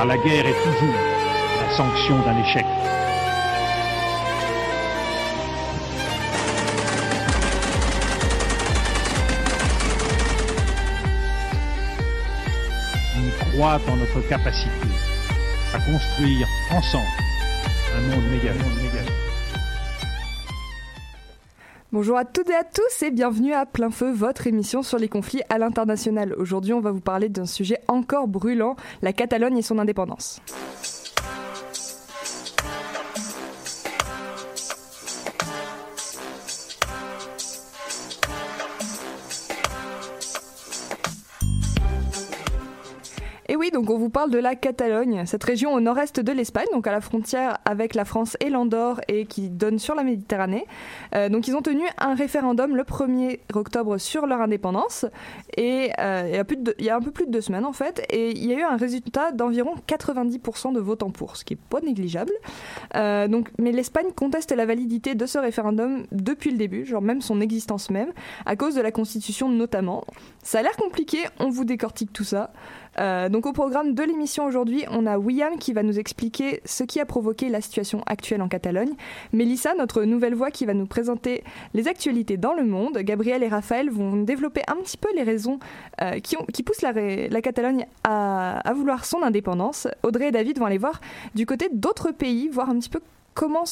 Car 0.00 0.06
la 0.06 0.16
guerre 0.16 0.46
est 0.46 0.62
toujours 0.64 0.94
la 1.60 1.76
sanction 1.76 2.18
d'un 2.20 2.38
échec. 2.40 2.64
On 13.14 13.50
croit 13.50 13.78
en 13.88 13.96
notre 13.96 14.26
capacité 14.26 14.70
à 15.74 15.78
construire 15.80 16.46
ensemble 16.70 17.04
un 17.94 18.00
monde 18.00 18.24
méga. 18.30 18.52
Bonjour 21.92 22.16
à 22.16 22.24
toutes 22.24 22.48
et 22.50 22.54
à 22.54 22.62
tous 22.62 23.02
et 23.02 23.10
bienvenue 23.10 23.52
à 23.52 23.66
Plein 23.66 23.90
Feu, 23.90 24.12
votre 24.12 24.46
émission 24.46 24.84
sur 24.84 24.96
les 24.96 25.08
conflits 25.08 25.42
à 25.48 25.58
l'international. 25.58 26.36
Aujourd'hui, 26.38 26.72
on 26.72 26.80
va 26.80 26.92
vous 26.92 27.00
parler 27.00 27.28
d'un 27.28 27.46
sujet 27.46 27.78
encore 27.88 28.28
brûlant, 28.28 28.76
la 29.02 29.12
Catalogne 29.12 29.58
et 29.58 29.62
son 29.62 29.76
indépendance. 29.76 30.40
Donc 43.80 43.88
on 43.88 43.96
vous 43.96 44.10
parle 44.10 44.30
de 44.30 44.36
la 44.36 44.56
Catalogne, 44.56 45.24
cette 45.24 45.42
région 45.42 45.72
au 45.72 45.80
nord-est 45.80 46.20
de 46.20 46.32
l'Espagne, 46.32 46.66
donc 46.70 46.86
à 46.86 46.92
la 46.92 47.00
frontière 47.00 47.56
avec 47.64 47.94
la 47.94 48.04
France 48.04 48.36
et 48.38 48.50
l'Andorre 48.50 49.00
et 49.08 49.24
qui 49.24 49.48
donne 49.48 49.78
sur 49.78 49.94
la 49.94 50.02
Méditerranée. 50.02 50.66
Euh, 51.14 51.30
donc 51.30 51.48
ils 51.48 51.56
ont 51.56 51.62
tenu 51.62 51.84
un 51.96 52.14
référendum 52.14 52.76
le 52.76 52.82
1er 52.82 53.40
octobre 53.54 53.96
sur 53.96 54.26
leur 54.26 54.42
indépendance 54.42 55.06
et 55.56 55.92
euh, 55.98 56.28
il, 56.78 56.84
y 56.84 56.90
a 56.90 56.96
un 56.96 57.00
peu 57.00 57.10
plus 57.10 57.24
de 57.24 57.30
deux 57.30 57.40
semaines 57.40 57.64
en 57.64 57.72
fait 57.72 58.04
et 58.10 58.32
il 58.32 58.44
y 58.44 58.52
a 58.52 58.58
eu 58.58 58.62
un 58.62 58.76
résultat 58.76 59.32
d'environ 59.32 59.72
90% 59.88 60.74
de 60.74 60.80
votants 60.80 61.10
pour, 61.10 61.38
ce 61.38 61.46
qui 61.46 61.54
est 61.54 61.60
pas 61.70 61.80
négligeable. 61.80 62.32
Euh, 62.96 63.28
mais 63.58 63.72
l'Espagne 63.72 64.12
conteste 64.14 64.52
la 64.52 64.66
validité 64.66 65.14
de 65.14 65.24
ce 65.24 65.38
référendum 65.38 66.04
depuis 66.12 66.50
le 66.50 66.58
début, 66.58 66.84
genre 66.84 67.00
même 67.00 67.22
son 67.22 67.40
existence 67.40 67.88
même, 67.88 68.12
à 68.44 68.56
cause 68.56 68.74
de 68.74 68.82
la 68.82 68.92
Constitution 68.92 69.48
notamment. 69.48 70.04
Ça 70.42 70.58
a 70.58 70.62
l'air 70.62 70.76
compliqué, 70.76 71.16
on 71.38 71.48
vous 71.48 71.64
décortique 71.64 72.12
tout 72.12 72.24
ça. 72.24 72.52
Euh, 72.98 73.28
donc 73.28 73.46
au 73.46 73.52
programme 73.52 73.94
de 73.94 74.02
l'émission 74.02 74.44
aujourd'hui, 74.44 74.84
on 74.90 75.06
a 75.06 75.18
William 75.18 75.58
qui 75.58 75.72
va 75.72 75.82
nous 75.82 75.98
expliquer 75.98 76.60
ce 76.64 76.84
qui 76.84 77.00
a 77.00 77.06
provoqué 77.06 77.48
la 77.48 77.60
situation 77.60 78.02
actuelle 78.06 78.42
en 78.42 78.48
Catalogne, 78.48 78.92
Mélissa, 79.32 79.74
notre 79.74 80.02
nouvelle 80.02 80.34
voix 80.34 80.50
qui 80.50 80.66
va 80.66 80.74
nous 80.74 80.86
présenter 80.86 81.44
les 81.74 81.88
actualités 81.88 82.36
dans 82.36 82.54
le 82.54 82.64
monde, 82.64 82.98
Gabriel 82.98 83.42
et 83.42 83.48
Raphaël 83.48 83.90
vont 83.90 84.16
développer 84.16 84.62
un 84.68 84.76
petit 84.76 84.96
peu 84.96 85.08
les 85.14 85.22
raisons 85.22 85.58
euh, 86.00 86.18
qui, 86.20 86.62
poussent 86.62 86.82
la, 86.82 86.92
la 86.92 87.42
Catalogne 87.42 87.86
à, 88.04 88.58
à, 88.58 88.72
vouloir 88.74 89.04
son 89.04 89.22
indépendance. 89.22 89.86
Audrey 90.02 90.28
et 90.28 90.32
David 90.32 90.58
vont 90.58 90.66
aller 90.66 90.78
voir 90.78 91.00
du 91.34 91.46
côté 91.46 91.68
d'autres 91.72 92.10
pays, 92.10 92.48
voir 92.48 92.70
un 92.70 92.78
petit 92.78 92.90
peu 92.90 93.00
comment 93.34 93.64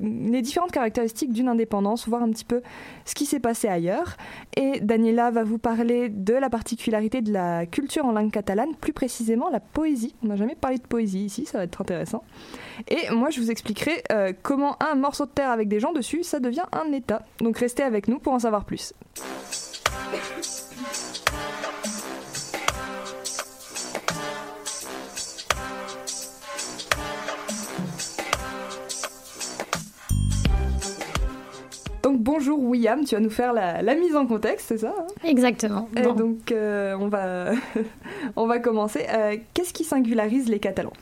les 0.00 0.42
différentes 0.42 0.72
caractéristiques 0.72 1.32
d'une 1.32 1.48
indépendance, 1.48 2.08
voir 2.08 2.22
un 2.22 2.30
petit 2.30 2.44
peu 2.44 2.62
ce 3.04 3.14
qui 3.14 3.26
s'est 3.26 3.40
passé 3.40 3.68
ailleurs. 3.68 4.16
Et 4.56 4.80
Daniela 4.80 5.30
va 5.30 5.44
vous 5.44 5.58
parler 5.58 6.08
de 6.08 6.34
la 6.34 6.50
particularité 6.50 7.22
de 7.22 7.32
la 7.32 7.66
culture 7.66 8.04
en 8.04 8.12
langue 8.12 8.30
catalane, 8.30 8.74
plus 8.80 8.92
précisément 8.92 9.48
la 9.50 9.60
poésie. 9.60 10.14
On 10.22 10.28
n'a 10.28 10.36
jamais 10.36 10.54
parlé 10.54 10.78
de 10.78 10.86
poésie 10.86 11.24
ici, 11.24 11.46
ça 11.46 11.58
va 11.58 11.64
être 11.64 11.80
intéressant. 11.80 12.22
Et 12.88 13.10
moi, 13.10 13.30
je 13.30 13.40
vous 13.40 13.50
expliquerai 13.50 14.02
euh, 14.12 14.32
comment 14.42 14.76
un 14.82 14.94
morceau 14.94 15.26
de 15.26 15.30
terre 15.30 15.50
avec 15.50 15.68
des 15.68 15.80
gens 15.80 15.92
dessus, 15.92 16.22
ça 16.22 16.40
devient 16.40 16.66
un 16.72 16.92
État. 16.92 17.22
Donc 17.40 17.58
restez 17.58 17.82
avec 17.82 18.08
nous 18.08 18.18
pour 18.18 18.32
en 18.32 18.40
savoir 18.40 18.64
plus. 18.64 18.94
William, 32.78 33.04
tu 33.04 33.16
vas 33.16 33.20
nous 33.20 33.28
faire 33.30 33.52
la, 33.52 33.82
la 33.82 33.94
mise 33.96 34.14
en 34.14 34.24
contexte, 34.24 34.66
c'est 34.68 34.78
ça 34.78 34.94
hein? 34.96 35.06
Exactement. 35.24 35.88
Et 35.96 36.02
donc 36.02 36.52
euh, 36.52 36.96
on, 37.00 37.08
va 37.08 37.50
on 38.36 38.46
va 38.46 38.60
commencer. 38.60 39.04
Euh, 39.12 39.36
Qu'est-ce 39.52 39.72
qui 39.72 39.82
singularise 39.82 40.48
les 40.48 40.60
Catalans? 40.60 40.92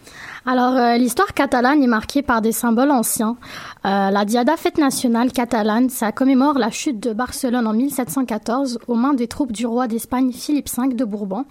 Alors, 0.48 0.76
euh, 0.76 0.96
l'histoire 0.96 1.34
catalane 1.34 1.82
est 1.82 1.88
marquée 1.88 2.22
par 2.22 2.40
des 2.40 2.52
symboles 2.52 2.92
anciens. 2.92 3.36
Euh, 3.84 4.10
la 4.10 4.24
Diada 4.24 4.56
Fête 4.56 4.78
nationale 4.78 5.32
catalane, 5.32 5.90
ça 5.90 6.12
commémore 6.12 6.56
la 6.56 6.70
chute 6.70 7.00
de 7.00 7.12
Barcelone 7.12 7.66
en 7.66 7.72
1714 7.72 8.78
aux 8.86 8.94
mains 8.94 9.12
des 9.12 9.26
troupes 9.26 9.50
du 9.50 9.66
roi 9.66 9.88
d'Espagne 9.88 10.30
Philippe 10.30 10.68
V 10.68 10.94
de 10.94 11.04
Bourbon, 11.04 11.46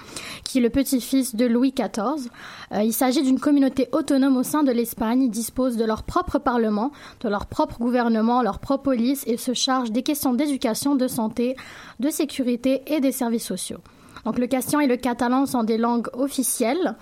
qui 0.46 0.60
est 0.60 0.62
le 0.62 0.70
petit-fils 0.70 1.36
de 1.36 1.46
Louis 1.46 1.74
XIV. 1.74 2.30
Euh, 2.72 2.84
il 2.84 2.94
s'agit 2.94 3.22
d'une 3.22 3.38
communauté 3.38 3.90
autonome 3.92 4.38
au 4.38 4.44
sein 4.44 4.64
de 4.64 4.72
l'Espagne. 4.72 5.24
Ils 5.24 5.30
disposent 5.30 5.76
de 5.76 5.84
leur 5.84 6.04
propre 6.04 6.40
parlement, 6.40 6.94
de 7.20 7.28
leur 7.28 7.48
propre 7.48 7.80
gouvernement, 7.80 8.42
leur 8.44 8.60
propre 8.60 8.84
police 8.84 9.26
et 9.28 9.36
se 9.36 9.54
chargent 9.54 9.92
des 9.92 10.04
questions 10.04 10.34
d'éducation, 10.34 10.96
de 10.96 11.10
santé, 11.10 11.58
de 12.00 12.10
sécurité 12.10 12.82
et 12.88 13.02
des 13.02 13.12
services 13.12 13.46
sociaux. 13.46 13.80
Donc, 14.24 14.40
le 14.40 14.48
castillan 14.48 14.80
et 14.80 14.88
le 14.88 14.96
catalan 14.96 15.46
sont 15.46 15.64
des 15.64 15.78
langues 15.78 16.08
officielles. 16.14 16.96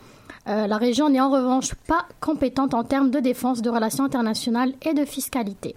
Euh, 0.48 0.68
la 0.68 0.78
région 0.78 1.10
n'est 1.10 1.22
en 1.22 1.30
revanche 1.30 1.74
pas 1.88 2.06
compétente 2.20 2.74
en 2.74 2.84
termes 2.84 3.12
de 3.12 3.20
défense, 3.20 3.62
de 3.62 3.70
relations 3.70 4.04
internationales 4.04 4.74
et 4.82 4.94
de 4.94 5.06
fiscalité. 5.06 5.76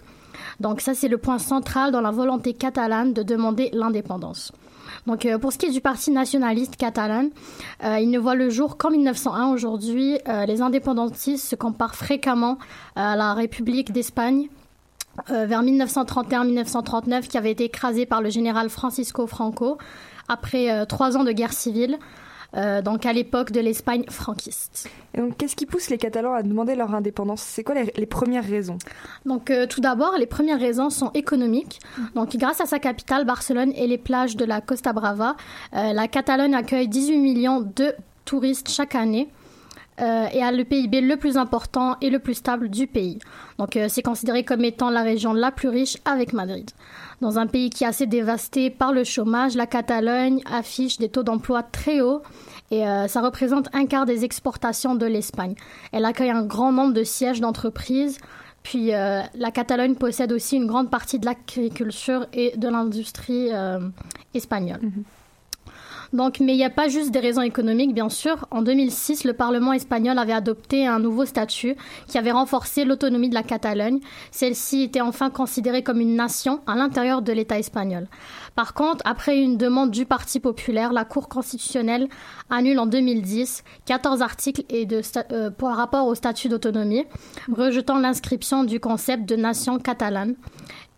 Donc 0.59 0.81
ça, 0.81 0.93
c'est 0.93 1.07
le 1.07 1.17
point 1.17 1.39
central 1.39 1.91
dans 1.91 2.01
la 2.01 2.11
volonté 2.11 2.53
catalane 2.53 3.13
de 3.13 3.23
demander 3.23 3.69
l'indépendance. 3.73 4.51
Donc, 5.05 5.25
euh, 5.25 5.37
pour 5.37 5.53
ce 5.53 5.57
qui 5.57 5.67
est 5.67 5.71
du 5.71 5.79
Parti 5.79 6.11
nationaliste 6.11 6.75
catalan, 6.75 7.29
euh, 7.83 7.99
il 7.99 8.09
ne 8.09 8.19
voit 8.19 8.35
le 8.35 8.49
jour 8.49 8.77
qu'en 8.77 8.89
1901. 8.89 9.49
Aujourd'hui, 9.49 10.17
les 10.47 10.61
indépendantistes 10.61 11.47
se 11.47 11.55
comparent 11.55 11.95
fréquemment 11.95 12.57
à 12.95 13.15
la 13.15 13.33
République 13.33 13.91
d'Espagne. 13.91 14.49
vers 15.29 15.63
1931-1939, 15.63 17.27
qui 17.27 17.39
avait 17.39 17.51
été 17.51 17.63
écrasée 17.63 18.05
par 18.05 18.21
le 18.21 18.29
général 18.29 18.69
Francisco 18.69 19.25
Franco 19.25 19.79
après 20.27 20.85
trois 20.85 21.17
ans 21.17 21.23
de 21.23 21.31
guerre 21.31 21.53
civile. 21.53 21.97
Euh, 22.55 22.81
donc 22.81 23.05
à 23.05 23.13
l'époque 23.13 23.51
de 23.51 23.59
l'Espagne 23.59 24.05
franquiste. 24.09 24.89
Et 25.13 25.19
donc, 25.19 25.37
qu'est-ce 25.37 25.55
qui 25.55 25.65
pousse 25.65 25.89
les 25.89 25.97
Catalans 25.97 26.33
à 26.33 26.43
demander 26.43 26.75
leur 26.75 26.93
indépendance? 26.93 27.41
C'est 27.41 27.63
quoi 27.63 27.75
les, 27.75 28.05
premières 28.05 28.45
raisons? 28.45 28.77
Donc, 29.25 29.51
euh, 29.51 29.67
tout 29.67 29.81
d'abord, 29.81 30.15
les 30.17 30.27
premières 30.27 30.59
raisons 30.59 30.89
sont 30.89 31.11
économiques. 31.13 31.79
Donc, 32.15 32.35
grâce 32.37 32.61
à 32.61 32.65
sa 32.65 32.79
capitale, 32.79 33.25
Barcelone, 33.25 33.73
et 33.75 33.87
les 33.87 33.97
plages 33.97 34.37
de 34.37 34.45
la 34.45 34.61
Costa 34.61 34.93
Brava, 34.93 35.35
euh, 35.75 35.93
la 35.93 36.07
Catalogne 36.07 36.55
accueille 36.55 36.87
18 36.87 37.17
millions 37.17 37.61
de 37.61 37.93
touristes 38.25 38.69
chaque 38.69 38.95
année. 38.95 39.29
et 39.99 40.43
a 40.43 40.51
le 40.51 40.63
PIB 40.63 41.01
le 41.01 41.17
plus 41.17 41.37
important 41.37 41.97
et 42.01 42.11
le 42.11 42.19
plus 42.19 42.35
stable 42.35 42.69
du 42.69 42.85
pays. 42.85 43.17
Donc 43.57 43.79
c'est 43.89 44.03
considéré 44.03 44.43
comme 44.43 44.63
étant 44.63 44.91
la 44.91 45.01
région 45.01 45.33
la 45.33 45.49
plus 45.49 45.69
riche 45.69 45.97
avec 46.05 46.33
Madrid. 46.33 46.69
Dans 47.19 47.39
un 47.39 47.47
pays 47.47 47.71
qui 47.71 47.83
est 47.83 47.87
assez 47.87 48.05
dévasté 48.05 48.69
par 48.69 48.93
le 48.93 49.03
chômage, 49.03 49.55
la 49.55 49.65
Catalogne 49.65 50.41
affiche 50.45 50.99
des 50.99 51.09
taux 51.09 51.23
d'emploi 51.23 51.63
très 51.63 52.01
hauts 52.01 52.21
et 52.69 52.87
euh, 52.87 53.07
ça 53.07 53.21
représente 53.21 53.69
un 53.73 53.87
quart 53.87 54.05
des 54.05 54.23
exportations 54.23 54.93
de 54.93 55.05
l'Espagne. 55.05 55.55
Elle 55.91 56.05
accueille 56.05 56.29
un 56.29 56.45
grand 56.45 56.71
nombre 56.71 56.93
de 56.93 57.03
sièges 57.03 57.41
d'entreprises. 57.41 58.19
Puis 58.61 58.93
euh, 58.93 59.21
la 59.33 59.51
Catalogne 59.51 59.95
possède 59.95 60.31
aussi 60.31 60.57
une 60.57 60.67
grande 60.67 60.91
partie 60.91 61.17
de 61.17 61.25
l'agriculture 61.25 62.27
et 62.33 62.55
de 62.55 62.67
l'industrie 62.67 63.49
euh, 63.51 63.79
espagnole. 64.33 64.81
Mhm. 64.81 65.03
Donc, 66.13 66.39
mais 66.39 66.53
il 66.53 66.57
n'y 66.57 66.65
a 66.65 66.69
pas 66.69 66.87
juste 66.87 67.11
des 67.11 67.19
raisons 67.19 67.41
économiques, 67.41 67.93
bien 67.93 68.09
sûr. 68.09 68.47
En 68.51 68.61
2006, 68.61 69.23
le 69.23 69.33
Parlement 69.33 69.73
espagnol 69.73 70.17
avait 70.17 70.33
adopté 70.33 70.87
un 70.87 70.99
nouveau 70.99 71.25
statut 71.25 71.75
qui 72.07 72.17
avait 72.17 72.31
renforcé 72.31 72.85
l'autonomie 72.85 73.29
de 73.29 73.33
la 73.33 73.43
Catalogne. 73.43 73.99
Celle-ci 74.31 74.83
était 74.83 75.01
enfin 75.01 75.29
considérée 75.29 75.83
comme 75.83 75.99
une 75.99 76.15
nation 76.15 76.61
à 76.67 76.75
l'intérieur 76.75 77.21
de 77.21 77.33
l'État 77.33 77.59
espagnol. 77.59 78.07
Par 78.55 78.73
contre, 78.73 79.01
après 79.05 79.39
une 79.39 79.57
demande 79.57 79.91
du 79.91 80.05
Parti 80.05 80.39
populaire, 80.39 80.93
la 80.93 81.05
Cour 81.05 81.29
constitutionnelle 81.29 82.07
annule 82.49 82.79
en 82.79 82.85
2010 82.85 83.63
14 83.85 84.21
articles 84.21 84.63
et 84.69 84.85
de, 84.85 85.01
euh, 85.31 85.49
par 85.51 85.75
rapport 85.75 86.07
au 86.07 86.15
statut 86.15 86.49
d'autonomie, 86.49 87.05
rejetant 87.51 87.97
l'inscription 87.97 88.63
du 88.63 88.79
concept 88.79 89.27
de 89.27 89.35
nation 89.35 89.77
catalane 89.77 90.35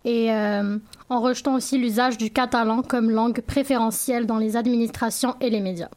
euh, 0.06 0.78
en 1.10 1.20
rejetant 1.20 1.54
aussi 1.56 1.76
l'usage 1.76 2.16
du 2.16 2.30
catalan 2.30 2.82
comme 2.82 3.10
langue 3.10 3.40
préférentielle 3.42 4.26
dans 4.26 4.38
les 4.38 4.56
administrations 4.56 5.34
et 5.40 5.50
les 5.50 5.60
médias. 5.60 5.90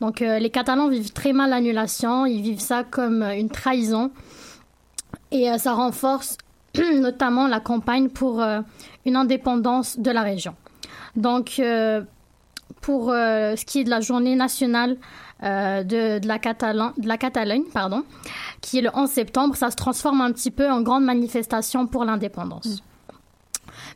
Donc 0.00 0.20
euh, 0.20 0.38
les 0.38 0.50
Catalans 0.50 0.88
vivent 0.88 1.12
très 1.12 1.32
mal 1.32 1.50
l'annulation, 1.50 2.26
ils 2.26 2.42
vivent 2.42 2.60
ça 2.60 2.84
comme 2.84 3.22
une 3.22 3.48
trahison 3.48 4.10
et 5.30 5.50
euh, 5.50 5.58
ça 5.58 5.72
renforce 5.72 6.36
notamment 6.94 7.48
la 7.48 7.60
campagne 7.60 8.08
pour 8.08 8.42
une 9.04 9.16
indépendance 9.16 9.98
de 9.98 10.10
la 10.10 10.22
région. 10.22 10.54
Donc 11.16 11.60
pour 12.80 13.10
ce 13.10 13.64
qui 13.64 13.80
est 13.80 13.84
de 13.84 13.90
la 13.90 14.00
journée 14.00 14.34
nationale 14.34 14.96
de, 15.42 16.26
la 16.26 16.38
de, 16.38 17.06
la 17.06 17.18
Catalogne, 17.18 17.64
pardon, 17.72 18.04
qui 18.62 18.78
est 18.78 18.82
le 18.82 18.90
11 18.94 19.10
septembre, 19.10 19.54
ça 19.54 19.70
se 19.70 19.76
transforme 19.76 20.22
un 20.22 20.32
petit 20.32 20.50
peu 20.50 20.70
en 20.70 20.80
grande 20.80 21.04
manifestation 21.04 21.86
pour 21.86 22.04
l'indépendance. 22.06 22.82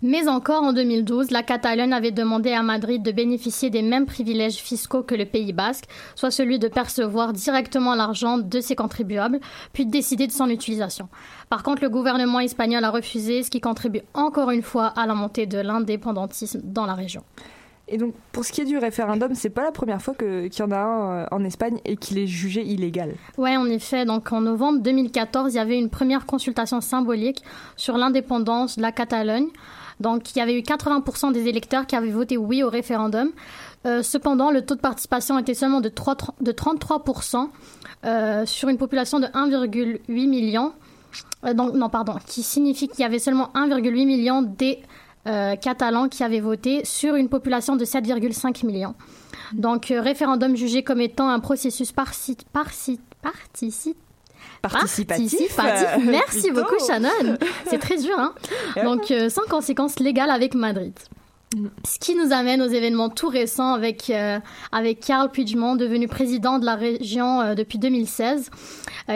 Mais 0.02 0.28
encore 0.28 0.62
en 0.62 0.72
2012, 0.72 1.30
la 1.30 1.42
Catalogne 1.42 1.92
avait 1.92 2.10
demandé 2.10 2.52
à 2.52 2.62
Madrid 2.62 3.02
de 3.02 3.12
bénéficier 3.12 3.70
des 3.70 3.82
mêmes 3.82 4.06
privilèges 4.06 4.56
fiscaux 4.56 5.02
que 5.02 5.14
le 5.14 5.24
Pays 5.24 5.52
basque, 5.52 5.84
soit 6.14 6.30
celui 6.30 6.58
de 6.58 6.68
percevoir 6.68 7.32
directement 7.32 7.94
l'argent 7.94 8.38
de 8.38 8.60
ses 8.60 8.76
contribuables, 8.76 9.40
puis 9.72 9.86
de 9.86 9.90
décider 9.90 10.26
de 10.26 10.32
son 10.32 10.48
utilisation. 10.48 11.08
Par 11.48 11.62
contre, 11.62 11.82
le 11.82 11.88
gouvernement 11.88 12.40
espagnol 12.40 12.84
a 12.84 12.90
refusé, 12.90 13.42
ce 13.42 13.50
qui 13.50 13.60
contribue 13.60 14.02
encore 14.14 14.50
une 14.50 14.62
fois 14.62 14.86
à 14.86 15.06
la 15.06 15.14
montée 15.14 15.46
de 15.46 15.58
l'indépendantisme 15.58 16.60
dans 16.64 16.86
la 16.86 16.94
région. 16.94 17.22
Et 17.88 17.98
donc, 17.98 18.14
pour 18.32 18.44
ce 18.44 18.50
qui 18.50 18.62
est 18.62 18.64
du 18.64 18.78
référendum, 18.78 19.34
c'est 19.34 19.50
pas 19.50 19.62
la 19.62 19.70
première 19.70 20.02
fois 20.02 20.14
qu'il 20.14 20.50
y 20.52 20.62
en 20.62 20.72
a 20.72 20.78
un 20.78 21.12
euh, 21.12 21.26
en 21.30 21.44
Espagne 21.44 21.78
et 21.84 21.96
qu'il 21.96 22.18
est 22.18 22.26
jugé 22.26 22.64
illégal. 22.64 23.14
Oui, 23.38 23.56
en 23.56 23.66
effet. 23.66 24.04
Donc, 24.04 24.32
en 24.32 24.40
novembre 24.40 24.80
2014, 24.80 25.54
il 25.54 25.56
y 25.56 25.60
avait 25.60 25.78
une 25.78 25.88
première 25.88 26.26
consultation 26.26 26.80
symbolique 26.80 27.44
sur 27.76 27.96
l'indépendance 27.96 28.76
de 28.76 28.82
la 28.82 28.90
Catalogne. 28.90 29.46
Donc, 30.00 30.34
il 30.34 30.38
y 30.38 30.42
avait 30.42 30.58
eu 30.58 30.62
80% 30.62 31.32
des 31.32 31.48
électeurs 31.48 31.86
qui 31.86 31.96
avaient 31.96 32.10
voté 32.10 32.36
oui 32.36 32.62
au 32.62 32.68
référendum. 32.68 33.30
Euh, 33.86 34.02
cependant, 34.02 34.50
le 34.50 34.64
taux 34.64 34.74
de 34.74 34.80
participation 34.80 35.38
était 35.38 35.54
seulement 35.54 35.80
de, 35.80 35.88
3, 35.88 36.16
de 36.40 36.52
33% 36.52 37.48
euh, 38.04 38.46
sur 38.46 38.68
une 38.68 38.78
population 38.78 39.20
de 39.20 39.26
1,8 39.26 40.28
million. 40.28 40.72
Euh, 41.44 41.54
donc, 41.54 41.74
non, 41.74 41.88
pardon, 41.88 42.16
qui 42.26 42.42
signifie 42.42 42.88
qu'il 42.88 43.00
y 43.00 43.04
avait 43.04 43.18
seulement 43.18 43.50
1,8 43.54 44.06
million 44.06 44.42
des 44.42 44.80
Catalans 45.60 46.08
qui 46.08 46.22
avaient 46.22 46.38
voté 46.38 46.84
sur 46.84 47.16
une 47.16 47.28
population 47.28 47.74
de 47.74 47.84
7,5 47.84 48.64
millions. 48.64 48.94
Donc, 49.54 49.86
référendum 49.86 50.54
jugé 50.54 50.84
comme 50.84 51.00
étant 51.00 51.28
un 51.28 51.40
processus 51.40 51.90
participatif 51.90 53.96
participatif. 54.62 55.58
Merci 56.04 56.50
beaucoup, 56.50 56.76
Shannon. 56.86 57.36
C'est 57.66 57.78
très 57.78 57.96
dur, 57.96 58.18
hein 58.18 58.34
Donc, 58.82 59.10
euh, 59.10 59.28
sans 59.28 59.42
conséquences 59.48 59.98
légales 59.98 60.30
avec 60.30 60.54
Madrid. 60.54 60.94
Ce 61.84 61.98
qui 61.98 62.14
nous 62.16 62.32
amène 62.32 62.60
aux 62.60 62.68
événements 62.68 63.08
tout 63.08 63.28
récents 63.28 63.72
avec, 63.72 64.10
euh, 64.10 64.38
avec 64.72 65.00
Karl 65.00 65.30
Puigdemont, 65.30 65.76
devenu 65.76 66.08
président 66.08 66.58
de 66.58 66.66
la 66.66 66.74
région 66.74 67.40
euh, 67.40 67.54
depuis 67.54 67.78
2016. 67.78 68.50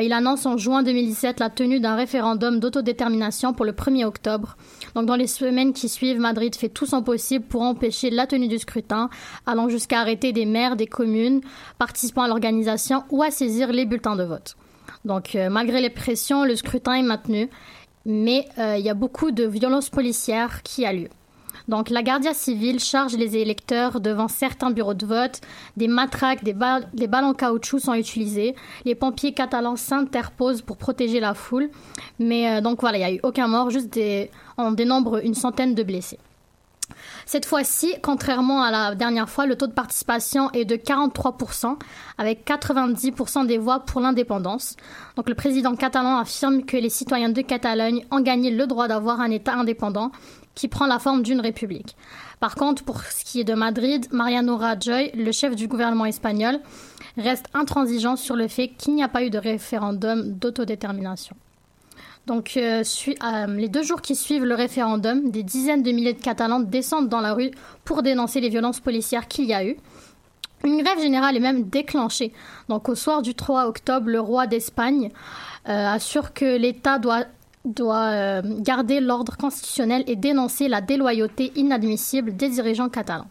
il 0.01 0.13
annonce 0.13 0.47
en 0.47 0.57
juin 0.57 0.83
2017 0.83 1.41
la 1.41 1.51
tenue 1.51 1.81
d'un 1.81 1.97
référendum 1.97 2.61
d'autodétermination 2.61 3.53
pour 3.53 3.67
le 3.67 3.73
1er 3.73 4.05
octobre. 4.05 4.57
Donc 4.95 5.07
dans 5.07 5.17
les 5.17 5.27
semaines 5.27 5.73
qui 5.73 5.89
suivent, 5.89 6.21
Madrid 6.21 6.55
fait 6.55 6.69
tout 6.69 6.87
son 6.87 7.03
possible 7.03 7.45
pour 7.45 7.63
empêcher 7.63 8.11
la 8.11 8.27
tenue 8.27 8.49
du 8.49 8.59
scrutin, 8.59 9.11
allant 9.45 9.69
jusqu'à 9.69 10.01
arrêter 10.01 10.33
des 10.33 10.47
maires 10.47 10.77
des 10.77 10.87
communes 10.87 11.41
participant 11.79 12.23
à 12.23 12.29
l'organisation 12.29 13.03
ou 13.11 13.23
à 13.23 13.31
saisir 13.31 13.73
les 13.73 13.85
bulletins 13.85 14.17
de 14.17 14.25
vote. 14.25 14.57
Donc, 15.05 15.35
euh, 15.35 15.49
malgré 15.51 15.81
les 15.81 15.91
pressions, 15.91 16.45
le 16.45 16.57
scrutin 16.57 16.95
est 16.95 17.03
maintenu, 17.03 17.49
mais 18.07 18.47
euh, 18.59 18.77
il 18.79 18.85
y 18.85 18.91
a 18.91 18.95
beaucoup 18.95 19.31
de 19.31 19.45
violences 19.45 19.91
policières 19.91 20.63
qui 20.63 20.85
a 20.85 20.93
lieu. 20.93 21.09
Donc, 21.69 21.91
la 21.91 22.03
Guardia 22.03 22.35
civile 22.35 22.81
charge 22.81 23.17
les 23.17 23.37
électeurs 23.37 24.01
devant 24.01 24.29
certains 24.29 24.71
bureaux 24.71 24.95
de 24.95 25.07
vote. 25.07 25.41
Des 25.77 25.89
matraques, 25.89 26.43
des, 26.43 26.53
balles, 26.53 26.89
des 26.95 27.07
balles 27.07 27.25
en 27.25 27.35
caoutchouc 27.35 27.79
sont 27.79 27.95
utilisées. 27.95 28.55
Les 28.85 28.95
pompiers 28.95 29.33
catalans 29.33 29.77
s'interposent 29.77 30.63
pour 30.63 30.77
protéger 30.77 31.21
la 31.21 31.35
foule. 31.35 31.71
Mais 32.19 32.51
euh, 32.51 32.61
donc 32.61 32.81
voilà, 32.81 32.99
il 32.99 33.01
n'y 33.01 33.07
a 33.07 33.13
eu 33.13 33.21
aucun 33.23 33.47
mort, 33.47 33.71
juste 33.71 33.93
des, 33.93 34.31
on 34.59 34.73
dénombre 34.73 35.25
une 35.25 35.35
centaine 35.35 35.75
de 35.75 35.83
blessés. 35.83 36.19
Cette 37.33 37.47
fois-ci, 37.47 37.95
contrairement 38.03 38.65
à 38.65 38.73
la 38.73 38.97
dernière 38.97 39.29
fois, 39.29 39.47
le 39.47 39.55
taux 39.55 39.69
de 39.69 39.73
participation 39.73 40.51
est 40.51 40.65
de 40.65 40.75
43%, 40.75 41.77
avec 42.19 42.45
90% 42.45 43.47
des 43.47 43.57
voix 43.57 43.79
pour 43.79 44.01
l'indépendance. 44.01 44.75
Donc 45.15 45.29
le 45.29 45.37
président 45.37 45.77
catalan 45.77 46.19
affirme 46.19 46.65
que 46.65 46.77
les 46.77 46.89
citoyens 46.89 47.29
de 47.29 47.41
Catalogne 47.41 48.05
ont 48.11 48.19
gagné 48.19 48.51
le 48.51 48.67
droit 48.67 48.89
d'avoir 48.89 49.21
un 49.21 49.31
État 49.31 49.55
indépendant 49.55 50.11
qui 50.57 50.67
prend 50.67 50.89
la 50.89 50.99
forme 50.99 51.23
d'une 51.23 51.39
république. 51.39 51.95
Par 52.41 52.57
contre, 52.57 52.83
pour 52.83 53.01
ce 53.01 53.25
qui 53.25 53.39
est 53.39 53.45
de 53.45 53.55
Madrid, 53.55 54.09
Mariano 54.11 54.57
Rajoy, 54.57 55.13
le 55.15 55.31
chef 55.31 55.55
du 55.55 55.69
gouvernement 55.69 56.07
espagnol, 56.07 56.59
reste 57.17 57.47
intransigeant 57.55 58.17
sur 58.17 58.35
le 58.35 58.49
fait 58.49 58.71
qu'il 58.77 58.97
n'y 58.97 59.05
a 59.05 59.09
pas 59.09 59.23
eu 59.23 59.31
de 59.31 59.39
référendum 59.39 60.33
d'autodétermination. 60.33 61.37
Donc, 62.27 62.57
euh, 62.57 62.83
euh, 63.09 63.47
les 63.47 63.69
deux 63.69 63.83
jours 63.83 64.03
qui 64.03 64.15
suivent 64.15 64.45
le 64.45 64.55
référendum, 64.55 65.31
des 65.31 65.43
dizaines 65.43 65.83
de 65.83 65.91
milliers 65.91 66.13
de 66.13 66.21
Catalans 66.23 66.61
descendent 66.61 67.09
dans 67.09 67.21
la 67.21 67.35
rue 67.35 67.51
pour 67.85 68.03
dénoncer 68.03 68.41
les 68.41 68.49
violences 68.49 68.81
policières 68.81 69.27
qu'il 69.27 69.47
y 69.47 69.55
a 69.55 69.65
eu. 69.65 69.77
Une 70.63 70.83
grève 70.83 71.01
générale 71.01 71.37
est 71.37 71.41
même 71.41 71.65
déclenchée. 71.65 72.33
Donc, 72.69 72.89
au 72.89 72.95
soir 72.95 73.23
du 73.23 73.35
3 73.35 73.67
octobre, 73.67 74.11
le 74.11 74.21
roi 74.21 74.47
d'Espagne 74.47 75.11
euh, 75.69 75.87
assure 75.87 76.35
que 76.35 76.57
l'État 76.57 76.99
doit, 76.99 77.25
garder 77.65 79.01
l'ordre 79.01 79.37
constitutionnel 79.37 80.05
et 80.07 80.17
dénoncer 80.17 80.69
la 80.69 80.81
déloyauté 80.81 81.53
inadmissible 81.57 82.37
des 82.37 82.49
dirigeants 82.49 82.89
catalans. 82.89 83.29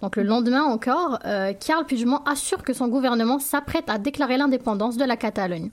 Donc 0.00 0.16
le 0.16 0.22
lendemain 0.22 0.62
encore, 0.62 1.18
Carl 1.20 1.84
Puigdemont 1.84 2.20
assure 2.24 2.62
que 2.62 2.72
son 2.72 2.88
gouvernement 2.88 3.38
s'apprête 3.38 3.90
à 3.90 3.98
déclarer 3.98 4.38
l'indépendance 4.38 4.96
de 4.96 5.04
la 5.04 5.16
Catalogne. 5.16 5.70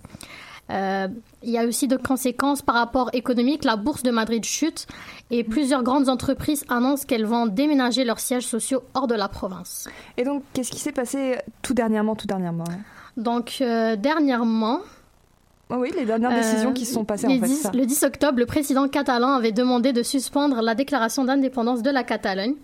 Euh, 0.69 1.07
il 1.41 1.49
y 1.49 1.57
a 1.57 1.65
aussi 1.65 1.87
de 1.87 1.97
conséquences 1.97 2.61
par 2.61 2.75
rapport 2.75 3.09
économique. 3.13 3.65
La 3.65 3.75
bourse 3.75 4.03
de 4.03 4.11
Madrid 4.11 4.43
chute 4.45 4.87
et 5.29 5.43
plusieurs 5.43 5.83
grandes 5.83 6.09
entreprises 6.09 6.63
annoncent 6.69 7.05
qu'elles 7.05 7.25
vont 7.25 7.47
déménager 7.47 8.05
leurs 8.05 8.19
sièges 8.19 8.47
sociaux 8.47 8.83
hors 8.93 9.07
de 9.07 9.15
la 9.15 9.27
province. 9.27 9.89
Et 10.17 10.23
donc, 10.23 10.43
qu'est-ce 10.53 10.71
qui 10.71 10.79
s'est 10.79 10.91
passé 10.91 11.37
tout 11.61 11.73
dernièrement, 11.73 12.15
tout 12.15 12.27
dernièrement? 12.27 12.63
Donc, 13.17 13.57
euh, 13.61 13.95
dernièrement, 13.95 14.79
oui, 15.79 15.91
les 15.95 16.05
dernières 16.05 16.31
décisions 16.31 16.73
qui 16.73 16.85
se 16.85 16.93
sont 16.93 17.05
passées 17.05 17.27
en 17.27 17.39
fait. 17.39 17.47
10, 17.47 17.69
le 17.73 17.85
10 17.85 18.03
octobre, 18.03 18.39
le 18.39 18.45
président 18.45 18.87
catalan 18.87 19.33
avait 19.33 19.51
demandé 19.51 19.93
de 19.93 20.03
suspendre 20.03 20.61
la 20.61 20.75
déclaration 20.75 21.23
d'indépendance 21.23 21.81
de 21.81 21.89
la 21.89 22.03
Catalogne. 22.03 22.55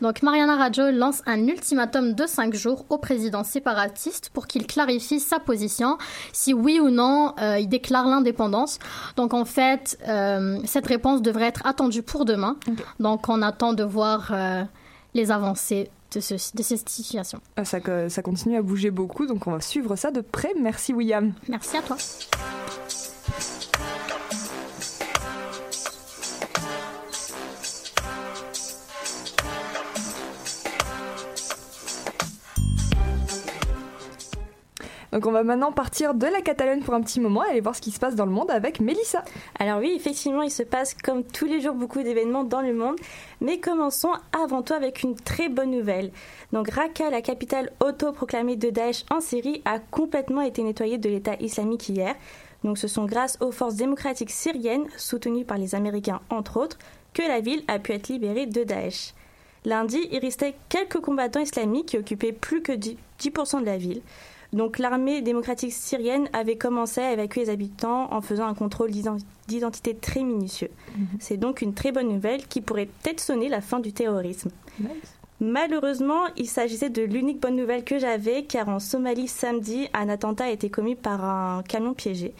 Donc 0.00 0.22
Mariana 0.22 0.56
Rajoy 0.56 0.92
lance 0.92 1.22
un 1.26 1.46
ultimatum 1.46 2.14
de 2.14 2.26
5 2.26 2.54
jours 2.54 2.84
au 2.88 2.98
président 2.98 3.44
séparatiste 3.44 4.30
pour 4.30 4.46
qu'il 4.46 4.66
clarifie 4.66 5.20
sa 5.20 5.38
position, 5.38 5.98
si 6.32 6.54
oui 6.54 6.80
ou 6.80 6.90
non 6.90 7.34
euh, 7.40 7.58
il 7.58 7.68
déclare 7.68 8.06
l'indépendance. 8.06 8.78
Donc 9.16 9.34
en 9.34 9.44
fait, 9.44 9.98
euh, 10.08 10.58
cette 10.64 10.86
réponse 10.86 11.22
devrait 11.22 11.46
être 11.46 11.66
attendue 11.66 12.02
pour 12.02 12.24
demain. 12.24 12.56
Donc 13.00 13.28
on 13.28 13.42
attend 13.42 13.72
de 13.72 13.84
voir 13.84 14.30
euh, 14.32 14.62
les 15.14 15.30
avancées 15.30 15.90
de, 16.14 16.20
ce, 16.20 16.34
de 16.34 16.62
cette 16.62 16.88
situation. 16.88 17.40
Ah, 17.56 17.64
ça, 17.64 17.78
ça 18.08 18.22
continue 18.22 18.56
à 18.56 18.62
bouger 18.62 18.90
beaucoup, 18.90 19.26
donc 19.26 19.46
on 19.46 19.52
va 19.52 19.60
suivre 19.60 19.96
ça 19.96 20.10
de 20.10 20.20
près. 20.20 20.52
Merci 20.60 20.92
William. 20.92 21.32
Merci 21.48 21.76
à 21.76 21.82
toi. 21.82 21.96
Donc 35.12 35.26
on 35.26 35.30
va 35.30 35.42
maintenant 35.42 35.72
partir 35.72 36.14
de 36.14 36.26
la 36.26 36.40
Catalogne 36.40 36.80
pour 36.80 36.94
un 36.94 37.02
petit 37.02 37.20
moment 37.20 37.44
et 37.44 37.50
aller 37.50 37.60
voir 37.60 37.76
ce 37.76 37.82
qui 37.82 37.90
se 37.90 38.00
passe 38.00 38.14
dans 38.14 38.24
le 38.24 38.32
monde 38.32 38.50
avec 38.50 38.80
Mélissa. 38.80 39.22
Alors 39.58 39.80
oui, 39.80 39.92
effectivement, 39.94 40.40
il 40.40 40.50
se 40.50 40.62
passe 40.62 40.94
comme 40.94 41.22
tous 41.22 41.44
les 41.44 41.60
jours 41.60 41.74
beaucoup 41.74 42.02
d'événements 42.02 42.44
dans 42.44 42.62
le 42.62 42.72
monde, 42.72 42.96
mais 43.42 43.60
commençons 43.60 44.12
avant 44.32 44.62
tout 44.62 44.72
avec 44.72 45.02
une 45.02 45.14
très 45.14 45.50
bonne 45.50 45.70
nouvelle. 45.70 46.12
Donc 46.52 46.70
Raqqa, 46.70 47.10
la 47.10 47.20
capitale 47.20 47.70
autoproclamée 47.84 48.56
de 48.56 48.70
Daesh 48.70 49.04
en 49.10 49.20
Syrie, 49.20 49.60
a 49.66 49.78
complètement 49.78 50.40
été 50.40 50.62
nettoyée 50.62 50.96
de 50.96 51.10
l'État 51.10 51.34
islamique 51.40 51.90
hier. 51.90 52.14
Donc 52.64 52.78
ce 52.78 52.88
sont 52.88 53.04
grâce 53.04 53.36
aux 53.42 53.52
forces 53.52 53.74
démocratiques 53.74 54.30
syriennes, 54.30 54.86
soutenues 54.96 55.44
par 55.44 55.58
les 55.58 55.74
Américains 55.74 56.22
entre 56.30 56.56
autres, 56.56 56.78
que 57.12 57.22
la 57.22 57.40
ville 57.40 57.64
a 57.68 57.78
pu 57.78 57.92
être 57.92 58.08
libérée 58.08 58.46
de 58.46 58.64
Daesh. 58.64 59.12
Lundi, 59.66 60.08
il 60.10 60.20
restait 60.20 60.54
quelques 60.70 61.00
combattants 61.00 61.40
islamiques 61.40 61.86
qui 61.86 61.98
occupaient 61.98 62.32
plus 62.32 62.62
que 62.62 62.72
10% 62.72 63.60
de 63.60 63.66
la 63.66 63.76
ville. 63.76 64.00
Donc 64.52 64.78
l'armée 64.78 65.22
démocratique 65.22 65.72
syrienne 65.72 66.28
avait 66.32 66.56
commencé 66.56 67.00
à 67.00 67.12
évacuer 67.12 67.42
les 67.42 67.50
habitants 67.50 68.12
en 68.12 68.20
faisant 68.20 68.46
un 68.46 68.54
contrôle 68.54 68.90
d'identité 68.90 69.94
très 69.94 70.22
minutieux. 70.22 70.70
Mhm. 70.96 71.06
C'est 71.20 71.38
donc 71.38 71.62
une 71.62 71.72
très 71.72 71.90
bonne 71.90 72.08
nouvelle 72.08 72.46
qui 72.46 72.60
pourrait 72.60 72.86
peut-être 72.86 73.20
sonner 73.20 73.48
la 73.48 73.62
fin 73.62 73.80
du 73.80 73.92
terrorisme. 73.92 74.50
Malheureusement, 75.40 76.26
il 76.36 76.46
s'agissait 76.48 76.90
de 76.90 77.02
l'unique 77.02 77.40
bonne 77.40 77.56
nouvelle 77.56 77.82
que 77.82 77.98
j'avais, 77.98 78.44
car 78.44 78.68
en 78.68 78.78
Somalie 78.78 79.26
samedi, 79.26 79.88
un 79.92 80.08
attentat 80.08 80.44
a 80.44 80.50
été 80.50 80.70
commis 80.70 80.94
par 80.94 81.24
un 81.24 81.62
camion 81.64 81.94
piégé. 81.94 82.32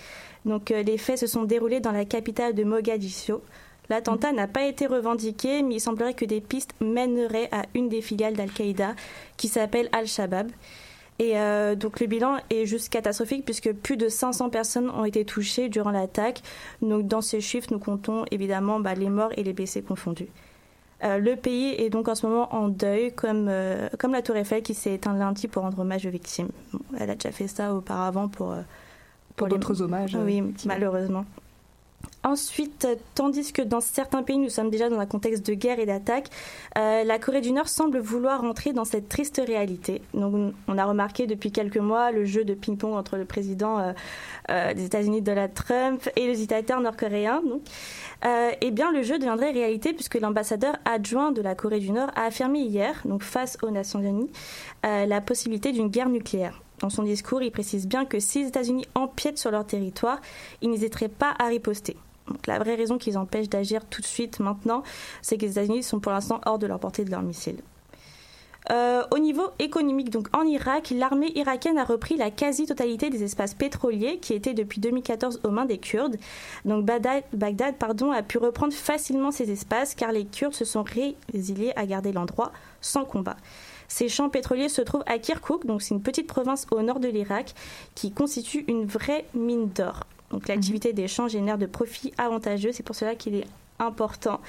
Donc 0.44 0.70
euh, 0.70 0.82
les 0.82 0.98
faits 0.98 1.18
se 1.18 1.26
sont 1.26 1.42
déroulés 1.44 1.80
dans 1.80 1.92
la 1.92 2.04
capitale 2.04 2.54
de 2.54 2.62
Mogadiscio. 2.62 3.42
L'attentat 3.88 4.30
mhm. 4.30 4.36
n'a 4.36 4.46
pas 4.46 4.66
été 4.66 4.86
revendiqué, 4.86 5.62
mais 5.62 5.76
il 5.76 5.80
semblerait 5.80 6.14
que 6.14 6.24
des 6.24 6.40
pistes 6.40 6.74
mèneraient 6.80 7.48
à 7.52 7.62
une 7.74 7.88
des 7.88 8.02
filiales 8.02 8.34
d'Al-Qaïda 8.34 8.94
qui 9.36 9.48
s'appelle 9.48 9.88
Al-Shabaab. 9.92 10.50
Et 11.18 11.38
euh, 11.38 11.74
donc 11.74 12.00
le 12.00 12.06
bilan 12.06 12.38
est 12.50 12.66
juste 12.66 12.88
catastrophique 12.88 13.44
puisque 13.44 13.72
plus 13.72 13.96
de 13.96 14.08
500 14.08 14.50
personnes 14.50 14.90
ont 14.90 15.04
été 15.04 15.24
touchées 15.24 15.68
durant 15.68 15.90
l'attaque. 15.90 16.42
Donc 16.80 17.06
dans 17.06 17.20
ces 17.20 17.40
chiffres, 17.40 17.68
nous 17.70 17.78
comptons 17.78 18.24
évidemment 18.30 18.80
bah, 18.80 18.94
les 18.94 19.08
morts 19.08 19.30
et 19.36 19.42
les 19.42 19.52
blessés 19.52 19.82
confondus. 19.82 20.28
Euh, 21.04 21.18
le 21.18 21.36
pays 21.36 21.74
est 21.78 21.90
donc 21.90 22.08
en 22.08 22.14
ce 22.14 22.26
moment 22.26 22.54
en 22.54 22.68
deuil, 22.68 23.12
comme, 23.12 23.46
euh, 23.48 23.88
comme 23.98 24.12
la 24.12 24.22
Tour 24.22 24.36
Eiffel 24.36 24.62
qui 24.62 24.74
s'est 24.74 24.94
éteinte 24.94 25.18
lundi 25.18 25.48
pour 25.48 25.62
rendre 25.62 25.80
hommage 25.80 26.06
aux 26.06 26.10
victimes. 26.10 26.50
elle 26.98 27.10
a 27.10 27.14
déjà 27.14 27.32
fait 27.32 27.48
ça 27.48 27.74
auparavant 27.74 28.28
pour, 28.28 28.54
pour, 29.36 29.48
d'autres 29.48 29.82
hommages. 29.82 30.16
Oui, 30.16 30.42
malheureusement. 30.64 31.24
Ensuite, 32.24 32.86
tandis 33.16 33.52
que 33.52 33.62
dans 33.62 33.80
certains 33.80 34.22
pays, 34.22 34.38
nous 34.38 34.48
sommes 34.48 34.70
déjà 34.70 34.88
dans 34.88 35.00
un 35.00 35.06
contexte 35.06 35.44
de 35.44 35.54
guerre 35.54 35.80
et 35.80 35.86
d'attaque, 35.86 36.28
euh, 36.78 37.02
la 37.02 37.18
Corée 37.18 37.40
du 37.40 37.50
Nord 37.50 37.68
semble 37.68 37.98
vouloir 37.98 38.44
entrer 38.44 38.72
dans 38.72 38.84
cette 38.84 39.08
triste 39.08 39.42
réalité. 39.44 40.02
Donc, 40.14 40.54
on 40.68 40.78
a 40.78 40.84
remarqué 40.84 41.26
depuis 41.26 41.50
quelques 41.50 41.78
mois 41.78 42.12
le 42.12 42.24
jeu 42.24 42.44
de 42.44 42.54
ping-pong 42.54 42.94
entre 42.94 43.16
le 43.16 43.24
président 43.24 43.80
euh, 43.80 43.92
euh, 44.50 44.72
des 44.72 44.84
États-Unis, 44.84 45.20
Donald 45.20 45.52
Trump, 45.52 46.08
et 46.14 46.28
le 46.28 46.34
dictateur 46.34 46.80
nord-coréen. 46.80 47.42
eh 48.60 48.70
bien, 48.70 48.92
le 48.92 49.02
jeu 49.02 49.18
deviendrait 49.18 49.50
réalité 49.50 49.92
puisque 49.92 50.14
l'ambassadeur 50.14 50.76
adjoint 50.84 51.32
de 51.32 51.42
la 51.42 51.56
Corée 51.56 51.80
du 51.80 51.90
Nord 51.90 52.10
a 52.14 52.26
affirmé 52.26 52.60
hier, 52.60 53.02
donc 53.04 53.24
face 53.24 53.58
aux 53.62 53.70
Nations 53.70 54.00
Unies, 54.00 54.30
la 54.84 55.20
possibilité 55.20 55.72
d'une 55.72 55.88
guerre 55.88 56.08
nucléaire. 56.08 56.62
Dans 56.78 56.90
son 56.90 57.02
discours, 57.02 57.42
il 57.42 57.50
précise 57.50 57.88
bien 57.88 58.04
que 58.04 58.20
si 58.20 58.42
les 58.42 58.48
États-Unis 58.48 58.86
empiètent 58.94 59.38
sur 59.38 59.50
leur 59.50 59.66
territoire, 59.66 60.20
ils 60.60 60.70
n'hésiteraient 60.70 61.08
pas 61.08 61.34
à 61.38 61.46
riposter. 61.46 61.96
La 62.46 62.58
vraie 62.58 62.74
raison 62.74 62.98
qui 62.98 63.10
les 63.10 63.16
empêche 63.16 63.48
d'agir 63.48 63.84
tout 63.86 64.00
de 64.00 64.06
suite 64.06 64.40
maintenant, 64.40 64.82
c'est 65.20 65.36
que 65.36 65.42
les 65.42 65.52
États-Unis 65.52 65.82
sont 65.82 66.00
pour 66.00 66.12
l'instant 66.12 66.40
hors 66.46 66.58
de 66.58 66.66
leur 66.66 66.78
portée 66.78 67.04
de 67.04 67.10
leurs 67.10 67.22
missiles. 67.22 67.62
Euh, 68.70 69.02
au 69.10 69.18
niveau 69.18 69.42
économique, 69.58 70.10
donc 70.10 70.28
en 70.32 70.42
Irak, 70.42 70.92
l'armée 70.96 71.32
irakienne 71.34 71.78
a 71.78 71.84
repris 71.84 72.16
la 72.16 72.30
quasi-totalité 72.30 73.10
des 73.10 73.24
espaces 73.24 73.54
pétroliers 73.54 74.18
qui 74.18 74.34
étaient 74.34 74.54
depuis 74.54 74.80
2014 74.80 75.40
aux 75.42 75.50
mains 75.50 75.64
des 75.64 75.78
Kurdes. 75.78 76.16
Donc 76.64 76.84
Bagdad, 76.84 77.24
Bagdad 77.32 77.74
pardon, 77.76 78.12
a 78.12 78.22
pu 78.22 78.38
reprendre 78.38 78.72
facilement 78.72 79.32
ces 79.32 79.50
espaces 79.50 79.96
car 79.96 80.12
les 80.12 80.24
Kurdes 80.24 80.54
se 80.54 80.64
sont 80.64 80.84
résiliés 81.32 81.72
à 81.74 81.86
garder 81.86 82.12
l'endroit 82.12 82.52
sans 82.80 83.04
combat. 83.04 83.36
Ces 83.88 84.08
champs 84.08 84.30
pétroliers 84.30 84.68
se 84.68 84.80
trouvent 84.80 85.04
à 85.06 85.18
Kirkuk, 85.18 85.66
donc 85.66 85.82
c'est 85.82 85.94
une 85.94 86.00
petite 86.00 86.26
province 86.26 86.66
au 86.70 86.80
nord 86.80 86.98
de 86.98 87.08
l'Irak 87.08 87.54
qui 87.94 88.12
constitue 88.12 88.64
une 88.68 88.86
vraie 88.86 89.26
mine 89.34 89.68
d'or. 89.68 90.04
Donc 90.32 90.48
l'activité 90.48 90.90
mhm. 90.90 90.94
des 90.94 91.08
champs 91.08 91.28
génère 91.28 91.58
de 91.58 91.66
profits 91.66 92.12
avantageux. 92.18 92.72
C'est 92.72 92.82
pour 92.82 92.96
cela 92.96 93.14
qu'il 93.14 93.34
est 93.36 93.46
important 93.78 94.40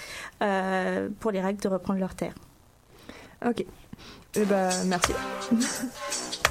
euh, 0.41 1.09
pour 1.19 1.31
les 1.31 1.41
règles 1.41 1.61
de 1.61 1.67
reprendre 1.67 1.99
leurs 1.99 2.15
terres. 2.15 2.35
Ok. 3.45 3.65
Eh 4.35 4.45
ben, 4.45 4.69
merci. 4.85 5.13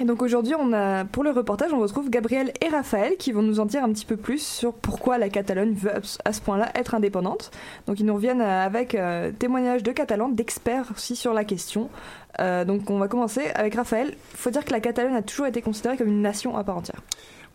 Et 0.00 0.04
donc 0.04 0.22
aujourd'hui, 0.22 0.54
on 0.56 0.72
a 0.72 1.04
pour 1.04 1.24
le 1.24 1.30
reportage, 1.30 1.72
on 1.72 1.80
retrouve 1.80 2.08
Gabriel 2.08 2.52
et 2.60 2.68
Raphaël 2.68 3.16
qui 3.18 3.32
vont 3.32 3.42
nous 3.42 3.58
en 3.58 3.66
dire 3.66 3.82
un 3.82 3.92
petit 3.92 4.04
peu 4.04 4.16
plus 4.16 4.40
sur 4.40 4.72
pourquoi 4.72 5.18
la 5.18 5.28
Catalogne 5.28 5.74
veut 5.74 5.90
à 6.24 6.32
ce 6.32 6.40
point-là 6.40 6.70
être 6.76 6.94
indépendante. 6.94 7.50
Donc 7.88 7.98
ils 7.98 8.06
nous 8.06 8.14
reviennent 8.14 8.40
euh, 8.40 8.64
avec 8.64 8.94
euh, 8.94 9.32
témoignages 9.36 9.82
de 9.82 9.90
Catalans, 9.90 10.28
d'experts 10.28 10.92
aussi 10.94 11.16
sur 11.16 11.34
la 11.34 11.42
question. 11.42 11.90
Euh, 12.38 12.64
donc 12.64 12.88
on 12.90 12.98
va 12.98 13.08
commencer 13.08 13.48
avec 13.56 13.74
Raphaël. 13.74 14.14
Il 14.34 14.36
faut 14.36 14.50
dire 14.50 14.64
que 14.64 14.70
la 14.70 14.78
Catalogne 14.78 15.16
a 15.16 15.22
toujours 15.22 15.46
été 15.46 15.62
considérée 15.62 15.96
comme 15.96 16.08
une 16.08 16.22
nation 16.22 16.56
à 16.56 16.62
part 16.62 16.76
entière. 16.76 17.02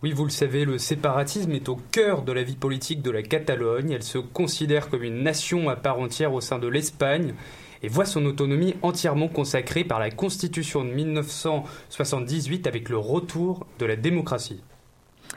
Oui, 0.01 0.11
vous 0.11 0.25
le 0.25 0.29
savez, 0.29 0.65
le 0.65 0.77
séparatisme 0.77 1.53
est 1.53 1.69
au 1.69 1.77
cœur 1.91 2.23
de 2.23 2.33
la 2.33 2.43
vie 2.43 2.57
politique 2.57 3.01
de 3.01 3.09
la 3.09 3.23
Catalogne. 3.23 3.91
Elle 3.91 4.03
se 4.03 4.17
considère 4.17 4.89
comme 4.89 5.03
une 5.03 5.23
nation 5.23 5.69
à 5.69 5.77
part 5.77 5.99
entière 5.99 6.33
au 6.33 6.41
sein 6.41 6.59
de 6.59 6.67
l'Espagne 6.67 7.35
et 7.83 7.89
voit 7.89 8.05
son 8.05 8.25
autonomie 8.25 8.75
entièrement 8.81 9.27
consacrée 9.27 9.83
par 9.83 9.99
la 9.99 10.09
Constitution 10.09 10.83
de 10.83 10.89
1978 10.89 12.65
avec 12.65 12.89
le 12.89 12.97
retour 12.97 13.67
de 13.77 13.85
la 13.85 13.95
démocratie. 13.97 14.63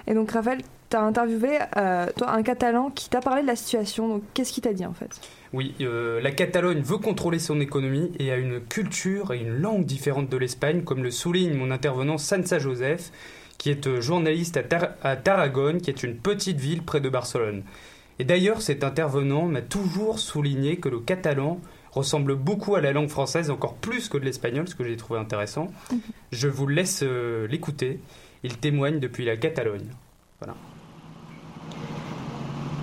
Et 0.06 0.14
donc 0.14 0.30
Raphaël, 0.30 0.62
tu 0.88 0.96
as 0.96 1.02
interviewé 1.02 1.58
euh, 1.76 2.06
toi, 2.16 2.30
un 2.30 2.42
Catalan 2.42 2.90
qui 2.90 3.10
t'a 3.10 3.20
parlé 3.20 3.42
de 3.42 3.46
la 3.46 3.56
situation. 3.56 4.08
Donc 4.08 4.22
qu'est-ce 4.34 4.52
qu'il 4.52 4.62
t'a 4.62 4.72
dit 4.72 4.86
en 4.86 4.92
fait? 4.92 5.20
Oui, 5.52 5.74
euh, 5.80 6.20
la 6.20 6.30
Catalogne 6.30 6.80
veut 6.80 6.98
contrôler 6.98 7.38
son 7.38 7.60
économie 7.60 8.12
et 8.18 8.30
a 8.30 8.36
une 8.36 8.60
culture 8.60 9.32
et 9.32 9.40
une 9.40 9.58
langue 9.60 9.84
différentes 9.84 10.28
de 10.28 10.36
l'Espagne, 10.36 10.82
comme 10.82 11.02
le 11.02 11.10
souligne 11.10 11.54
mon 11.54 11.70
intervenant 11.70 12.18
Sansa 12.18 12.58
Joseph, 12.58 13.10
qui 13.58 13.70
est 13.70 13.86
euh, 13.86 14.00
journaliste 14.00 14.56
à, 14.58 14.96
à 15.02 15.16
Tarragone, 15.16 15.80
qui 15.80 15.90
est 15.90 16.02
une 16.02 16.16
petite 16.16 16.60
ville 16.60 16.82
près 16.82 17.00
de 17.00 17.08
Barcelone. 17.08 17.62
Et 18.18 18.24
d'ailleurs, 18.24 18.62
cet 18.62 18.84
intervenant 18.84 19.46
m'a 19.46 19.62
toujours 19.62 20.18
souligné 20.18 20.76
que 20.76 20.88
le 20.88 21.00
catalan 21.00 21.60
ressemble 21.96 22.34
beaucoup 22.34 22.76
à 22.76 22.80
la 22.80 22.92
langue 22.92 23.08
française, 23.08 23.50
encore 23.50 23.74
plus 23.74 24.08
que 24.08 24.18
de 24.18 24.24
l'espagnol, 24.24 24.68
ce 24.68 24.74
que 24.74 24.84
j'ai 24.84 24.96
trouvé 24.96 25.18
intéressant. 25.18 25.72
Mhm. 25.90 26.00
Je 26.32 26.48
vous 26.48 26.66
laisse 26.66 27.00
euh, 27.02 27.46
l'écouter. 27.48 28.00
Il 28.42 28.58
témoigne 28.58 29.00
depuis 29.00 29.24
la 29.24 29.36
Catalogne. 29.36 29.88
Voilà. 30.40 30.54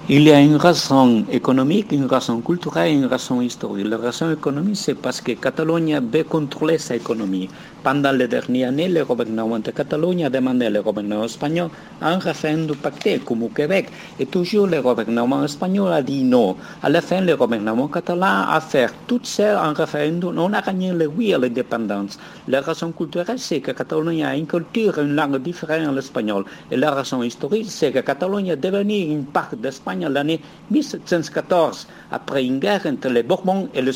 Il 0.10 0.24
y 0.24 0.32
a 0.32 0.42
une 0.42 0.58
raison 0.58 1.24
économique, 1.32 1.94
une 1.94 2.08
raison 2.08 2.42
culturelle 2.42 2.92
et 2.92 2.94
une 2.94 3.06
raison 3.06 3.40
historique. 3.40 3.88
La 3.88 3.96
raison 3.96 4.30
économique, 4.34 4.76
c'est 4.76 4.96
parce 4.96 5.22
que 5.22 5.32
Catalogne 5.32 5.98
veut 6.12 6.26
contrôler 6.26 6.78
sa 6.78 6.98
économie. 6.98 7.48
Pendant 7.84 8.12
les 8.12 8.28
dernières 8.28 8.70
années, 8.70 8.90
le 8.90 9.06
gouvernement 9.06 9.60
de 9.60 9.72
Catalogne 9.72 10.26
a 10.26 10.30
demandé 10.30 10.68
au 10.68 10.84
gouvernement 10.84 11.24
espagnol 11.24 11.70
un 12.02 12.18
référendum 12.18 12.76
pacté 12.76 13.20
comme 13.20 13.44
au 13.44 13.48
Québec. 13.48 13.90
Et 14.20 14.26
toujours 14.26 14.68
le 14.68 14.82
gouvernement 14.82 15.44
espagnol 15.44 15.92
a 15.94 16.02
dit 16.02 16.24
non. 16.24 16.58
À 16.82 16.90
la 16.90 17.02
fin, 17.02 17.22
le 17.22 17.38
gouvernement 17.38 17.88
catalan 17.88 18.46
a 18.50 18.60
fait 18.60 18.90
tout 19.08 19.22
seul 19.24 19.56
un 19.56 19.72
référendum. 19.72 20.38
On 20.38 20.52
a 20.52 20.62
gagné 20.62 20.92
le 20.92 21.08
oui 21.08 21.34
à 21.34 21.38
l'indépendance. 21.38 22.20
La 22.50 22.60
raison 22.60 22.92
culturelle, 22.92 23.40
c'est 23.40 23.62
que 23.62 23.72
Catalogne 23.72 24.26
a 24.26 24.36
une 24.36 24.48
culture 24.48 25.00
une 25.00 25.16
langue 25.16 25.42
différente 25.42 25.88
à 25.88 25.92
l'espagnol. 25.92 26.44
Et 26.72 26.76
la 26.76 26.92
raison 26.92 27.24
historique, 27.24 27.70
c'est 27.70 27.92
que 27.94 28.00
Catalogne 28.00 28.48
est 28.48 28.58
devenue 28.58 29.00
une 29.00 29.26
part 29.26 29.50
d'Espagne 29.58 29.93
L'année 30.00 30.40
1714, 30.72 31.88
après 32.12 32.46
une 32.46 32.60
guerre 32.60 32.86
entre 32.86 33.10
les 33.10 33.24
Bourbons 33.24 33.70
et 33.74 33.82
les. 33.82 33.94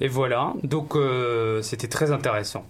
Et 0.00 0.08
voilà, 0.08 0.54
donc 0.62 0.96
euh, 0.96 1.62
c'était 1.62 1.88
très 1.88 2.12
intéressant. 2.12 2.64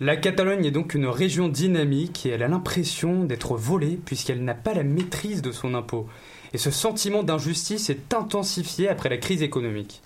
La 0.00 0.16
Catalogne 0.16 0.64
est 0.64 0.70
donc 0.70 0.94
une 0.94 1.06
région 1.06 1.48
dynamique 1.48 2.26
et 2.26 2.30
elle 2.30 2.42
a 2.42 2.48
l'impression 2.48 3.24
d'être 3.24 3.56
volée 3.56 4.00
puisqu'elle 4.04 4.42
n'a 4.42 4.54
pas 4.54 4.74
la 4.74 4.82
maîtrise 4.82 5.42
de 5.42 5.52
son 5.52 5.74
impôt. 5.74 6.08
Et 6.52 6.58
ce 6.58 6.70
sentiment 6.70 7.22
d'injustice 7.22 7.88
est 7.88 8.12
intensifié 8.12 8.88
après 8.88 9.08
la 9.08 9.18
crise 9.18 9.42
économique. 9.42 10.02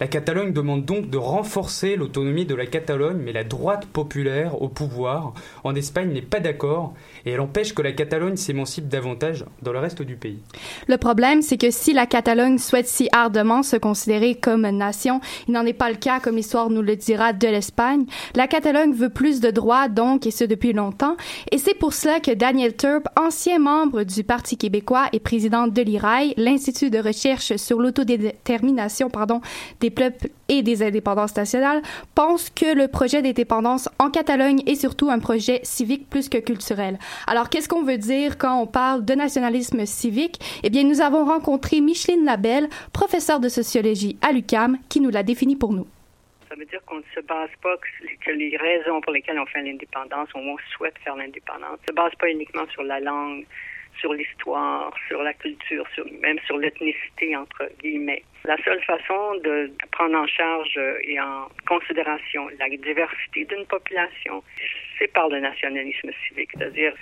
La 0.00 0.08
Catalogne 0.08 0.52
demande 0.52 0.84
donc 0.84 1.08
de 1.08 1.18
renforcer 1.18 1.94
l'autonomie 1.94 2.44
de 2.44 2.56
la 2.56 2.66
Catalogne, 2.66 3.18
mais 3.24 3.32
la 3.32 3.44
droite 3.44 3.86
populaire 3.86 4.60
au 4.60 4.68
pouvoir 4.68 5.34
en 5.62 5.76
Espagne 5.76 6.12
n'est 6.12 6.20
pas 6.20 6.40
d'accord 6.40 6.94
et 7.24 7.30
elle 7.30 7.40
empêche 7.40 7.74
que 7.74 7.82
la 7.82 7.92
Catalogne 7.92 8.36
s'émancipe 8.36 8.88
davantage 8.88 9.44
dans 9.62 9.72
le 9.72 9.78
reste 9.78 10.02
du 10.02 10.16
pays. 10.16 10.40
Le 10.88 10.96
problème, 10.96 11.42
c'est 11.42 11.58
que 11.58 11.70
si 11.70 11.92
la 11.92 12.06
Catalogne 12.06 12.58
souhaite 12.58 12.88
si 12.88 13.08
ardemment 13.12 13.62
se 13.62 13.76
considérer 13.76 14.34
comme 14.34 14.68
nation, 14.68 15.20
il 15.46 15.54
n'en 15.54 15.64
est 15.64 15.72
pas 15.72 15.90
le 15.90 15.96
cas, 15.96 16.18
comme 16.18 16.36
l'histoire 16.36 16.70
nous 16.70 16.82
le 16.82 16.96
dira, 16.96 17.32
de 17.32 17.46
l'Espagne. 17.46 18.04
La 18.34 18.48
Catalogne 18.48 18.92
veut 18.92 19.10
plus 19.10 19.40
de 19.40 19.50
droits, 19.52 19.88
donc, 19.88 20.26
et 20.26 20.32
ce 20.32 20.42
depuis 20.42 20.72
longtemps, 20.72 21.16
et 21.52 21.58
c'est 21.58 21.74
pour 21.74 21.92
cela 21.92 22.18
que 22.18 22.32
Daniel 22.32 22.76
Turp, 22.76 23.06
ancien 23.16 23.60
membre 23.60 24.02
du 24.02 24.24
Parti 24.24 24.56
québécois 24.56 25.06
et 25.12 25.20
président 25.20 25.68
de 25.68 25.82
l'IRAI, 25.82 26.34
l'Institut 26.36 26.90
de 26.90 26.98
recherche 26.98 27.54
sur 27.56 27.80
l'autodétermination, 27.80 29.08
pardon, 29.08 29.40
des 29.84 29.90
peuples 29.90 30.28
et 30.48 30.62
des 30.62 30.82
indépendances 30.82 31.36
nationales, 31.36 31.82
pense 32.14 32.48
que 32.48 32.74
le 32.74 32.88
projet 32.88 33.20
d'indépendance 33.20 33.90
en 33.98 34.10
Catalogne 34.10 34.62
est 34.66 34.76
surtout 34.76 35.10
un 35.10 35.18
projet 35.18 35.60
civique 35.62 36.08
plus 36.08 36.30
que 36.30 36.38
culturel. 36.38 36.98
Alors, 37.26 37.50
qu'est-ce 37.50 37.68
qu'on 37.68 37.82
veut 37.82 37.98
dire 37.98 38.38
quand 38.38 38.58
on 38.62 38.66
parle 38.66 39.04
de 39.04 39.14
nationalisme 39.14 39.84
civique? 39.84 40.40
Eh 40.62 40.70
bien, 40.70 40.84
nous 40.84 41.02
avons 41.02 41.26
rencontré 41.26 41.82
Micheline 41.82 42.24
Labelle, 42.24 42.68
professeure 42.94 43.40
de 43.40 43.50
sociologie 43.50 44.16
à 44.22 44.32
l'UCAM, 44.32 44.78
qui 44.88 45.00
nous 45.00 45.10
l'a 45.10 45.22
défini 45.22 45.54
pour 45.54 45.74
nous. 45.74 45.86
Ça 46.48 46.54
veut 46.54 46.64
dire 46.64 46.80
qu'on 46.86 46.98
ne 46.98 47.10
se 47.14 47.20
base 47.20 47.50
pas 47.62 47.76
que 48.24 48.30
les 48.30 48.56
raisons 48.56 49.02
pour 49.02 49.12
lesquelles 49.12 49.38
on 49.38 49.46
fait 49.46 49.62
l'indépendance, 49.62 50.28
ou 50.34 50.38
on 50.38 50.56
souhaite 50.74 50.94
faire 51.04 51.16
l'indépendance, 51.16 51.78
ne 51.82 51.86
se 51.88 51.92
base 51.92 52.12
pas 52.18 52.30
uniquement 52.30 52.66
sur 52.72 52.84
la 52.84 53.00
langue, 53.00 53.44
sur 53.98 54.12
l'histoire, 54.12 54.92
sur 55.08 55.22
la 55.22 55.32
culture, 55.34 55.86
sur, 55.94 56.04
même 56.20 56.38
sur 56.46 56.58
l'ethnicité, 56.58 57.36
entre 57.36 57.68
guillemets. 57.80 58.22
La 58.44 58.56
seule 58.64 58.82
façon 58.84 59.36
de, 59.42 59.70
prendre 59.92 60.16
en 60.16 60.26
charge 60.26 60.74
euh, 60.76 60.98
et 61.02 61.20
en 61.20 61.48
considération 61.66 62.48
la 62.58 62.68
diversité 62.68 63.44
d'une 63.44 63.66
population, 63.66 64.42
c'est 64.98 65.12
par 65.12 65.28
le 65.28 65.40
nationalisme 65.40 66.10
civique, 66.26 66.50
c'est-à-dire 66.56 66.94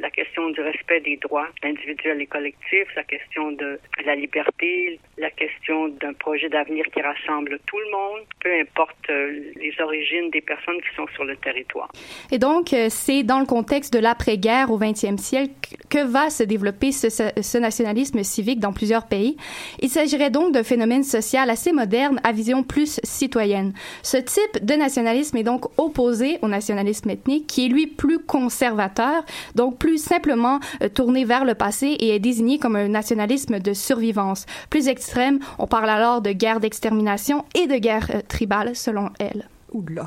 la, 0.00 0.10
question 0.10 0.50
du 0.50 0.60
respect 0.60 1.00
des 1.00 1.16
droits 1.16 1.46
individuels 1.62 2.20
et 2.20 2.26
collectifs, 2.26 2.88
la 2.96 3.04
question 3.04 3.52
de 3.52 3.78
la 4.04 4.14
liberté, 4.14 4.98
la 5.16 5.30
question 5.30 5.88
d'un 5.88 6.12
projet 6.12 6.48
d'avenir 6.48 6.84
qui 6.92 7.00
rassemble 7.00 7.58
tout 7.66 7.78
le 7.78 7.90
monde, 7.90 8.20
peu 8.40 8.52
importe 8.60 8.96
euh, 9.10 9.52
les 9.56 9.72
origines 9.80 10.30
des 10.30 10.40
personnes 10.40 10.80
qui 10.80 10.94
sont 10.96 11.06
sur 11.14 11.24
le 11.24 11.36
territoire. 11.36 11.90
Et 12.32 12.38
donc, 12.38 12.72
euh, 12.72 12.86
c'est 12.88 13.22
dans 13.22 13.38
le 13.38 13.46
contexte 13.46 13.92
de 13.92 13.98
l'après-guerre 13.98 14.70
au 14.70 14.78
20e 14.78 15.18
siècle 15.18 15.52
que 15.88 16.04
va 16.04 16.30
se 16.30 16.42
développer 16.42 16.92
ce, 16.92 17.08
ce 17.08 17.58
nationalisme 17.58 18.22
civique 18.22 18.60
dans 18.60 18.72
plusieurs 18.72 19.06
pays. 19.06 19.36
Il 19.80 19.88
s'agirait 19.88 20.30
donc 20.30 20.52
d'un 20.52 20.64
phénomène 20.64 21.04
social 21.04 21.50
assez 21.50 21.72
moderne 21.72 22.20
à 22.24 22.32
vision 22.32 22.62
plus 22.62 23.00
citoyenne. 23.04 23.72
Ce 24.02 24.16
type 24.16 24.64
de 24.64 24.74
nationalisme 24.74 25.36
est 25.36 25.42
donc 25.42 25.66
opposé 25.78 26.38
au 26.42 26.48
nationalisme 26.48 27.10
ethnique 27.10 27.46
qui 27.46 27.66
est 27.66 27.68
lui 27.68 27.86
plus 27.86 28.18
conservateur 28.18 29.24
donc 29.54 29.78
plus 29.78 29.98
simplement 30.02 30.60
euh, 30.82 30.88
tourné 30.88 31.24
vers 31.24 31.44
le 31.44 31.54
passé 31.54 31.86
et 31.86 32.14
est 32.14 32.18
désigné 32.18 32.58
comme 32.58 32.76
un 32.76 32.88
nationalisme 32.88 33.58
de 33.58 33.72
survivance. 33.72 34.46
Plus 34.70 34.88
extrême, 34.88 35.38
on 35.58 35.66
parle 35.66 35.90
alors 35.90 36.20
de 36.20 36.32
guerre 36.32 36.60
d'extermination 36.60 37.44
et 37.54 37.66
de 37.66 37.76
guerre 37.76 38.10
euh, 38.14 38.20
tribale, 38.26 38.74
selon 38.74 39.10
elle. 39.18 39.48
Oula. 39.72 40.06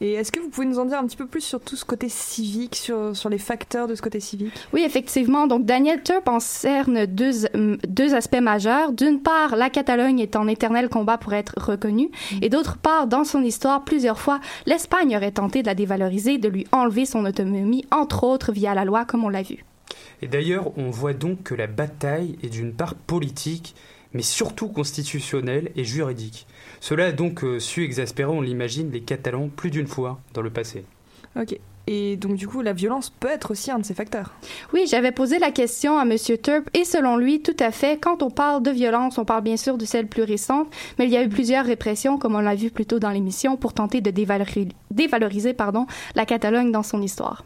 Et 0.00 0.12
est-ce 0.12 0.32
que 0.32 0.40
vous 0.40 0.48
pouvez 0.48 0.66
nous 0.66 0.78
en 0.78 0.84
dire 0.84 0.98
un 0.98 1.06
petit 1.06 1.16
peu 1.16 1.26
plus 1.26 1.40
sur 1.40 1.60
tout 1.60 1.76
ce 1.76 1.84
côté 1.84 2.08
civique, 2.08 2.76
sur, 2.76 3.16
sur 3.16 3.28
les 3.28 3.38
facteurs 3.38 3.86
de 3.86 3.94
ce 3.94 4.02
côté 4.02 4.20
civique? 4.20 4.52
Oui, 4.72 4.82
effectivement. 4.84 5.46
Donc, 5.46 5.64
Daniel 5.64 6.02
Turp 6.02 6.28
en 6.28 6.40
cerne 6.40 7.06
deux, 7.06 7.46
deux 7.86 8.14
aspects 8.14 8.40
majeurs. 8.40 8.92
D'une 8.92 9.20
part, 9.20 9.56
la 9.56 9.70
Catalogne 9.70 10.20
est 10.20 10.36
en 10.36 10.48
éternel 10.48 10.88
combat 10.88 11.18
pour 11.18 11.32
être 11.34 11.54
reconnue. 11.56 12.10
Mm. 12.32 12.36
Et 12.42 12.48
d'autre 12.48 12.78
part, 12.78 13.06
dans 13.06 13.24
son 13.24 13.42
histoire, 13.42 13.84
plusieurs 13.84 14.18
fois, 14.18 14.40
l'Espagne 14.66 15.16
aurait 15.16 15.32
tenté 15.32 15.62
de 15.62 15.66
la 15.66 15.74
dévaloriser, 15.74 16.38
de 16.38 16.48
lui 16.48 16.66
enlever 16.72 17.06
son 17.06 17.24
autonomie, 17.24 17.84
entre 17.90 18.24
autres 18.24 18.52
via 18.52 18.74
la 18.74 18.84
loi, 18.84 19.04
comme 19.04 19.24
on 19.24 19.28
l'a 19.28 19.42
vu. 19.42 19.64
Et 20.20 20.28
d'ailleurs, 20.28 20.76
on 20.78 20.90
voit 20.90 21.14
donc 21.14 21.42
que 21.42 21.54
la 21.54 21.66
bataille 21.66 22.38
est 22.42 22.48
d'une 22.48 22.72
part 22.72 22.94
politique, 22.94 23.74
mais 24.12 24.22
surtout 24.22 24.68
constitutionnelle 24.68 25.70
et 25.76 25.84
juridique. 25.84 26.46
Cela 26.82 27.06
a 27.06 27.12
donc 27.12 27.44
euh, 27.44 27.60
su 27.60 27.84
exaspérer, 27.84 28.28
on 28.28 28.40
l'imagine, 28.40 28.90
les 28.90 29.02
Catalans 29.02 29.48
plus 29.48 29.70
d'une 29.70 29.86
fois 29.86 30.18
dans 30.34 30.42
le 30.42 30.50
passé. 30.50 30.84
Ok. 31.40 31.56
Et 31.86 32.16
donc, 32.16 32.34
du 32.34 32.48
coup, 32.48 32.60
la 32.60 32.72
violence 32.72 33.08
peut 33.08 33.28
être 33.28 33.52
aussi 33.52 33.70
un 33.70 33.78
de 33.78 33.84
ces 33.84 33.94
facteurs. 33.94 34.32
Oui, 34.74 34.86
j'avais 34.88 35.12
posé 35.12 35.38
la 35.38 35.52
question 35.52 35.96
à 35.96 36.02
M. 36.02 36.16
Turp 36.42 36.68
et 36.74 36.84
selon 36.84 37.16
lui, 37.16 37.40
tout 37.40 37.54
à 37.60 37.70
fait, 37.70 38.00
quand 38.00 38.24
on 38.24 38.30
parle 38.30 38.64
de 38.64 38.72
violence, 38.72 39.16
on 39.18 39.24
parle 39.24 39.44
bien 39.44 39.56
sûr 39.56 39.78
de 39.78 39.84
celle 39.84 40.08
plus 40.08 40.24
récente, 40.24 40.74
mais 40.98 41.04
il 41.04 41.12
y 41.12 41.16
a 41.16 41.22
eu 41.22 41.28
plusieurs 41.28 41.66
répressions, 41.66 42.18
comme 42.18 42.34
on 42.34 42.40
l'a 42.40 42.56
vu 42.56 42.72
plus 42.72 42.86
tôt 42.86 42.98
dans 42.98 43.10
l'émission, 43.10 43.56
pour 43.56 43.74
tenter 43.74 44.00
de 44.00 44.10
dévaloriser, 44.10 44.70
dévaloriser 44.90 45.54
pardon, 45.54 45.86
la 46.16 46.26
Catalogne 46.26 46.72
dans 46.72 46.82
son 46.82 47.00
histoire. 47.00 47.44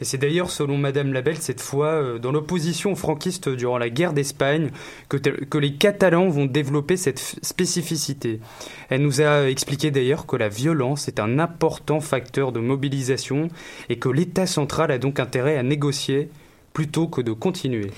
Et 0.00 0.04
c'est 0.04 0.18
d'ailleurs, 0.18 0.50
selon 0.50 0.78
Madame 0.78 1.12
Labelle, 1.12 1.38
cette 1.38 1.60
fois, 1.60 1.88
euh, 1.88 2.18
dans 2.18 2.32
l'opposition 2.32 2.94
franquiste 2.94 3.48
durant 3.48 3.78
la 3.78 3.90
guerre 3.90 4.12
d'Espagne, 4.12 4.70
que, 5.08 5.16
que 5.16 5.58
les 5.58 5.74
Catalans 5.74 6.28
vont 6.28 6.46
développer 6.46 6.96
cette 6.96 7.18
spécificité. 7.18 8.40
Elle 8.88 9.02
nous 9.02 9.20
a 9.20 9.48
expliqué 9.48 9.90
d'ailleurs 9.90 10.26
que 10.26 10.36
la 10.36 10.48
violence 10.48 11.08
est 11.08 11.20
un 11.20 11.38
important 11.38 12.00
facteur 12.00 12.52
de 12.52 12.60
mobilisation 12.60 13.48
et 13.88 13.98
que 13.98 14.08
l'État 14.08 14.46
central 14.46 14.90
a 14.90 14.98
donc 14.98 15.20
intérêt 15.20 15.56
à 15.56 15.62
négocier 15.62 16.28
plutôt 16.76 17.08
que 17.08 17.22
de 17.22 17.32
continuer. 17.32 17.90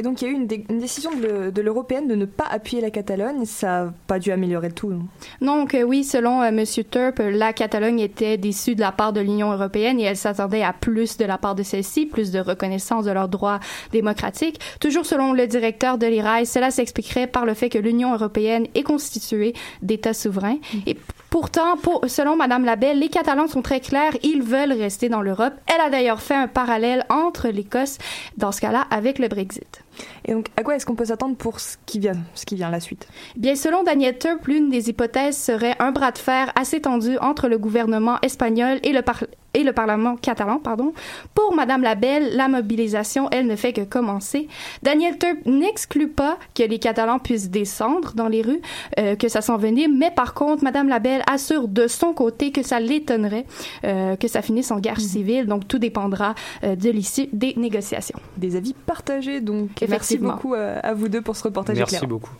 Et 0.00 0.02
donc 0.02 0.22
il 0.22 0.28
y 0.28 0.28
a 0.28 0.30
eu 0.32 0.34
une, 0.34 0.78
décision 0.78 1.10
de 1.14 1.60
l'européenne 1.60 2.08
de 2.08 2.14
ne 2.14 2.24
pas 2.24 2.46
appuyer 2.50 2.80
la 2.80 2.88
Catalogne. 2.88 3.44
Ça 3.44 3.84
n'a 3.84 3.94
pas 4.06 4.18
dû 4.18 4.32
améliorer 4.32 4.68
le 4.68 4.74
tout. 4.74 4.88
Non? 4.88 5.06
Donc 5.42 5.74
euh, 5.74 5.82
oui, 5.82 6.04
selon 6.04 6.42
M. 6.42 6.54
Euh, 6.54 6.60
Monsieur 6.60 6.84
Turp, 6.84 7.18
la 7.18 7.52
Catalogne 7.52 8.00
était 8.00 8.38
déçue 8.38 8.74
de 8.74 8.80
la 8.80 8.92
part 8.92 9.12
de 9.12 9.20
l'Union 9.20 9.52
européenne 9.52 10.00
et 10.00 10.04
elle 10.04 10.16
s'attendait 10.16 10.62
à 10.62 10.72
plus 10.72 11.18
de 11.18 11.26
la 11.26 11.36
part 11.36 11.54
de 11.54 11.62
celle-ci, 11.62 12.06
plus 12.06 12.30
de 12.30 12.38
reconnaissance 12.38 13.04
de 13.04 13.10
leurs 13.10 13.28
droits 13.28 13.60
démocratiques. 13.92 14.58
Toujours 14.80 15.04
selon 15.04 15.34
le 15.34 15.46
directeur 15.46 15.98
de 15.98 16.06
l'IRAI, 16.06 16.46
cela 16.46 16.70
s'expliquerait 16.70 17.26
par 17.26 17.44
le 17.44 17.52
fait 17.52 17.68
que 17.68 17.76
l'Union 17.76 18.14
européenne 18.14 18.68
est 18.74 18.82
constituée 18.82 19.52
d'États 19.82 20.14
souverains. 20.14 20.56
Mm. 20.72 20.78
Et 20.86 20.96
pourtant, 21.28 21.76
pour, 21.76 22.04
selon 22.08 22.36
Madame 22.36 22.64
Labelle, 22.64 23.00
les 23.00 23.10
Catalans 23.10 23.48
sont 23.48 23.60
très 23.60 23.80
clairs, 23.80 24.16
ils 24.22 24.42
veulent 24.42 24.72
rester 24.72 25.10
dans 25.10 25.20
l'Europe. 25.20 25.52
Elle 25.66 25.82
a 25.82 25.90
d'ailleurs 25.90 26.22
fait 26.22 26.34
un 26.34 26.48
parallèle 26.48 27.04
entre 27.10 27.48
l'Écosse, 27.48 27.98
dans 28.38 28.50
ce 28.50 28.62
cas-là, 28.62 28.86
avec 28.90 29.18
le 29.18 29.28
Brexit. 29.28 29.82
Et 30.24 30.32
donc, 30.32 30.46
à 30.56 30.62
quoi 30.62 30.76
est-ce 30.76 30.86
qu'on 30.86 30.94
peut 30.94 31.06
s'attendre 31.06 31.36
pour 31.36 31.60
ce 31.60 31.76
qui 31.86 31.98
vient, 31.98 32.16
ce 32.34 32.46
qui 32.46 32.54
vient 32.54 32.70
la 32.70 32.80
suite? 32.80 33.08
Bien, 33.36 33.54
selon 33.54 33.82
Daniel 33.82 34.18
Turp, 34.18 34.46
l'une 34.46 34.70
des 34.70 34.88
hypothèses 34.88 35.36
serait 35.36 35.76
un 35.78 35.92
bras 35.92 36.12
de 36.12 36.18
fer 36.18 36.52
assez 36.54 36.80
tendu 36.80 37.18
entre 37.18 37.48
le 37.48 37.58
gouvernement 37.58 38.18
espagnol 38.22 38.78
et 38.82 38.92
le, 38.92 39.02
par 39.02 39.24
et 39.54 39.64
le 39.64 39.72
Parlement 39.72 40.16
catalan, 40.16 40.58
pardon. 40.58 40.92
Pour 41.34 41.54
Madame 41.54 41.82
Labelle, 41.82 42.36
la 42.36 42.48
mobilisation, 42.48 43.28
elle 43.30 43.46
ne 43.46 43.56
fait 43.56 43.72
que 43.72 43.82
commencer. 43.82 44.48
Daniel 44.82 45.18
Turp 45.18 45.38
n'exclut 45.46 46.08
pas 46.08 46.38
que 46.54 46.62
les 46.62 46.78
Catalans 46.78 47.18
puissent 47.18 47.50
descendre 47.50 48.12
dans 48.14 48.28
les 48.28 48.42
rues, 48.42 48.60
euh, 48.98 49.16
que 49.16 49.28
ça 49.28 49.40
s'envenime, 49.40 49.98
mais 49.98 50.10
par 50.10 50.34
contre, 50.34 50.62
Madame 50.62 50.88
Labelle 50.88 51.22
assure 51.30 51.68
de 51.68 51.88
son 51.88 52.12
côté 52.12 52.52
que 52.52 52.62
ça 52.62 52.78
l'étonnerait 52.80 53.44
euh, 53.84 54.16
que 54.16 54.28
ça 54.28 54.42
finisse 54.42 54.70
en 54.70 54.78
guerre 54.78 54.98
mhm. 54.98 55.04
civile, 55.04 55.46
donc 55.46 55.66
tout 55.66 55.78
dépendra 55.78 56.34
euh, 56.64 56.76
de 56.76 56.90
l'issue 56.90 57.28
des 57.32 57.54
négociations. 57.56 58.18
Des 58.36 58.56
avis 58.56 58.74
partagés, 58.74 59.40
donc. 59.40 59.79
Merci 59.88 60.18
beaucoup 60.18 60.54
à 60.54 60.94
vous 60.94 61.08
deux 61.08 61.22
pour 61.22 61.36
ce 61.36 61.44
reportage 61.44 61.76
Merci 61.76 62.06
beaucoup. 62.06 62.30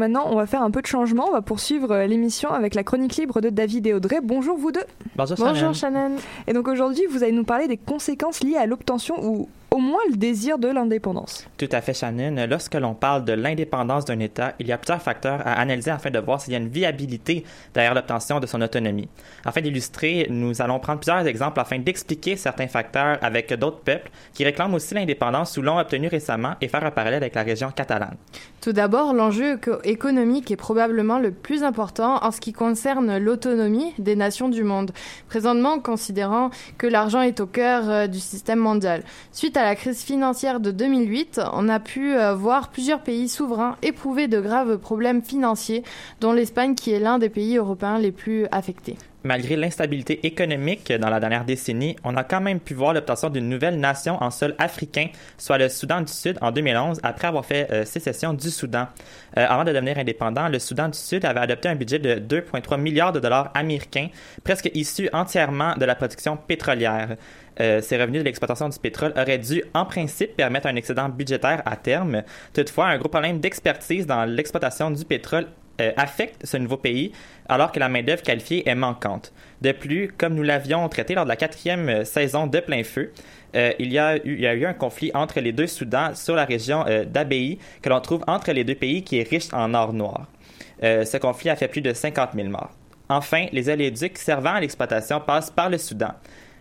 Maintenant, 0.00 0.24
on 0.26 0.34
va 0.34 0.46
faire 0.46 0.62
un 0.62 0.72
peu 0.72 0.82
de 0.82 0.86
changement. 0.86 1.26
On 1.28 1.32
va 1.32 1.42
poursuivre 1.42 1.92
euh, 1.92 2.06
l'émission 2.06 2.50
avec 2.50 2.74
la 2.74 2.82
chronique 2.82 3.16
libre 3.16 3.40
de 3.40 3.50
David 3.50 3.86
et 3.86 3.94
Audrey. 3.94 4.18
Bonjour 4.22 4.58
vous 4.58 4.72
deux. 4.72 4.84
Bonjour, 5.14 5.36
Bonjour 5.38 5.74
Shannon. 5.74 6.16
Et 6.48 6.52
donc 6.52 6.66
aujourd'hui, 6.66 7.04
vous 7.08 7.22
allez 7.22 7.32
nous 7.32 7.44
parler 7.44 7.68
des 7.68 7.76
conséquences 7.76 8.42
liées 8.42 8.56
à 8.56 8.66
l'obtention 8.66 9.14
ou 9.22 9.48
au 9.70 9.78
moins 9.78 10.00
le 10.10 10.16
désir 10.16 10.58
de 10.58 10.68
l'indépendance. 10.68 11.46
Tout 11.56 11.68
à 11.70 11.80
fait, 11.80 11.94
Shannon. 11.94 12.46
Lorsque 12.48 12.74
l'on 12.74 12.94
parle 12.94 13.24
de 13.24 13.32
l'indépendance 13.32 14.04
d'un 14.04 14.18
État, 14.18 14.54
il 14.58 14.66
y 14.66 14.72
a 14.72 14.78
plusieurs 14.78 15.00
facteurs 15.00 15.40
à 15.46 15.52
analyser 15.60 15.90
afin 15.90 16.10
de 16.10 16.18
voir 16.18 16.40
s'il 16.40 16.52
y 16.52 16.56
a 16.56 16.58
une 16.58 16.68
viabilité 16.68 17.44
derrière 17.72 17.94
l'obtention 17.94 18.40
de 18.40 18.46
son 18.46 18.60
autonomie. 18.62 19.08
Afin 19.44 19.60
d'illustrer, 19.60 20.26
nous 20.28 20.60
allons 20.60 20.80
prendre 20.80 21.00
plusieurs 21.00 21.26
exemples 21.26 21.60
afin 21.60 21.78
d'expliquer 21.78 22.36
certains 22.36 22.66
facteurs 22.66 23.18
avec 23.22 23.52
d'autres 23.54 23.80
peuples 23.80 24.10
qui 24.34 24.44
réclament 24.44 24.74
aussi 24.74 24.94
l'indépendance 24.94 25.56
ou 25.56 25.62
l'ont 25.62 25.78
obtenue 25.78 26.08
récemment 26.08 26.54
et 26.60 26.68
faire 26.68 26.84
un 26.84 26.90
parallèle 26.90 27.22
avec 27.22 27.34
la 27.34 27.42
région 27.42 27.70
catalane. 27.70 28.16
Tout 28.60 28.72
d'abord, 28.72 29.14
l'enjeu 29.14 29.58
économique 29.84 30.50
est 30.50 30.56
probablement 30.56 31.18
le 31.18 31.30
plus 31.30 31.62
important 31.62 32.22
en 32.22 32.30
ce 32.30 32.42
qui 32.42 32.52
concerne 32.52 33.16
l'autonomie 33.16 33.94
des 33.98 34.16
nations 34.16 34.50
du 34.50 34.64
monde, 34.64 34.90
présentement 35.28 35.78
considérant 35.78 36.50
que 36.76 36.86
l'argent 36.86 37.22
est 37.22 37.40
au 37.40 37.46
cœur 37.46 37.88
euh, 37.88 38.06
du 38.06 38.20
système 38.20 38.58
mondial. 38.58 39.02
Suite 39.32 39.56
à 39.56 39.64
la 39.64 39.74
crise 39.76 40.02
financière 40.02 40.60
de 40.60 40.72
2008, 40.72 41.40
on 41.54 41.70
a 41.70 41.80
pu 41.80 42.14
euh, 42.14 42.34
voir 42.34 42.68
plusieurs 42.68 43.00
pays 43.00 43.30
souverains 43.30 43.76
éprouver 43.80 44.28
de 44.28 44.40
graves 44.40 44.76
problèmes 44.76 45.22
financiers, 45.22 45.82
dont 46.20 46.32
l'Espagne 46.32 46.74
qui 46.74 46.92
est 46.92 47.00
l'un 47.00 47.18
des 47.18 47.30
pays 47.30 47.56
européens 47.56 47.98
les 47.98 48.12
plus 48.12 48.46
affectés. 48.52 48.98
Malgré 49.22 49.54
l'instabilité 49.56 50.26
économique 50.26 50.90
dans 50.92 51.10
la 51.10 51.20
dernière 51.20 51.44
décennie, 51.44 51.94
on 52.04 52.16
a 52.16 52.24
quand 52.24 52.40
même 52.40 52.58
pu 52.58 52.72
voir 52.72 52.94
l'obtention 52.94 53.28
d'une 53.28 53.50
nouvelle 53.50 53.78
nation 53.78 54.16
en 54.22 54.30
sol 54.30 54.54
africain, 54.58 55.08
soit 55.36 55.58
le 55.58 55.68
Soudan 55.68 56.00
du 56.00 56.12
Sud 56.12 56.38
en 56.40 56.50
2011, 56.50 57.00
après 57.02 57.28
avoir 57.28 57.44
fait 57.44 57.70
euh, 57.70 57.84
sécession 57.84 58.32
du 58.32 58.48
Soudan. 58.48 58.86
Euh, 59.36 59.44
avant 59.46 59.64
de 59.64 59.72
devenir 59.72 59.98
indépendant, 59.98 60.48
le 60.48 60.58
Soudan 60.58 60.88
du 60.88 60.96
Sud 60.96 61.26
avait 61.26 61.40
adopté 61.40 61.68
un 61.68 61.74
budget 61.74 61.98
de 61.98 62.14
2,3 62.14 62.80
milliards 62.80 63.12
de 63.12 63.20
dollars 63.20 63.50
américains, 63.54 64.08
presque 64.42 64.70
issu 64.72 65.10
entièrement 65.12 65.74
de 65.76 65.84
la 65.84 65.94
production 65.94 66.38
pétrolière. 66.38 67.16
Euh, 67.60 67.82
ces 67.82 67.98
revenus 67.98 68.20
de 68.20 68.24
l'exploitation 68.24 68.70
du 68.70 68.78
pétrole 68.78 69.12
auraient 69.16 69.38
dû, 69.38 69.62
en 69.74 69.84
principe, 69.84 70.34
permettre 70.34 70.66
un 70.66 70.76
excédent 70.76 71.10
budgétaire 71.10 71.62
à 71.66 71.76
terme. 71.76 72.22
Toutefois, 72.54 72.86
un 72.86 72.96
gros 72.96 73.10
problème 73.10 73.38
d'expertise 73.38 74.06
dans 74.06 74.24
l'exploitation 74.24 74.90
du 74.90 75.04
pétrole 75.04 75.46
euh, 75.80 75.92
affecte 75.96 76.46
ce 76.46 76.56
nouveau 76.56 76.76
pays 76.76 77.12
alors 77.48 77.72
que 77.72 77.80
la 77.80 77.88
main-d'œuvre 77.88 78.22
qualifiée 78.22 78.68
est 78.68 78.74
manquante. 78.74 79.32
De 79.60 79.72
plus, 79.72 80.12
comme 80.16 80.34
nous 80.34 80.42
l'avions 80.42 80.88
traité 80.88 81.14
lors 81.14 81.24
de 81.24 81.28
la 81.28 81.36
quatrième 81.36 81.88
euh, 81.88 82.04
saison 82.04 82.46
de 82.46 82.60
plein 82.60 82.84
feu, 82.84 83.12
il, 83.80 83.92
y 83.92 83.98
a 83.98 84.16
eu, 84.18 84.34
il, 84.36 84.40
y 84.40 84.46
a 84.46 84.54
eu, 84.54 84.64
un 84.64 84.74
conflit 84.74 85.10
entre 85.12 85.40
les 85.40 85.50
deux 85.50 85.66
Soudans 85.66 86.14
sur 86.14 86.36
la 86.36 86.44
région 86.44 86.84
d'Abei 87.08 87.58
que 87.82 87.88
l'on 87.88 88.00
trouve 88.00 88.22
entre 88.28 88.52
les 88.52 88.62
deux 88.62 88.76
pays 88.76 89.02
qui 89.02 89.18
est 89.18 89.28
riche 89.28 89.52
en 89.52 89.74
or 89.74 89.92
noir. 89.92 90.28
ce 90.80 91.16
conflit 91.16 91.50
a 91.50 91.56
fait 91.56 91.66
plus 91.66 91.80
de 91.80 91.92
50 91.92 92.30
000 92.36 92.48
morts. 92.48 92.70
Enfin, 93.08 93.46
les 93.50 93.68
oléoducs 93.68 94.18
servant 94.18 94.54
à 94.54 94.60
l'exploitation 94.60 95.20
passent 95.20 95.50
par 95.50 95.68
le 95.68 95.78
Soudan. 95.78 96.14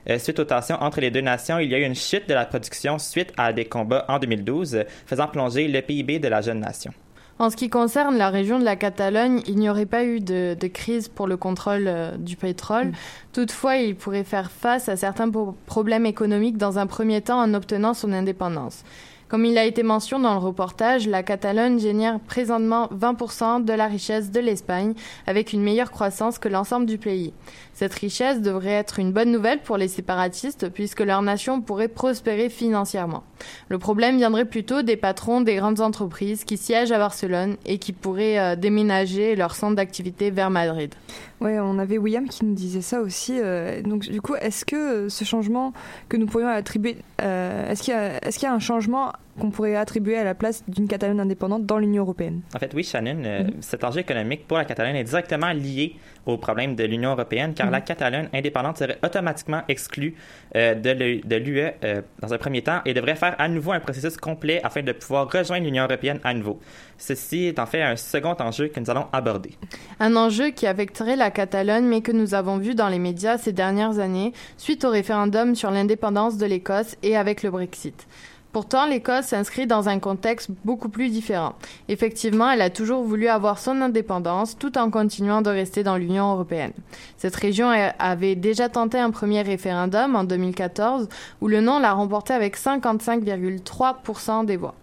Euh, 0.09 0.17
suite 0.17 0.39
aux 0.39 0.45
tensions 0.45 0.81
entre 0.81 1.01
les 1.01 1.11
deux 1.11 1.21
nations, 1.21 1.59
il 1.59 1.69
y 1.69 1.75
a 1.75 1.79
eu 1.79 1.83
une 1.83 1.95
chute 1.95 2.27
de 2.27 2.33
la 2.33 2.45
production 2.45 2.97
suite 2.97 3.31
à 3.37 3.53
des 3.53 3.65
combats 3.65 4.05
en 4.07 4.17
2012, 4.17 4.85
faisant 5.05 5.27
plonger 5.27 5.67
le 5.67 5.81
PIB 5.81 6.19
de 6.19 6.27
la 6.27 6.41
jeune 6.41 6.59
nation. 6.59 6.91
En 7.39 7.49
ce 7.49 7.55
qui 7.55 7.69
concerne 7.69 8.17
la 8.17 8.29
région 8.29 8.59
de 8.59 8.65
la 8.65 8.75
Catalogne, 8.75 9.41
il 9.47 9.55
n'y 9.55 9.69
aurait 9.69 9.85
pas 9.85 10.03
eu 10.03 10.19
de, 10.19 10.55
crise 10.67 11.07
pour 11.07 11.25
le 11.25 11.37
contrôle 11.37 11.85
euh, 11.87 12.17
du 12.17 12.35
pétrole. 12.35 12.87
Mm. 12.87 12.93
Toutefois, 13.31 13.77
il 13.77 13.95
pourrait 13.95 14.25
faire 14.25 14.51
face 14.51 14.89
à 14.89 14.97
certains 14.97 15.31
problèmes 15.65 16.05
économiques 16.05 16.57
dans 16.57 16.79
un 16.79 16.85
premier 16.85 17.21
temps 17.21 17.39
en 17.39 17.53
obtenant 17.53 17.93
son 17.93 18.11
indépendance. 18.11 18.83
Comme 19.29 19.45
il 19.45 19.59
a 19.59 19.63
été 19.63 19.83
mentionné 19.83 20.23
dans 20.23 20.33
le 20.33 20.39
reportage, 20.39 21.07
la 21.07 21.21
Catalogne 21.21 21.77
génère 21.77 22.19
présentement 22.19 22.87
20% 22.87 23.63
de 23.63 23.73
la 23.73 23.85
richesse 23.85 24.31
de 24.31 24.39
l'Espagne, 24.39 24.95
avec 25.27 25.53
une 25.53 25.61
meilleure 25.61 25.91
croissance 25.91 26.39
que 26.39 26.49
l'ensemble 26.49 26.87
du 26.87 26.97
pays. 26.97 27.31
Cette 27.73 27.93
richesse 27.93 28.41
devrait 28.41 28.71
être 28.71 28.97
une 28.97 29.13
bonne 29.13 29.31
nouvelle 29.31 29.61
pour 29.61 29.77
les 29.77 29.87
séparatistes 29.87 30.69
puisque 30.69 31.01
leur 31.01 31.21
nation 31.21 31.61
pourrait 31.61 31.87
prospérer 31.87 32.49
financièrement. 32.49 33.23
Le 33.69 33.77
problème 33.77 34.17
viendrait 34.17 34.45
plutôt 34.45 34.81
des 34.81 34.97
patrons 34.97 35.41
des 35.41 35.55
grandes 35.55 35.79
entreprises 35.79 36.43
qui 36.43 36.57
siègent 36.57 36.91
à 36.91 36.97
Barcelone 36.97 37.55
et 37.65 37.77
qui 37.77 37.93
pourraient 37.93 38.39
euh, 38.39 38.55
déménager 38.55 39.35
leur 39.35 39.55
centre 39.55 39.75
d'activité 39.75 40.31
vers 40.31 40.49
Madrid. 40.49 40.93
Oui, 41.39 41.51
on 41.59 41.79
avait 41.79 41.97
William 41.97 42.27
qui 42.27 42.43
nous 42.43 42.53
disait 42.55 42.81
ça 42.81 42.99
aussi. 42.99 43.39
Euh, 43.39 43.81
donc 43.81 44.09
du 44.09 44.19
coup, 44.21 44.35
est-ce 44.35 44.65
que 44.65 44.75
euh, 44.75 45.09
ce 45.09 45.23
changement 45.23 45.71
que 46.09 46.17
nous 46.17 46.25
pourrions 46.25 46.49
attribuer, 46.49 46.97
est-ce 47.19 47.83
qu'il 47.83 47.93
y, 47.93 48.43
y, 48.43 48.45
a 48.45 48.53
un 48.53 48.59
changement 48.59 49.13
qu'on 49.39 49.49
pourrait 49.49 49.75
attribuer 49.75 50.17
à 50.17 50.23
la 50.23 50.35
place 50.35 50.63
d'une 50.67 50.87
Catalogne 50.87 51.19
indépendante 51.21 51.65
dans 51.65 51.77
l'Union 51.77 52.03
européenne. 52.03 52.41
En 52.53 52.59
fait, 52.59 52.71
oui, 52.73 52.83
Shannon, 52.83 53.21
mm-hmm. 53.21 53.61
cet 53.61 53.83
enjeu 53.83 54.01
économique 54.01 54.47
pour 54.47 54.57
la 54.57 54.65
Catalogne 54.65 54.97
est 54.97 55.03
directement 55.03 55.51
lié 55.51 55.95
au 56.25 56.37
problème 56.37 56.75
de 56.75 56.83
l'Union 56.83 57.11
européenne, 57.11 57.53
car 57.53 57.71
la 57.71 57.79
mm-hmm. 57.79 57.83
Catalogne 57.83 58.29
indépendante 58.33 58.77
serait 58.77 58.99
automatiquement 59.03 59.61
exclue 59.67 60.15
euh, 60.55 60.75
de 60.75 61.35
l'UE 61.35 61.61
euh, 61.83 62.01
dans 62.19 62.33
un 62.33 62.37
premier 62.37 62.61
temps 62.61 62.81
et 62.85 62.93
devrait 62.93 63.15
faire 63.15 63.35
à 63.39 63.47
nouveau 63.47 63.71
un 63.71 63.79
processus 63.79 64.17
complet 64.17 64.59
afin 64.63 64.83
de 64.83 64.91
pouvoir 64.91 65.31
rejoindre 65.31 65.65
l'Union 65.65 65.85
européenne 65.85 66.19
à 66.23 66.33
nouveau. 66.33 66.59
Ceci 66.97 67.45
est 67.45 67.59
en 67.59 67.65
fait 67.65 67.81
un 67.81 67.95
second 67.95 68.35
enjeu 68.39 68.67
que 68.67 68.79
nous 68.79 68.89
allons 68.89 69.07
aborder. 69.13 69.51
Un 69.99 70.15
enjeu 70.15 70.49
qui 70.49 70.67
affecterait 70.67 71.15
la 71.15 71.31
Catalogne, 71.31 71.85
mais 71.85 72.01
que 72.01 72.11
nous 72.11 72.33
avons 72.33 72.57
vu 72.57 72.75
dans 72.75 72.89
les 72.89 72.99
médias 72.99 73.37
ces 73.37 73.53
dernières 73.53 73.99
années, 73.99 74.33
suite 74.57 74.83
au 74.83 74.89
référendum 74.89 75.55
sur 75.55 75.71
l'indépendance 75.71 76.37
de 76.37 76.45
l'Écosse 76.45 76.97
et 77.03 77.15
avec 77.15 77.41
le 77.43 77.51
Brexit. 77.51 78.07
Pourtant, 78.51 78.87
l'Écosse 78.87 79.27
s'inscrit 79.27 79.67
dans 79.67 79.89
un 79.89 79.99
contexte 79.99 80.49
beaucoup 80.65 80.89
plus 80.89 81.09
différent. 81.09 81.53
Effectivement, 81.87 82.49
elle 82.49 82.61
a 82.61 82.71
toujours 82.71 83.03
voulu 83.03 83.27
avoir 83.27 83.59
son 83.59 83.79
indépendance 83.81 84.57
tout 84.57 84.75
en 84.79 84.89
continuant 84.89 85.43
de 85.43 85.51
rester 85.51 85.83
dans 85.83 85.97
l'Union 85.97 86.33
européenne. 86.33 86.73
Cette 87.17 87.35
région 87.35 87.69
avait 87.99 88.35
déjà 88.35 88.67
tenté 88.67 88.97
un 88.97 89.11
premier 89.11 89.43
référendum 89.43 90.15
en 90.15 90.23
2014 90.23 91.09
où 91.41 91.47
le 91.47 91.61
non 91.61 91.77
l'a 91.79 91.93
remporté 91.93 92.33
avec 92.33 92.57
55,3% 92.57 94.45
des 94.45 94.57
voix. 94.57 94.73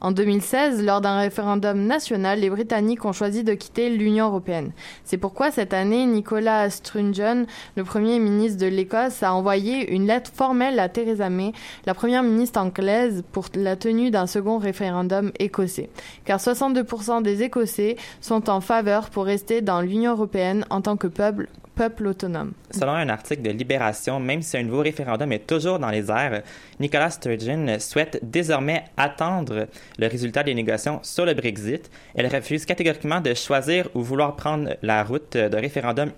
En 0.00 0.12
2016, 0.12 0.82
lors 0.84 1.00
d'un 1.00 1.18
référendum 1.18 1.86
national, 1.86 2.40
les 2.40 2.50
Britanniques 2.50 3.04
ont 3.04 3.12
choisi 3.12 3.44
de 3.44 3.54
quitter 3.54 3.90
l'Union 3.90 4.26
européenne. 4.26 4.72
C'est 5.04 5.18
pourquoi 5.18 5.50
cette 5.50 5.74
année, 5.74 6.06
Nicolas 6.06 6.70
Sturgeon, 6.70 7.46
le 7.76 7.84
Premier 7.84 8.18
ministre 8.18 8.58
de 8.58 8.66
l'Écosse, 8.66 9.22
a 9.22 9.34
envoyé 9.34 9.92
une 9.92 10.06
lettre 10.06 10.30
formelle 10.34 10.78
à 10.78 10.88
Theresa 10.88 11.30
May, 11.30 11.52
la 11.86 11.94
Première 11.94 12.22
ministre 12.22 12.60
anglaise, 12.60 13.22
pour 13.32 13.46
la 13.54 13.76
tenue 13.76 14.10
d'un 14.10 14.26
second 14.26 14.58
référendum 14.58 15.32
écossais. 15.38 15.90
Car 16.24 16.38
62% 16.38 17.22
des 17.22 17.42
Écossais 17.42 17.96
sont 18.20 18.48
en 18.48 18.60
faveur 18.60 19.10
pour 19.10 19.24
rester 19.24 19.60
dans 19.60 19.80
l'Union 19.80 20.12
européenne 20.12 20.64
en 20.70 20.80
tant 20.80 20.96
que 20.96 21.06
peuple 21.06 21.48
peuple 21.80 22.08
autonome. 22.08 22.52
Selon 22.72 22.92
un 22.92 23.08
article 23.08 23.40
de 23.40 23.52
Libération, 23.52 24.20
même 24.20 24.42
si 24.42 24.54
un 24.58 24.62
nouveau 24.62 24.82
référendum 24.82 25.32
est 25.32 25.46
toujours 25.46 25.78
dans 25.78 25.88
les 25.88 26.10
airs, 26.10 26.42
Nicolas 26.78 27.08
Sturgeon 27.08 27.78
souhaite 27.78 28.20
désormais 28.22 28.84
attendre 28.98 29.66
le 29.98 30.06
résultat 30.06 30.42
des 30.42 30.54
négociations 30.54 31.00
sur 31.02 31.24
le 31.24 31.32
Brexit. 31.32 31.90
Elle 32.14 32.26
refuse 32.26 32.66
catégoriquement 32.66 33.22
de 33.22 33.32
choisir 33.32 33.88
ou 33.94 34.02
vouloir 34.02 34.36
prendre 34.36 34.76
la 34.82 35.02
route 35.02 35.38
d'un 35.38 35.58
référendum 35.58 36.10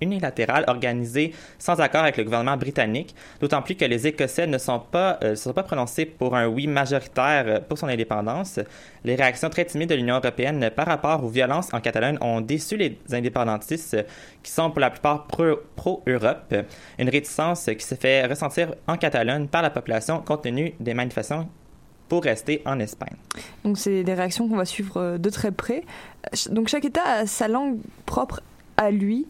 unilatéral 0.00 0.64
organisé 0.68 1.34
sans 1.58 1.80
accord 1.80 2.02
avec 2.02 2.16
le 2.16 2.22
gouvernement 2.22 2.56
britannique, 2.56 3.12
d'autant 3.40 3.60
plus 3.60 3.74
que 3.74 3.86
les 3.86 4.06
Écossais 4.06 4.46
ne 4.46 4.58
sont 4.58 4.78
pas, 4.78 5.18
euh, 5.24 5.34
sont 5.34 5.52
pas 5.52 5.64
prononcés 5.64 6.06
pour 6.06 6.36
un 6.36 6.46
oui 6.46 6.68
majoritaire 6.68 7.62
pour 7.68 7.76
son 7.76 7.88
indépendance. 7.88 8.60
Les 9.04 9.16
réactions 9.16 9.50
très 9.50 9.64
timides 9.64 9.90
de 9.90 9.96
l'Union 9.96 10.16
européenne 10.18 10.70
par 10.76 10.86
rapport 10.86 11.24
aux 11.24 11.28
violences 11.28 11.74
en 11.74 11.80
Catalogne 11.80 12.18
ont 12.20 12.40
déçu 12.40 12.76
les 12.76 12.98
indépendantistes 13.10 13.96
qui 14.44 14.52
sont 14.52 14.70
pour 14.70 14.80
la 14.80 14.90
plupart 14.90 15.07
pro-Europe, 15.16 16.54
une 16.98 17.08
réticence 17.08 17.66
qui 17.66 17.84
se 17.84 17.94
fait 17.94 18.26
ressentir 18.26 18.74
en 18.86 18.96
Catalogne 18.96 19.46
par 19.48 19.62
la 19.62 19.70
population 19.70 20.20
compte 20.20 20.42
tenu 20.42 20.74
des 20.80 20.94
manifestations 20.94 21.48
pour 22.08 22.24
rester 22.24 22.62
en 22.64 22.78
Espagne. 22.80 23.16
Donc 23.64 23.78
c'est 23.78 24.02
des 24.02 24.14
réactions 24.14 24.48
qu'on 24.48 24.56
va 24.56 24.64
suivre 24.64 24.96
euh, 24.96 25.18
de 25.18 25.30
très 25.30 25.52
près. 25.52 25.84
Donc 26.50 26.68
chaque 26.68 26.84
État 26.84 27.02
a 27.04 27.26
sa 27.26 27.48
langue 27.48 27.78
propre 28.06 28.40
à 28.76 28.90
lui. 28.90 29.26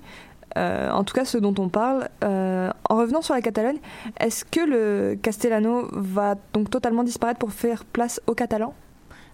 Euh, 0.57 0.91
en 0.91 1.05
tout 1.05 1.15
cas 1.15 1.25
ce 1.25 1.39
dont 1.39 1.55
on 1.59 1.69
parle. 1.69 2.09
Euh, 2.25 2.71
en 2.89 2.97
revenant 2.97 3.23
sur 3.23 3.35
la 3.35 3.43
Catalogne, 3.43 3.79
est-ce 4.19 4.45
que 4.45 4.61
le 4.61 5.17
castellano 5.21 5.89
va 5.93 6.37
donc 6.53 6.71
totalement 6.71 7.05
disparaître 7.05 7.39
pour 7.39 7.53
faire 7.53 7.85
place 7.85 8.21
au 8.27 8.35
catalan 8.35 8.75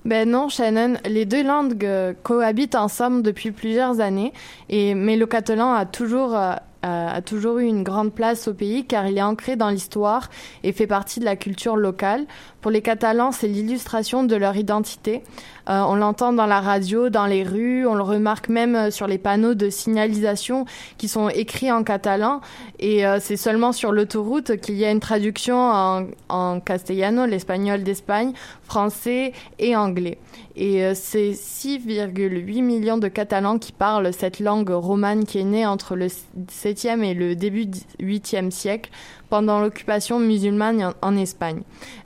ben 0.05 0.31
non, 0.31 0.49
Shannon. 0.49 0.95
Les 1.07 1.25
deux 1.25 1.43
langues 1.43 1.89
cohabitent 2.23 2.75
ensemble 2.75 3.23
depuis 3.23 3.53
plusieurs 3.53 4.01
années, 4.01 4.33
et, 4.69 4.95
mais 4.95 5.17
le 5.17 5.27
catalan 5.27 5.73
a 5.73 5.87
toujours 5.87 6.37
a, 6.85 7.23
toujours 7.23 7.59
eu 7.59 7.65
une 7.65 7.83
grande 7.83 8.13
place 8.13 8.49
au 8.49 8.55
pays 8.55 8.85
car 8.87 9.07
il 9.07 9.19
est 9.19 9.23
ancré 9.23 9.57
dans 9.57 9.71
l'histoire 9.71 10.29
et 10.63 10.73
fait 10.73 10.87
partie 10.87 11.21
de 11.21 11.25
la 11.25 11.37
culture 11.37 11.77
locale. 11.77 12.27
Pour 12.65 12.71
les 12.71 12.81
Catalans, 12.81 13.31
c'est 13.31 13.47
l'illustration 13.47 14.25
de 14.25 14.35
leur 14.37 14.57
identité. 14.57 15.23
Euh, 15.69 15.83
on 15.87 15.97
l'entend 15.97 16.33
dans 16.33 16.47
la 16.47 16.63
radio, 16.63 17.11
dans 17.11 17.27
les 17.27 17.43
rues, 17.43 17.87
on 17.87 17.95
le 17.95 18.03
remarque 18.03 18.49
même 18.49 18.75
euh, 18.75 18.91
sur 18.91 19.07
les 19.07 19.19
panneaux 19.19 19.53
de 19.53 19.69
signalisation 19.69 20.65
qui 20.97 21.07
sont 21.07 21.29
écrits 21.29 21.71
en 21.71 21.85
catalan. 21.85 22.41
Et 22.79 23.07
euh, 23.07 23.19
c'est 23.21 23.37
seulement 23.37 23.73
sur 23.73 23.93
l'autoroute 23.93 24.57
qu'il 24.57 24.77
y 24.77 24.87
a 24.87 24.91
une 24.91 25.01
traduction 25.01 25.59
en, 25.59 26.07
en 26.31 26.59
castellano, 26.61 27.27
l'espagnol 27.27 27.83
d'Espagne, 27.83 28.33
français 28.63 29.35
et 29.59 29.77
anglais. 29.77 30.17
Et 30.57 30.95
c'est 30.95 31.33
6,8 31.33 32.63
millions 32.63 32.97
de 32.97 33.09
Catalans 33.09 33.59
qui 33.59 33.73
parlent 33.73 34.13
cette 34.13 34.39
langue 34.39 34.71
romane 34.71 35.25
qui 35.25 35.39
est 35.39 35.45
née 35.45 35.67
entre 35.67 35.97
le 35.97 36.07
7e 36.07 37.03
et 37.03 37.13
le 37.13 37.35
début 37.35 37.67
du 37.67 37.81
8e 38.01 38.53
siècle 38.53 38.91
pendant 39.35 39.61
l'occupation 39.61 40.21
musulmane 40.21 40.95
en, 41.03 41.17
Espagne. 41.17 41.63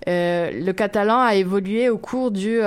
le 0.07 0.73
catalan 0.73 1.21
a 1.21 1.35
évolué 1.35 1.91
au 1.91 1.99
cours 1.99 2.31
du 2.31 2.63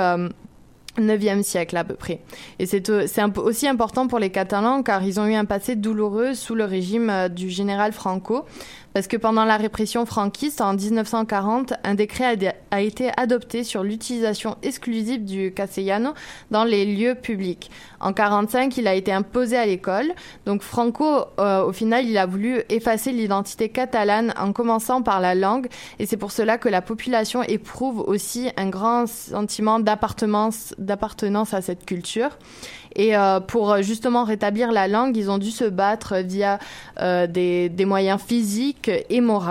9e 0.99 1.43
siècle 1.43 1.77
à 1.77 1.83
peu 1.83 1.95
près. 1.95 2.19
Et 2.59 2.65
c'est 2.65 2.89
aussi 2.89 3.67
important 3.67 4.07
pour 4.07 4.19
les 4.19 4.29
Catalans 4.29 4.83
car 4.83 5.03
ils 5.03 5.19
ont 5.19 5.25
eu 5.25 5.35
un 5.35 5.45
passé 5.45 5.75
douloureux 5.75 6.33
sous 6.33 6.55
le 6.55 6.65
régime 6.65 7.09
euh, 7.09 7.29
du 7.29 7.49
général 7.49 7.91
Franco 7.93 8.45
parce 8.93 9.07
que 9.07 9.17
pendant 9.17 9.45
la 9.45 9.57
répression 9.57 10.05
franquiste 10.05 10.61
en 10.61 10.73
1940, 10.73 11.73
un 11.83 11.95
décret 11.95 12.37
a, 12.71 12.81
été 12.81 13.11
adopté 13.17 13.63
sur 13.63 13.83
l'utilisation 13.83 14.57
exclusive 14.63 15.23
du 15.23 15.53
castellano 15.53 16.13
dans 16.49 16.63
les 16.63 16.85
lieux 16.85 17.15
publics. 17.15 17.71
En 17.99 18.13
45, 18.13 18.77
il 18.77 18.87
a 18.87 18.95
été 18.95 19.11
imposé 19.11 19.57
à 19.57 19.65
l'école. 19.65 20.13
Donc 20.45 20.61
Franco, 20.61 21.25
euh, 21.39 21.63
au 21.63 21.71
final, 21.71 22.05
il 22.05 22.17
a 22.17 22.25
voulu 22.25 22.61
effacer 22.69 23.11
l'identité 23.11 23.69
catalane 23.69 24.33
en 24.37 24.53
commençant 24.53 25.01
par 25.01 25.19
la 25.19 25.35
langue, 25.35 25.67
et 25.99 26.05
c'est 26.05 26.17
pour 26.17 26.31
cela 26.31 26.57
que 26.57 26.69
la 26.69 26.81
population 26.81 27.43
éprouve 27.43 27.99
aussi 27.99 28.49
un 28.57 28.69
grand 28.69 29.07
sentiment 29.07 29.79
d'appartenance 29.79 30.73
à 31.53 31.61
cette 31.61 31.85
culture. 31.85 32.37
Et 32.95 33.15
euh, 33.15 33.39
pour 33.39 33.71
euh, 33.71 33.81
justement 33.81 34.23
rétablir 34.23 34.71
la 34.71 34.87
langue, 34.87 35.15
ils 35.17 35.29
ont 35.29 35.37
dû 35.37 35.51
se 35.51 35.63
battre 35.63 36.17
via 36.17 36.59
euh, 36.99 37.27
des, 37.27 37.85
moyens 37.85 38.21
physiques 38.21 38.91
et 39.09 39.21
moraux. 39.21 39.41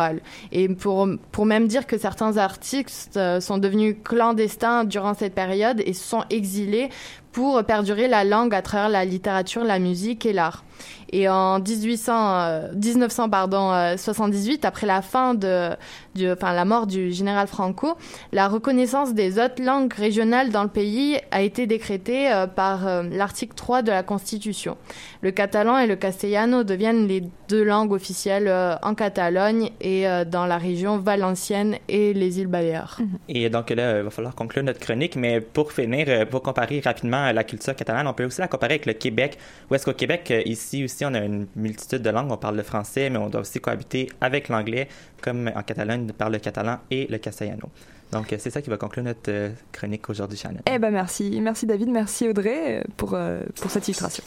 Et 0.53 0.69
pour, 0.69 1.09
pour 1.33 1.47
même 1.47 1.67
dire 1.67 1.87
que 1.87 1.99
certains 1.99 2.37
artistes 2.37 3.19
sont 3.41 3.59
devenus 3.59 3.97
clandestins 4.05 4.85
durant 4.85 5.15
cette 5.15 5.35
période 5.35 5.83
et 5.85 5.93
sont 5.93 6.25
exilés 6.31 6.91
pour 7.33 7.63
perdurer 7.65 8.09
la 8.09 8.25
langue 8.25 8.55
à 8.55 8.63
travers 8.63 8.89
la 8.89 9.05
littérature, 9.05 9.65
la 9.65 9.79
musique 9.79 10.27
et 10.27 10.33
l'art. 10.33 10.65
Et 11.13 11.29
en 11.29 11.59
1800, 11.59 12.71
1900, 12.75 13.29
pardon, 13.31 13.73
78, 13.97 14.65
après 14.65 14.87
la 14.87 15.03
fin 15.03 15.35
de, 15.35 15.71
enfin, 16.19 16.53
la 16.53 16.65
mort 16.65 16.87
du 16.87 17.13
général 17.13 17.47
Franco, 17.47 17.97
la 18.33 18.49
reconnaissance 18.49 19.15
des 19.15 19.39
autres 19.39 19.63
langues 19.63 19.93
régionales 19.93 20.51
dans 20.51 20.63
le 20.63 20.69
pays 20.69 21.19
a 21.31 21.43
été 21.43 21.67
décrétée 21.67 22.33
euh, 22.33 22.47
par 22.47 22.87
euh, 22.87 23.03
l'article 23.11 23.55
3 23.55 23.83
de 23.83 23.91
la 23.91 24.03
Constitution. 24.03 24.77
Le 25.23 25.31
catalan 25.31 25.79
et 25.79 25.87
le 25.87 25.97
castellano 25.97 26.65
deviennent 26.65 27.07
les 27.07 27.25
deux 27.49 27.65
langues 27.65 27.93
officielles 27.93 28.49
euh, 28.49 28.77
en 28.83 28.95
Catalogne 28.95 29.71
et 29.81 30.05
dans 30.27 30.47
la 30.47 30.59
région 30.59 30.99
valencienne 30.99 31.77
et 31.89 32.13
les 32.13 32.41
îles 32.41 32.47
Baléares. 32.47 32.99
Et 33.29 33.49
donc 33.51 33.71
là, 33.71 33.99
il 33.99 34.05
va 34.05 34.11
falloir 34.11 34.35
conclure 34.35 34.63
notre 34.63 34.81
chronique, 34.81 35.17
mais 35.17 35.41
pour 35.41 35.73
finir, 35.73 36.27
pour 36.29 36.43
comparer 36.43 36.81
rapidement 36.81 37.20
la 37.33 37.45
culture 37.45 37.75
catalane, 37.75 38.07
on 38.07 38.13
peut 38.13 38.25
aussi 38.25 38.41
la 38.41 38.49
comparer 38.49 38.75
avec 38.75 38.87
le 38.87 38.93
Québec, 38.93 39.39
où 39.71 39.75
est-ce 39.75 39.85
qu'au 39.85 39.93
Québec, 39.93 40.33
ici 40.45 40.85
aussi, 40.85 41.05
on 41.05 41.15
a 41.15 41.21
une 41.21 41.47
multitude 41.57 42.03
de 42.03 42.11
langues, 42.11 42.31
on 42.31 42.37
parle 42.37 42.57
le 42.57 42.63
français, 42.63 43.11
mais 43.11 43.19
on 43.19 43.29
doit 43.29 43.43
aussi 43.43 43.61
cohabiter 43.61 44.09
avec 44.21 44.49
l'anglais, 44.49 44.89
comme 45.23 45.51
en 45.55 45.63
Catalogne 45.63 46.13
par 46.13 46.31
le 46.31 46.39
catalan 46.39 46.79
et 46.91 47.07
le 47.09 47.19
castellano. 47.19 47.71
Donc, 48.13 48.35
c'est 48.39 48.51
ça 48.51 48.61
qui 48.61 48.71
va 48.71 48.77
conclure 48.77 49.05
notre 49.05 49.31
euh, 49.31 49.51
chronique 49.73 50.09
aujourd'hui, 50.11 50.37
Shannon. 50.37 50.61
Eh 50.67 50.79
ben 50.79 50.91
merci. 50.91 51.39
Merci 51.41 51.67
David, 51.67 51.89
merci 51.91 52.29
Audrey 52.29 52.83
pour, 52.97 53.15
euh, 53.15 53.43
pour 53.61 53.71
cette 53.71 53.87
illustration. 53.87 54.25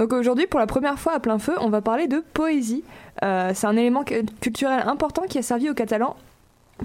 Donc 0.00 0.14
aujourd'hui, 0.14 0.46
pour 0.46 0.58
la 0.58 0.66
première 0.66 0.98
fois 0.98 1.12
à 1.12 1.20
plein 1.20 1.38
feu, 1.38 1.52
on 1.60 1.68
va 1.68 1.82
parler 1.82 2.06
de 2.06 2.24
poésie. 2.32 2.82
Euh, 3.22 3.50
c'est 3.54 3.66
un 3.66 3.76
élément 3.76 4.02
culturel 4.02 4.82
important 4.86 5.24
qui 5.28 5.36
a 5.36 5.42
servi 5.42 5.68
aux 5.68 5.74
Catalans 5.74 6.16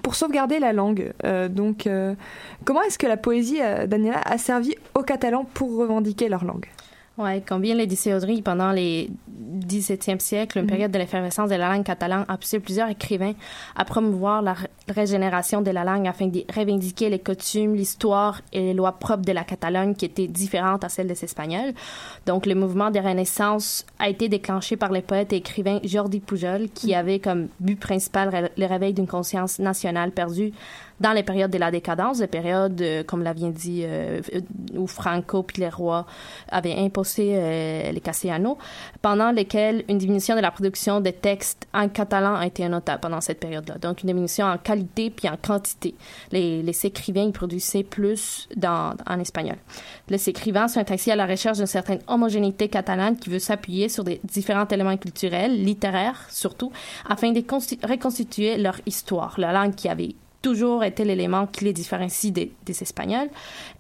pour 0.03 0.15
sauvegarder 0.15 0.59
la 0.59 0.73
langue. 0.73 1.13
Euh, 1.23 1.47
donc, 1.47 1.87
euh, 1.87 2.13
comment 2.65 2.81
est-ce 2.81 2.97
que 2.97 3.07
la 3.07 3.15
poésie, 3.15 3.59
Daniela, 3.87 4.19
a 4.25 4.37
servi 4.37 4.75
aux 4.95 5.03
Catalans 5.03 5.45
pour 5.53 5.77
revendiquer 5.77 6.27
leur 6.27 6.43
langue? 6.43 6.65
Oui, 7.17 7.41
comme 7.43 7.61
bien 7.61 7.75
l'a 7.75 7.85
dit 7.85 7.97
Audrey, 8.13 8.41
pendant 8.43 8.71
les 8.71 9.09
17e 9.29 10.19
siècle, 10.19 10.57
une 10.57 10.65
mhm. 10.65 10.69
période 10.69 10.91
de 10.91 10.97
l'effervescence 10.97 11.49
de 11.49 11.55
la 11.55 11.69
langue 11.69 11.85
catalane, 11.85 12.25
a 12.27 12.37
poussé 12.37 12.59
plusieurs 12.59 12.89
écrivains 12.89 13.33
à 13.75 13.85
promouvoir 13.85 14.41
la 14.41 14.55
régénération 14.89 15.61
de 15.61 15.71
la 15.71 15.85
langue 15.85 16.07
afin 16.07 16.27
de 16.27 16.43
revendiquer 16.53 17.09
les 17.09 17.19
coutumes, 17.19 17.73
l'histoire 17.73 18.41
et 18.51 18.59
les 18.59 18.73
lois 18.73 18.91
propres 18.91 19.23
de 19.25 19.31
la 19.31 19.45
Catalogne 19.45 19.95
qui 19.95 20.05
étaient 20.05 20.27
différentes 20.27 20.83
à 20.83 20.89
celles 20.89 21.07
des 21.07 21.23
Espagnols. 21.23 21.73
Donc, 22.25 22.45
le 22.45 22.53
mouvement 22.53 22.91
de 22.91 22.99
Renaissance 22.99 23.85
a 23.97 24.09
été 24.09 24.27
déclenché 24.27 24.75
par 24.75 24.91
le 24.91 25.01
poète 25.01 25.31
et 25.31 25.37
écrivain 25.37 25.79
Jordi 25.85 26.19
Pujol, 26.19 26.67
qui 26.73 26.87
mhm. 26.87 26.95
avait 26.95 27.19
comme 27.19 27.47
but 27.61 27.79
principal 27.79 28.51
le 28.57 28.65
réveil 28.65 28.93
d'une 28.93 29.07
conscience 29.07 29.59
nationale 29.59 30.11
perdue 30.11 30.51
dans 30.99 31.11
les 31.11 31.23
périodes 31.23 31.51
de 31.51 31.57
la 31.57 31.71
décadence, 31.71 32.19
les 32.19 32.27
périodes, 32.27 32.81
euh, 32.81 33.03
comme 33.03 33.23
l'a 33.23 33.33
bien 33.33 33.49
dit, 33.49 33.83
euh, 33.85 34.21
où 34.73 34.87
Franco 34.87 35.43
puis 35.43 35.61
les 35.61 35.69
rois 35.69 36.05
avaient 36.49 36.77
imposé 36.77 37.33
euh, 37.35 37.91
les 37.91 37.99
castellanos, 37.99 38.57
pendant 39.01 39.31
lesquels 39.31 39.83
une 39.89 39.97
diminution 39.97 40.35
de 40.35 40.41
la 40.41 40.51
production 40.51 41.01
de 41.01 41.09
textes 41.09 41.67
en 41.73 41.89
catalan 41.89 42.35
a 42.35 42.45
été 42.45 42.67
notable 42.69 43.01
pendant 43.01 43.21
cette 43.21 43.39
période-là. 43.39 43.77
Donc, 43.77 44.03
une 44.03 44.07
diminution 44.07 44.45
en 44.45 44.57
qualité 44.57 45.09
puis 45.09 45.27
en 45.27 45.37
quantité. 45.37 45.95
Les, 46.31 46.61
les 46.61 46.85
écrivains, 46.85 47.23
ils 47.23 47.33
produisaient 47.33 47.83
plus 47.83 48.47
en 48.65 49.19
espagnol. 49.19 49.57
Les 50.09 50.29
écrivains 50.29 50.67
sont 50.67 50.91
ainsi 50.91 51.11
à 51.11 51.15
la 51.15 51.25
recherche 51.25 51.57
d'une 51.57 51.65
certaine 51.65 51.99
homogénéité 52.07 52.69
catalane 52.69 53.17
qui 53.17 53.29
veut 53.29 53.39
s'appuyer 53.39 53.89
sur 53.89 54.03
des 54.03 54.19
différents 54.23 54.67
éléments 54.67 54.97
culturels, 54.97 55.63
littéraires 55.63 56.27
surtout, 56.29 56.71
afin 57.07 57.31
de 57.31 57.43
reconstituer 57.87 58.57
leur 58.57 58.79
histoire, 58.85 59.35
la 59.37 59.51
langue 59.51 59.75
qui 59.75 59.89
avait 59.89 60.15
toujours 60.45 60.83
été 60.83 61.03
l'élément 61.05 61.47
qui 61.47 61.65
les 61.65 61.73
différencie 61.73 62.31
des, 62.31 62.51
Espagnols. 62.67 63.29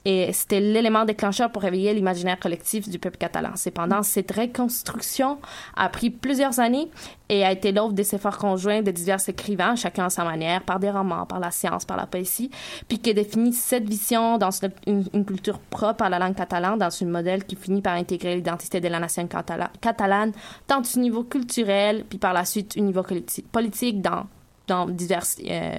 Et 0.03 0.33
c'était 0.33 0.59
l'élément 0.59 1.05
déclencheur 1.05 1.51
pour 1.51 1.61
réveiller 1.61 1.93
l'imaginaire 1.93 2.39
collectif 2.39 2.89
du 2.89 2.97
peuple 2.97 3.17
catalan. 3.17 3.51
Cependant, 3.55 4.01
cette 4.01 4.31
reconstruction 4.31 5.37
a 5.75 5.89
pris 5.89 6.09
plusieurs 6.09 6.59
années 6.59 6.89
et 7.29 7.45
a 7.45 7.51
été 7.51 7.71
l'œuvre 7.71 7.93
des 7.93 8.15
efforts 8.15 8.39
conjoints 8.39 8.81
de 8.81 8.89
divers 8.89 9.19
écrivains, 9.27 9.75
chacun 9.75 10.05
à 10.05 10.09
sa 10.09 10.23
manière, 10.23 10.63
par 10.63 10.79
des 10.79 10.89
romans, 10.89 11.27
par 11.27 11.39
la 11.39 11.51
science, 11.51 11.85
par 11.85 11.97
la 11.97 12.07
poésie, 12.07 12.49
puis 12.87 12.97
qui 12.97 13.13
définit 13.13 13.53
cette 13.53 13.87
vision 13.87 14.39
dans 14.39 14.49
une, 14.87 15.03
culture 15.25 15.59
propre 15.59 16.05
à 16.05 16.09
la 16.09 16.17
langue 16.17 16.35
catalane, 16.35 16.79
dans 16.79 16.89
un 16.89 17.05
modèle 17.05 17.43
qui 17.43 17.55
finit 17.55 17.81
par 17.81 17.93
intégrer 17.93 18.35
l'identité 18.35 18.79
de 18.79 18.87
la 18.87 18.99
nation 18.99 19.27
catalane, 19.27 20.31
tant 20.65 20.81
au 20.81 20.99
niveau 20.99 21.23
culturel, 21.23 22.05
puis 22.09 22.17
par 22.17 22.33
la 22.33 22.43
suite 22.43 22.75
au 22.75 22.81
niveau 22.81 23.03
politique, 23.51 24.01
dans, 24.01 24.25
dans 24.67 24.87
divers... 24.87 25.25
Euh, 25.47 25.77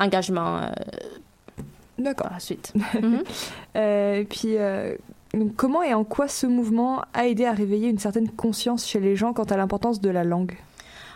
engagement 0.00 0.58
euh, 0.58 0.70
D'accord. 1.98 2.28
par 2.28 2.34
la 2.34 2.40
suite. 2.40 2.72
Et 3.74 4.26
puis, 4.28 4.56
euh, 4.56 4.96
comment 5.56 5.82
et 5.82 5.94
en 5.94 6.04
quoi 6.04 6.28
ce 6.28 6.46
mouvement 6.46 7.02
a 7.14 7.26
aidé 7.26 7.44
à 7.44 7.52
réveiller 7.52 7.88
une 7.88 7.98
certaine 7.98 8.28
conscience 8.28 8.86
chez 8.86 9.00
les 9.00 9.16
gens 9.16 9.32
quant 9.32 9.44
à 9.44 9.56
l'importance 9.56 10.00
de 10.00 10.10
la 10.10 10.24
langue? 10.24 10.56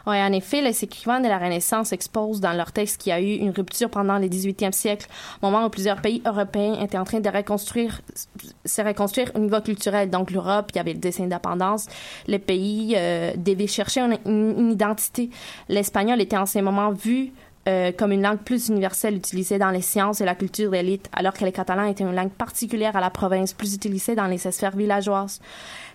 Oui, 0.06 0.16
en 0.18 0.32
effet, 0.32 0.60
les 0.60 0.84
écrivains 0.84 1.20
de 1.20 1.28
la 1.28 1.38
Renaissance 1.38 1.94
exposent 1.94 2.38
dans 2.38 2.52
leur 2.52 2.72
texte 2.72 3.00
qu'il 3.00 3.08
y 3.08 3.12
a 3.14 3.22
eu 3.22 3.36
une 3.36 3.52
rupture 3.52 3.88
pendant 3.88 4.18
le 4.18 4.26
18e 4.26 4.72
siècle, 4.72 5.08
moment 5.40 5.64
où 5.64 5.70
plusieurs 5.70 6.02
pays 6.02 6.20
européens 6.26 6.78
étaient 6.82 6.98
en 6.98 7.04
train 7.04 7.20
de 7.20 7.30
reconstruire, 7.30 8.02
se 8.66 8.82
reconstruire 8.82 9.32
au 9.34 9.38
niveau 9.38 9.62
culturel. 9.62 10.10
Donc, 10.10 10.30
l'Europe, 10.30 10.72
il 10.74 10.76
y 10.76 10.78
avait 10.78 10.92
le 10.92 10.98
dessin 10.98 11.22
d'indépendance. 11.22 11.86
Les 12.26 12.38
pays 12.38 12.94
devaient 13.38 13.66
chercher 13.66 14.02
une, 14.02 14.18
une 14.26 14.72
identité. 14.72 15.30
L'espagnol 15.70 16.20
était 16.20 16.36
en 16.36 16.44
ce 16.44 16.58
moment 16.58 16.90
vu 16.90 17.32
euh, 17.66 17.92
comme 17.92 18.12
une 18.12 18.22
langue 18.22 18.40
plus 18.40 18.68
universelle 18.68 19.16
utilisée 19.16 19.58
dans 19.58 19.70
les 19.70 19.80
sciences 19.80 20.20
et 20.20 20.24
la 20.24 20.34
culture 20.34 20.70
d'élite, 20.70 21.08
alors 21.12 21.32
que 21.32 21.44
le 21.44 21.50
catalan 21.50 21.84
était 21.84 22.04
une 22.04 22.14
langue 22.14 22.32
particulière 22.32 22.94
à 22.96 23.00
la 23.00 23.10
province, 23.10 23.52
plus 23.52 23.74
utilisée 23.74 24.14
dans 24.14 24.26
les 24.26 24.38
sphères 24.38 24.76
villageoises. 24.76 25.40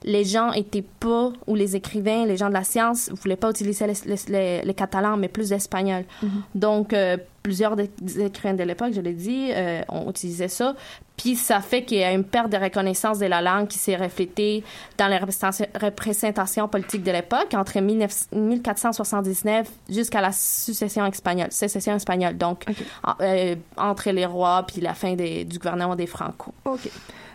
Les 0.04 0.24
gens 0.24 0.52
étaient 0.54 0.86
pas, 1.00 1.32
ou 1.48 1.56
les 1.56 1.76
écrivains, 1.76 2.26
les 2.26 2.38
gens 2.38 2.50
de 2.50 2.54
la 2.54 2.64
science, 2.64 3.10
voulaient 3.22 3.36
pas 3.36 3.50
utiliser 3.50 3.86
le 3.88 4.72
catalan, 4.74 5.18
mais 5.18 5.28
plus 5.28 5.52
l'espagnol. 5.52 6.04
Mm-hmm. 6.24 6.28
Donc, 6.56 6.94
euh, 6.94 7.18
plusieurs 7.44 7.76
des 7.76 7.90
écrivains 8.20 8.54
de 8.54 8.64
l'époque, 8.64 8.94
je 8.94 9.02
l'ai 9.02 9.14
dit, 9.14 9.50
euh, 9.52 9.82
ont 9.90 10.10
utilisé 10.10 10.48
ça. 10.48 10.76
Puis 11.18 11.36
ça 11.36 11.60
fait 11.60 11.84
qu'il 11.84 11.98
y 11.98 12.04
a 12.04 12.14
une 12.14 12.24
perte 12.24 12.50
de 12.50 12.58
reconnaissance 12.58 13.20
de 13.20 13.26
la 13.26 13.42
langue 13.42 13.68
qui 13.68 13.78
s'est 13.78 13.96
reflétée 13.96 14.64
dans 14.98 15.08
les 15.08 15.18
représentations 15.18 16.68
politiques 16.70 17.04
de 17.04 17.12
l'époque 17.12 17.54
entre 17.54 17.80
1479 17.80 19.68
jusqu'à 19.90 20.22
la 20.22 20.32
succession 20.32 21.06
espagnole, 21.06 21.52
sécession 21.52 21.96
espagnole, 21.96 22.38
donc 22.38 22.64
euh, 23.22 23.56
entre 23.76 24.12
les 24.12 24.26
rois 24.26 24.64
puis 24.66 24.80
la 24.80 24.94
fin 24.94 25.16
des, 25.16 25.44
du 25.44 25.58
gouvernement 25.58 25.96
des 25.96 26.08
Franco. 26.08 26.54
Ok. 26.64 26.90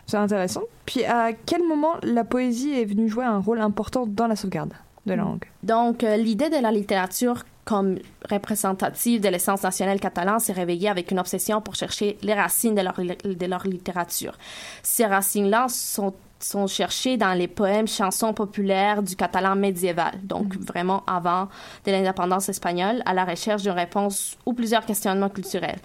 C'est 0.07 0.17
intéressant. 0.17 0.63
Puis 0.87 1.05
à 1.05 1.33
quel 1.33 1.67
moment 1.67 1.95
la 2.03 2.25
poésie 2.25 2.73
est 2.73 2.85
venue 2.85 3.09
jouer 3.09 3.25
un 3.25 3.39
rôle 3.39 3.61
important 3.61 4.07
dans 4.07 4.27
la 4.27 4.37
sauvegarde 4.37 4.75
de 5.07 5.15
la 5.15 5.23
langue? 5.23 5.45
Donc 5.63 6.05
euh, 6.05 6.17
l'idée 6.17 6.51
de 6.51 6.61
la 6.61 6.71
littérature 6.71 7.45
comme 7.65 7.99
représentative 8.31 9.23
de 9.23 9.29
l'essence 9.29 9.63
nationale 9.63 9.99
catalane 9.99 10.39
s'est 10.39 10.53
réveillée 10.53 10.89
avec 10.89 11.11
une 11.11 11.19
obsession 11.19 11.63
pour 11.63 11.75
chercher 11.75 12.19
les 12.23 12.35
racines 12.35 12.75
de 12.75 12.83
leur, 12.83 12.95
de 12.95 13.47
leur 13.47 13.67
littérature. 13.67 14.37
Ces 14.83 15.07
racines-là 15.07 15.67
sont 15.69 16.13
sont 16.41 16.67
cherchées 16.67 17.17
dans 17.17 17.33
les 17.33 17.49
poèmes, 17.49 17.89
chansons 17.89 18.35
populaires 18.35 19.03
du 19.03 19.17
catalan 19.17 19.57
médiéval, 19.57 20.13
donc 20.23 20.55
mm-hmm. 20.55 20.67
vraiment 20.67 21.03
avant 21.07 21.49
de 21.87 21.91
l'indépendance 21.91 22.49
espagnole, 22.49 23.03
à 23.07 23.15
la 23.15 23.25
recherche 23.25 23.63
d'une 23.63 23.73
réponse 23.73 24.37
ou 24.45 24.53
plusieurs 24.53 24.85
questionnements 24.85 25.31
culturels. 25.31 25.79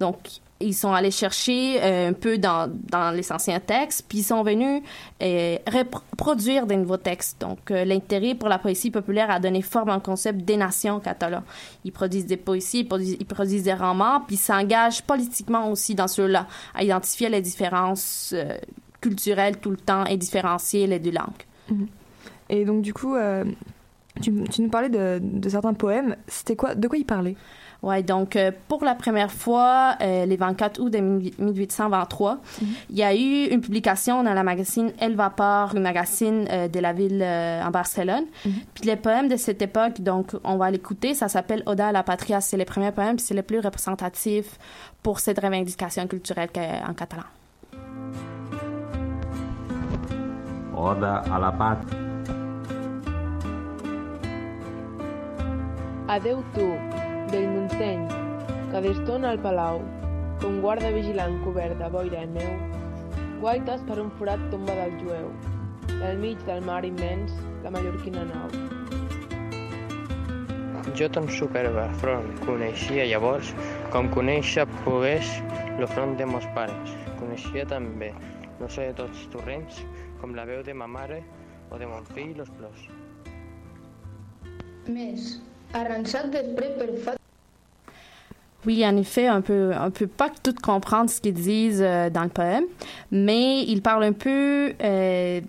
Donc, 0.00 0.16
ils 0.60 0.74
sont 0.74 0.92
allés 0.92 1.10
chercher 1.10 1.82
euh, 1.82 2.10
un 2.10 2.12
peu 2.12 2.36
dans, 2.36 2.70
dans 2.90 3.10
les 3.10 3.32
anciens 3.32 3.60
textes, 3.60 4.04
puis 4.08 4.18
ils 4.18 4.24
sont 4.24 4.42
venus 4.42 4.82
euh, 5.22 5.56
reproduire 5.66 6.66
des 6.66 6.76
nouveaux 6.76 6.98
textes. 6.98 7.40
Donc, 7.40 7.70
euh, 7.70 7.84
l'intérêt 7.84 8.34
pour 8.34 8.48
la 8.48 8.58
poésie 8.58 8.90
populaire 8.90 9.30
a 9.30 9.40
donné 9.40 9.62
forme 9.62 9.90
au 9.90 10.00
concept 10.00 10.44
des 10.44 10.56
nations 10.56 11.00
catalanes. 11.00 11.42
Ils 11.84 11.92
produisent 11.92 12.26
des 12.26 12.36
poésies, 12.36 12.86
ils 13.20 13.26
produisent, 13.26 13.62
des 13.62 13.74
romans, 13.74 14.20
puis 14.26 14.36
ils 14.36 14.38
s'engagent 14.38 15.02
politiquement 15.02 15.70
aussi 15.70 15.94
dans 15.94 16.08
ceux-là, 16.08 16.46
à 16.74 16.84
identifier 16.84 17.28
les 17.28 17.40
différences 17.40 18.34
culturelles 19.00 19.58
tout 19.58 19.70
le 19.70 19.78
temps 19.78 20.04
et 20.04 20.16
différencier 20.16 20.86
les 20.86 20.98
deux 20.98 21.12
langues. 21.12 21.44
Mhm. 21.70 21.86
Et 22.50 22.64
donc, 22.64 22.82
du 22.82 22.92
coup, 22.92 23.16
tu, 24.20 24.44
tu, 24.44 24.62
nous 24.62 24.68
parlais 24.68 24.88
de, 24.88 25.20
de 25.22 25.48
certains 25.48 25.74
poèmes. 25.74 26.16
C'était 26.26 26.56
quoi, 26.56 26.74
de 26.74 26.86
quoi 26.86 26.98
ils 26.98 27.06
parlaient? 27.06 27.36
Oui, 27.82 28.02
donc 28.02 28.36
euh, 28.36 28.52
pour 28.68 28.84
la 28.84 28.94
première 28.94 29.30
fois, 29.30 29.96
euh, 30.02 30.26
les 30.26 30.36
24 30.36 30.80
août 30.80 30.90
de 30.90 30.98
1823, 30.98 32.34
mhm. 32.34 32.68
il 32.90 32.96
y 32.96 33.02
a 33.02 33.14
eu 33.14 33.46
une 33.50 33.60
publication 33.62 34.22
dans 34.22 34.34
la 34.34 34.42
magazine 34.42 34.92
El 34.98 35.16
Vapor, 35.16 35.72
le 35.74 35.80
magazine 35.80 36.46
euh, 36.50 36.68
de 36.68 36.78
la 36.78 36.92
ville 36.92 37.22
en 37.22 37.70
Barcelone. 37.70 38.24
Mhm. 38.44 38.52
Puis 38.74 38.84
les 38.84 38.96
poèmes 38.96 39.28
de 39.28 39.36
cette 39.36 39.62
époque, 39.62 40.00
donc 40.00 40.32
on 40.44 40.56
va 40.56 40.70
l'écouter, 40.70 41.14
ça 41.14 41.28
s'appelle 41.28 41.62
Oda 41.66 41.88
à 41.88 41.92
la 41.92 42.02
Patria. 42.02 42.40
C'est 42.40 42.58
les 42.58 42.66
premiers 42.66 42.92
poèmes, 42.92 43.16
puis 43.16 43.24
c'est 43.24 43.34
le 43.34 43.42
plus 43.42 43.60
représentatif 43.60 44.58
pour 45.02 45.20
cette 45.20 45.40
revendication 45.40 46.06
culturelle 46.06 46.50
en 46.86 46.92
catalan. 46.92 47.24
Oda 50.76 51.22
a 51.32 51.38
la 51.38 51.52
Patria. 51.52 52.10
Adeu 56.08 56.42
tu, 56.54 56.60
del 57.30 57.46
Montseny, 57.48 58.06
que 58.72 58.80
destona 58.82 59.30
al 59.30 59.40
palau, 59.42 59.80
com 60.42 60.58
guarda 60.64 60.90
vigilant 60.94 61.38
cobert 61.44 61.78
de 61.78 61.88
boira 61.92 62.24
i 62.26 62.30
neu, 62.32 62.52
guaites 63.42 63.82
per 63.88 63.98
un 64.02 64.10
forat 64.18 64.42
tomba 64.52 64.74
del 64.78 64.96
jueu, 65.02 65.30
al 66.06 66.18
mig 66.18 66.40
del 66.48 66.64
mar 66.66 66.82
immens, 66.84 67.34
la 67.64 67.70
mallorquina 67.74 68.24
nau. 68.28 68.48
Jo 70.98 71.06
ton 71.14 71.28
superbe 71.30 71.84
front 72.00 72.32
coneixia 72.42 73.06
llavors 73.06 73.52
com 73.92 74.10
conèixer 74.16 74.66
pogués 74.82 75.36
lo 75.78 75.86
front 75.92 76.16
de 76.18 76.26
mos 76.26 76.48
pares. 76.56 76.96
Coneixia 77.20 77.66
també 77.68 78.10
no 78.58 78.68
sé 78.68 78.90
de 78.90 78.96
tots 79.04 79.28
torrents 79.32 79.84
com 80.20 80.34
la 80.36 80.48
veu 80.48 80.64
de 80.66 80.74
ma 80.74 80.90
mare 80.90 81.22
o 81.70 81.78
de 81.78 81.86
mon 81.86 82.04
fill 82.10 82.34
los 82.40 82.50
plors. 82.58 82.90
Més, 84.90 85.38
arrançat 85.78 86.32
després 86.34 86.76
per 86.80 86.90
fa 87.06 87.19
Oui, 88.66 88.86
en 88.86 88.96
effet, 88.96 89.30
on 89.30 89.40
peut, 89.40 89.72
on 89.78 89.90
peut 89.90 90.06
pas 90.06 90.28
tout 90.42 90.54
comprendre 90.62 91.08
ce 91.08 91.20
qu'ils 91.20 91.34
disent 91.34 91.82
euh, 91.82 92.10
dans 92.10 92.24
le 92.24 92.28
poème, 92.28 92.64
mais 93.10 93.62
il 93.62 93.80
parle 93.80 94.04
un 94.04 94.12
peu, 94.12 94.74
euh, 94.82 95.40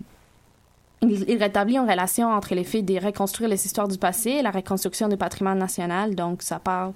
il, 1.02 1.36
rétablit 1.36 1.76
une 1.76 1.88
relation 1.88 2.28
entre 2.28 2.54
les 2.54 2.64
faits 2.64 2.84
de 2.84 3.04
reconstruire 3.04 3.50
les 3.50 3.66
histoires 3.66 3.88
du 3.88 3.98
passé 3.98 4.30
et 4.30 4.42
la 4.42 4.50
reconstruction 4.50 5.08
du 5.08 5.18
patrimoine 5.18 5.58
national. 5.58 6.14
Donc, 6.14 6.42
ça 6.42 6.58
parle 6.58 6.92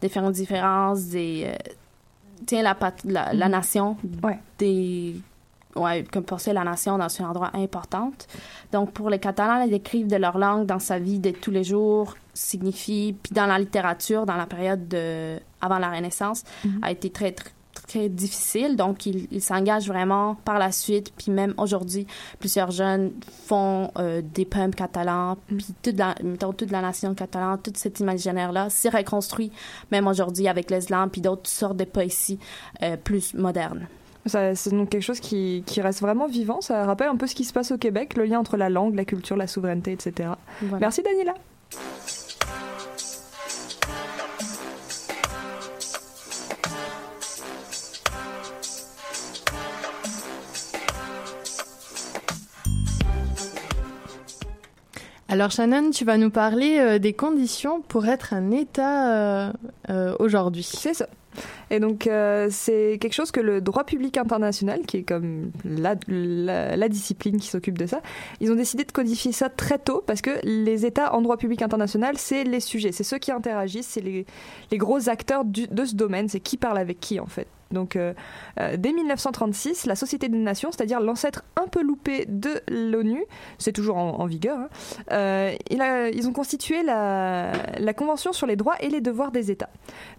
des 0.00 0.10
différences, 0.32 1.04
des, 1.06 1.48
euh, 1.48 1.72
tiens, 2.46 2.62
la, 2.62 2.76
la, 3.04 3.32
la, 3.34 3.46
mm-hmm. 3.46 3.50
nation, 3.50 3.96
des 4.58 5.16
ouais, 5.76 6.04
comme 6.10 6.24
penser 6.24 6.52
la 6.54 6.64
nation 6.64 6.96
dans 6.96 7.22
un 7.22 7.24
endroit 7.26 7.50
important. 7.54 8.12
Donc, 8.72 8.92
pour 8.92 9.10
les 9.10 9.18
Catalans, 9.18 9.62
ils 9.66 9.74
écrivent 9.74 10.08
de 10.08 10.16
leur 10.16 10.38
langue 10.38 10.66
dans 10.66 10.78
sa 10.78 10.98
vie 10.98 11.18
de 11.18 11.30
tous 11.30 11.50
les 11.50 11.64
jours, 11.64 12.16
signifie, 12.32 13.14
puis 13.22 13.34
dans 13.34 13.46
la 13.46 13.58
littérature, 13.58 14.26
dans 14.26 14.36
la 14.36 14.46
période 14.46 14.88
de, 14.88 15.38
avant 15.60 15.78
la 15.78 15.90
Renaissance, 15.90 16.44
mhm. 16.64 16.80
a 16.82 16.90
été 16.90 17.10
très, 17.10 17.32
très, 17.32 17.50
très 17.86 18.08
difficile. 18.08 18.76
Donc, 18.76 19.06
ils 19.06 19.42
s'engagent 19.42 19.88
vraiment 19.88 20.36
par 20.44 20.58
la 20.58 20.72
suite. 20.72 21.12
Puis 21.16 21.30
même 21.30 21.54
aujourd'hui, 21.56 22.06
plusieurs 22.38 22.70
jeunes 22.70 23.12
font 23.46 23.90
euh, 23.98 24.22
des 24.22 24.44
poèmes 24.44 24.74
catalans. 24.74 25.36
Mhm. 25.50 25.56
Puis 25.56 25.66
toute 25.82 25.98
la, 25.98 26.14
mettons, 26.22 26.52
toute 26.52 26.70
la 26.70 26.82
nation 26.82 27.14
catalane, 27.14 27.58
tout 27.62 27.72
cet 27.74 28.00
imaginaire-là 28.00 28.70
s'est 28.70 28.90
reconstruit, 28.90 29.52
même 29.90 30.06
aujourd'hui 30.06 30.48
avec 30.48 30.70
l'islam, 30.70 31.10
puis 31.10 31.20
d'autres 31.20 31.48
sortes 31.48 31.76
de 31.76 31.84
poésie 31.84 32.38
euh, 32.82 32.96
plus 32.96 33.34
modernes. 33.34 33.86
C'est 34.26 34.70
donc 34.70 34.90
quelque 34.90 35.02
chose 35.02 35.20
qui, 35.20 35.62
qui, 35.64 35.80
reste 35.80 36.02
vraiment 36.02 36.26
vivant. 36.26 36.60
Ça 36.60 36.84
rappelle 36.84 37.08
un 37.08 37.16
peu 37.16 37.26
ce 37.26 37.34
qui 37.34 37.44
se 37.44 37.52
passe 37.52 37.70
au 37.70 37.78
Québec, 37.78 38.14
le 38.14 38.24
lien 38.24 38.38
entre 38.38 38.58
la 38.58 38.68
langue, 38.68 38.94
la 38.94 39.06
culture, 39.06 39.36
la 39.36 39.46
souveraineté, 39.46 39.92
etc. 39.92 40.30
Merci 40.80 41.02
Daniela. 41.02 41.34
Alors 55.30 55.50
Shannon, 55.50 55.90
tu 55.90 56.06
vas 56.06 56.16
nous 56.16 56.30
parler 56.30 56.78
euh, 56.78 56.98
des 56.98 57.12
conditions 57.12 57.82
pour 57.82 58.06
être 58.06 58.32
un 58.32 58.50
État 58.50 59.12
euh, 59.12 59.52
euh, 59.90 60.16
aujourd'hui. 60.20 60.62
C'est 60.62 60.94
ça. 60.94 61.06
Et 61.70 61.78
donc, 61.78 62.08
c'est 62.50 62.98
quelque 63.00 63.12
chose 63.12 63.30
que 63.30 63.38
le 63.38 63.60
droit 63.60 63.84
public 63.84 64.16
international, 64.16 64.80
qui 64.86 64.96
est 64.96 65.02
comme 65.02 65.52
la, 65.64 65.94
la, 66.08 66.88
discipline 66.88 67.36
qui 67.36 67.46
s'occupe 67.46 67.78
de 67.78 67.86
ça, 67.86 68.00
ils 68.40 68.50
ont 68.50 68.56
décidé 68.56 68.82
de 68.82 68.90
codifier 68.90 69.30
ça 69.30 69.48
très 69.48 69.78
tôt 69.78 70.02
parce 70.04 70.20
que 70.20 70.30
les 70.42 70.84
États 70.84 71.14
en 71.14 71.22
droit 71.22 71.36
public 71.36 71.62
international, 71.62 72.16
c'est 72.18 72.42
les 72.42 72.58
sujets, 72.58 72.90
c'est 72.90 73.04
ceux 73.04 73.18
qui 73.18 73.30
interagissent, 73.30 73.86
c'est 73.86 74.00
les, 74.00 74.26
les, 74.72 74.78
gros 74.78 75.08
acteurs 75.10 75.44
de 75.44 75.84
ce 75.84 75.94
domaine, 75.94 76.28
c'est 76.28 76.40
qui 76.40 76.56
parle 76.56 76.78
avec 76.78 76.98
qui 76.98 77.20
en 77.20 77.26
fait. 77.26 77.46
Donc, 77.70 77.96
euh, 77.96 78.14
euh, 78.60 78.76
dès 78.78 78.92
1936, 78.92 79.86
la 79.86 79.94
Société 79.94 80.28
des 80.28 80.38
Nations, 80.38 80.70
c'est-à-dire 80.72 81.00
l'ancêtre 81.00 81.44
un 81.56 81.66
peu 81.66 81.82
loupé 81.82 82.24
de 82.26 82.60
l'ONU, 82.68 83.24
c'est 83.58 83.72
toujours 83.72 83.96
en, 83.96 84.26
vigueur, 84.26 84.58
hein, 84.58 84.68
euh, 85.12 85.54
ils 85.70 86.28
ont 86.28 86.32
constitué 86.32 86.82
la, 86.82 87.52
Convention 87.96 88.32
sur 88.32 88.46
les 88.46 88.54
droits 88.54 88.76
et 88.80 88.90
les 88.90 89.00
devoirs 89.00 89.32
des 89.32 89.50
États. 89.50 89.70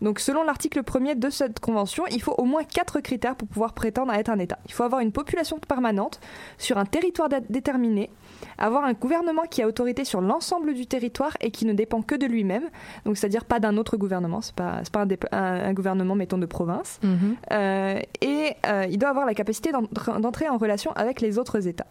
Donc, 0.01 0.19
selon 0.19 0.43
l'article 0.43 0.81
1er 0.81 1.17
de 1.17 1.29
cette 1.29 1.61
convention, 1.61 2.03
il 2.11 2.21
faut 2.21 2.35
au 2.37 2.43
moins 2.43 2.63
quatre 2.65 2.99
critères 2.99 3.35
pour 3.35 3.47
pouvoir 3.47 3.73
prétendre 3.73 4.11
à 4.11 4.19
être 4.19 4.29
un 4.29 4.39
État. 4.39 4.59
Il 4.65 4.73
faut 4.73 4.83
avoir 4.83 4.99
une 4.99 5.13
population 5.13 5.59
permanente 5.59 6.19
sur 6.57 6.77
un 6.77 6.85
territoire 6.85 7.29
déterminé, 7.49 8.09
avoir 8.57 8.83
un 8.83 8.93
gouvernement 8.93 9.43
qui 9.49 9.61
a 9.61 9.67
autorité 9.67 10.05
sur 10.05 10.21
l'ensemble 10.21 10.73
du 10.73 10.85
territoire 10.85 11.35
et 11.41 11.51
qui 11.51 11.65
ne 11.65 11.73
dépend 11.73 12.01
que 12.01 12.15
de 12.15 12.25
lui-même, 12.25 12.63
donc 13.05 13.17
c'est-à-dire 13.17 13.45
pas 13.45 13.59
d'un 13.59 13.77
autre 13.77 13.97
gouvernement, 13.97 14.41
c'est 14.41 14.55
pas, 14.55 14.81
pas 14.91 15.05
un, 15.31 15.73
gouvernement, 15.73 16.15
mettons, 16.15 16.37
de 16.37 16.45
province. 16.45 16.99
Mhm. 17.03 17.35
Euh, 17.51 17.99
et 18.21 18.53
euh, 18.67 18.85
il 18.89 18.97
doit 18.97 19.09
avoir 19.09 19.25
la 19.25 19.33
capacité 19.33 19.71
d'entrer 19.71 20.49
en 20.49 20.57
relation 20.57 20.91
avec 20.93 21.21
les 21.21 21.37
autres 21.37 21.67
États. 21.67 21.87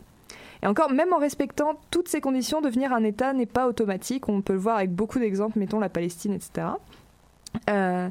Et 0.63 0.67
encore, 0.67 0.91
même 0.91 1.13
en 1.13 1.19
respectant 1.19 1.79
toutes 1.91 2.09
ces 2.09 2.21
conditions, 2.21 2.61
devenir 2.61 2.93
un 2.93 3.05
État 3.05 3.33
n'est 3.33 3.47
pas 3.47 3.69
automatique. 3.69 4.29
On 4.29 4.41
peut 4.41 4.55
le 4.55 4.59
voir 4.59 4.77
avec 4.77 4.93
beaucoup 4.93 5.19
d'exemples, 5.19 5.59
mettons 5.59 5.79
la 5.79 5.89
Palestine, 5.89 6.33
etc. 6.33 6.67
Euh, 7.71 8.09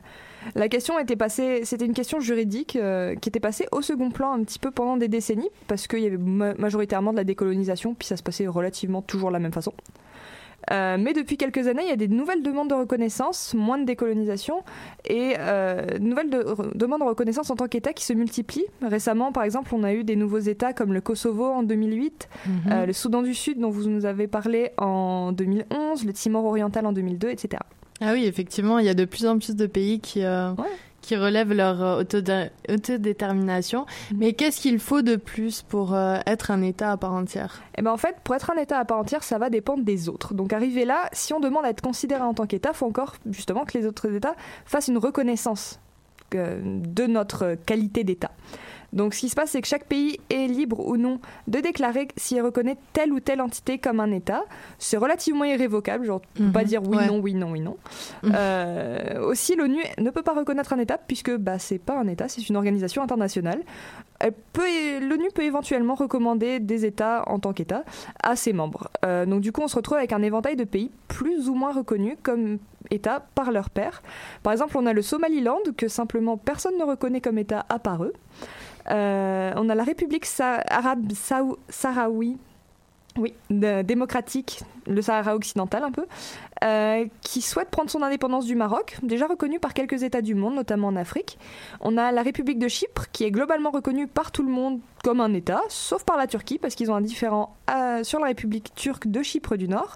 la 0.56 0.70
question 0.70 0.98
était 1.00 1.16
passée, 1.16 1.62
c'était 1.64 1.86
une 1.86 1.94
question 1.94 2.20
juridique 2.20 2.78
qui 3.22 3.30
était 3.30 3.40
passée 3.40 3.66
au 3.72 3.82
second 3.82 4.12
plan 4.12 4.34
un 4.34 4.44
petit 4.44 4.60
peu 4.60 4.72
pendant 4.72 4.98
des 4.98 5.08
décennies, 5.08 5.50
parce 5.68 5.88
qu'il 5.88 6.00
y 6.00 6.06
avait 6.06 6.18
majoritairement 6.18 7.12
de 7.12 7.18
la 7.18 7.24
décolonisation, 7.24 7.96
puis 7.96 8.08
ça 8.08 8.18
se 8.18 8.24
passait 8.24 8.48
relativement 8.48 9.02
toujours 9.02 9.30
de 9.30 9.34
la 9.34 9.40
même 9.40 9.52
façon. 9.52 9.74
Euh, 10.72 10.98
mais 11.00 11.14
depuis 11.14 11.38
quelques 11.38 11.68
années, 11.68 11.84
il 11.84 11.90
y 11.90 11.94
a 11.94 11.98
des 11.98 12.08
nouvelles 12.08 12.44
demandes 12.44 12.70
de 12.70 12.74
reconnaissance, 12.74 13.54
moins 13.54 13.78
de 13.78 13.86
décolonisation, 13.86 14.64
et 15.06 15.36
euh, 15.40 15.98
nouvelles 16.00 16.30
demandes 16.76 17.00
de 17.00 17.06
reconnaissance 17.06 17.50
en 17.50 17.56
tant 17.56 17.68
qu'État 17.68 17.94
qui 17.94 18.04
se 18.04 18.14
multiplient. 18.14 18.66
Récemment, 18.82 19.32
par 19.32 19.44
exemple, 19.44 19.74
on 19.74 19.84
a 19.84 19.94
eu 19.94 20.04
des 20.04 20.16
nouveaux 20.16 20.40
États 20.40 20.74
comme 20.74 20.94
le 20.94 21.02
Kosovo 21.02 21.46
en 21.46 21.64
2008, 21.64 22.30
mhm. 22.46 22.54
euh, 22.72 22.86
le 22.86 22.94
Soudan 22.94 23.22
du 23.22 23.34
Sud 23.34 23.60
dont 23.60 23.70
vous 23.70 23.90
nous 23.90 24.06
avez 24.06 24.28
parlé 24.28 24.72
en 24.78 25.32
2011, 25.32 26.06
le 26.06 26.14
Timor 26.14 26.46
oriental 26.46 26.86
en 26.86 26.92
2002, 26.92 27.30
etc. 27.30 27.62
Ah 28.02 28.12
oui, 28.14 28.26
effectivement, 28.26 28.80
il 28.80 28.86
y 28.86 28.90
a 28.90 28.94
de 28.94 29.06
plus 29.06 29.26
en 29.26 29.40
plus 29.40 29.56
de 29.56 29.66
pays 29.66 30.00
qui, 30.00 30.24
euh, 30.24 30.52
qui 31.02 31.16
relèvent 31.16 31.54
leur 31.54 31.82
euh, 31.82 32.04
autodé- 32.04 32.50
autodétermination. 32.70 33.86
Mhm. 34.12 34.18
Mais 34.20 34.34
qu'est-ce 34.34 34.62
qu'il 34.62 34.78
faut 34.80 35.02
de 35.02 35.16
plus 35.16 35.64
pour 35.64 35.94
euh, 35.96 36.18
être 36.28 36.52
un 36.52 36.62
État 36.62 36.92
à 36.92 36.98
part 36.98 37.14
entière? 37.14 37.62
Eh 37.78 37.82
ben 37.82 37.92
en 37.92 37.98
fait, 37.98 38.18
pour 38.24 38.36
être 38.36 38.52
un 38.52 38.58
État 38.62 38.78
à 38.78 38.86
part 38.86 39.00
entière, 39.00 39.24
ça 39.24 39.38
va 39.38 39.50
dépendre 39.50 39.84
des 39.84 40.10
autres. 40.10 40.34
Donc 40.34 40.54
arrivé 40.54 40.86
là, 40.86 41.10
si 41.12 41.34
on 41.34 41.40
demande 41.40 41.66
à 41.66 41.70
être 41.70 41.82
considéré 41.82 42.22
en 42.22 42.34
tant 42.34 42.46
qu'État, 42.46 42.74
faut 42.74 42.86
encore 42.86 43.16
justement 43.32 43.66
que 43.66 43.78
les 43.78 43.86
autres 43.88 44.14
États 44.14 44.36
fassent 44.66 44.90
une 44.90 44.98
reconnaissance 45.00 45.80
de 46.32 47.08
notre 47.08 47.56
qualité 47.66 48.04
d'État. 48.04 48.32
Donc 48.94 49.14
ce 49.14 49.20
qui 49.20 49.30
se 49.30 49.36
passe, 49.36 49.52
c'est 49.52 49.62
que 49.62 49.68
chaque 49.68 49.86
pays 49.86 50.18
est 50.30 50.48
libre 50.48 50.80
ou 50.88 50.96
non 50.98 51.20
de 51.48 51.60
déclarer 51.60 52.08
s'il 52.16 52.42
reconnaît 52.42 52.78
telle 52.94 53.12
ou 53.12 53.20
telle 53.20 53.42
entité 53.42 53.78
comme 53.80 54.00
un 54.00 54.12
État. 54.12 54.44
C'est 54.80 54.98
relativement 54.98 55.44
irrévocable, 55.44 56.06
genre 56.06 56.22
on 56.40 56.46
peut 56.46 56.52
pas 56.52 56.62
Mhm. 56.62 56.66
dire 56.68 56.82
oui, 56.88 56.98
Ouais. 56.98 57.08
non, 57.08 57.20
oui, 57.20 57.34
non, 57.34 57.52
oui, 57.52 57.60
non. 57.60 57.76
Mhm. 58.24 58.32
Euh, 58.36 59.28
aussi, 59.28 59.56
l'ONU 59.56 59.82
ne 59.98 60.10
peut 60.10 60.24
pas 60.24 60.34
reconnaître 60.34 60.72
un 60.74 60.80
État 60.80 60.98
puisque 60.98 61.36
bah, 61.36 61.60
c'est 61.60 61.80
pas 61.80 61.98
un 62.00 62.08
État, 62.08 62.28
c'est 62.30 62.48
une 62.48 62.56
organisation 62.56 63.02
internationale. 63.04 63.62
L'ONU 65.02 65.30
peut 65.34 65.44
éventuellement 65.44 65.96
recommander 65.96 66.60
des 66.60 66.86
États 66.86 67.24
en 67.28 67.40
tant 67.40 67.54
qu'État 67.54 67.84
à 68.24 68.36
ses 68.36 68.54
membres. 68.54 68.90
Euh, 69.06 69.26
donc 69.26 69.42
du 69.42 69.52
coup, 69.52 69.62
on 69.62 69.68
se 69.68 69.76
retrouve 69.76 69.98
avec 69.98 70.12
un 70.14 70.22
éventail 70.22 70.56
de 70.56 70.64
pays 70.64 70.92
plus 71.08 71.50
ou 71.50 71.54
moins 71.56 71.72
reconnus 71.74 72.16
comme 72.24 72.58
État 72.90 73.26
par 73.36 73.52
leurs 73.52 73.70
pairs. 73.70 74.02
Par 74.44 74.54
exemple, 74.54 74.78
on 74.78 74.86
a 74.86 74.94
le 74.94 75.02
Somaliland 75.02 75.60
que 75.76 75.88
simplement 75.88 76.38
personne 76.38 76.78
ne 76.78 76.84
reconnaît 76.84 77.22
comme 77.22 77.38
État 77.38 77.66
à 77.70 77.80
part 77.80 78.04
eux. 78.04 78.14
Euh, 78.90 79.54
on 79.56 79.70
a 79.70 79.76
la 79.76 79.84
République 79.84 80.28
arabe 80.40 81.12
sahraoui, 81.70 82.38
oui, 83.18 83.34
démocratique, 83.50 84.62
le 84.88 85.02
Sahara 85.02 85.36
occidental 85.36 85.84
un 85.84 85.92
peu, 85.92 86.06
euh, 86.64 87.06
qui 87.22 87.42
souhaite 87.42 87.70
prendre 87.70 87.90
son 87.90 88.02
indépendance 88.02 88.46
du 88.46 88.56
Maroc, 88.56 88.98
déjà 89.04 89.28
reconnu 89.28 89.60
par 89.60 89.74
quelques 89.74 90.04
États 90.04 90.22
du 90.22 90.36
monde, 90.36 90.56
notamment 90.56 90.88
en 90.88 90.96
Afrique. 90.96 91.38
On 91.82 91.98
a 91.98 92.12
la 92.12 92.22
République 92.22 92.60
de 92.60 92.68
Chypre, 92.68 93.06
qui 93.12 93.24
est 93.24 93.32
globalement 93.32 93.72
reconnue 93.72 94.08
par 94.08 94.32
tout 94.32 94.44
le 94.44 94.52
monde 94.52 94.80
comme 95.04 95.22
un 95.22 95.34
État, 95.34 95.62
sauf 95.70 96.04
par 96.04 96.18
la 96.18 96.28
Turquie, 96.28 96.58
parce 96.58 96.76
qu'ils 96.76 96.92
ont 96.92 96.96
un 96.96 97.02
différent 97.02 97.56
euh, 97.70 98.04
sur 98.04 98.20
la 98.20 98.28
République 98.28 98.74
turque 98.76 99.08
de 99.08 99.22
Chypre 99.22 99.56
du 99.56 99.68
Nord, 99.68 99.96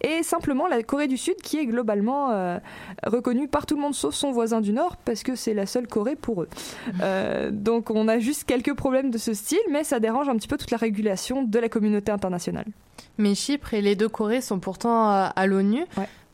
et 0.00 0.22
simplement 0.22 0.66
la 0.66 0.82
Corée 0.82 1.08
du 1.08 1.16
Sud, 1.16 1.36
qui 1.36 1.58
est 1.58 1.66
globalement 1.66 2.30
euh, 2.30 2.58
reconnue 3.04 3.48
par 3.48 3.66
tout 3.66 3.74
le 3.76 3.80
monde, 3.80 3.94
sauf 3.94 4.14
son 4.14 4.32
voisin 4.32 4.60
du 4.60 4.72
Nord, 4.72 4.96
parce 4.96 5.22
que 5.22 5.34
c'est 5.34 5.54
la 5.54 5.66
seule 5.66 5.86
Corée 5.86 6.16
pour 6.16 6.42
eux. 6.42 6.48
Donc 7.50 7.90
on 7.90 8.08
a 8.08 8.18
juste 8.18 8.44
quelques 8.44 8.74
problèmes 8.74 9.10
de 9.10 9.18
ce 9.18 9.34
style, 9.34 9.58
mais 9.70 9.84
ça 9.84 10.00
dérange 10.00 10.28
un 10.28 10.36
petit 10.36 10.48
peu 10.48 10.56
toute 10.56 10.70
la 10.70 10.78
régulation 10.78 11.42
de 11.42 11.58
la 11.58 11.68
communauté 11.68 12.12
internationale. 12.12 12.66
Mais 13.18 13.34
Chypre 13.34 13.74
et 13.74 13.82
les 13.82 13.94
deux 13.94 14.08
Corées 14.08 14.40
sont 14.40 14.58
pourtant 14.58 15.10
euh, 15.10 15.28
à 15.34 15.46
l'ONU. 15.46 15.84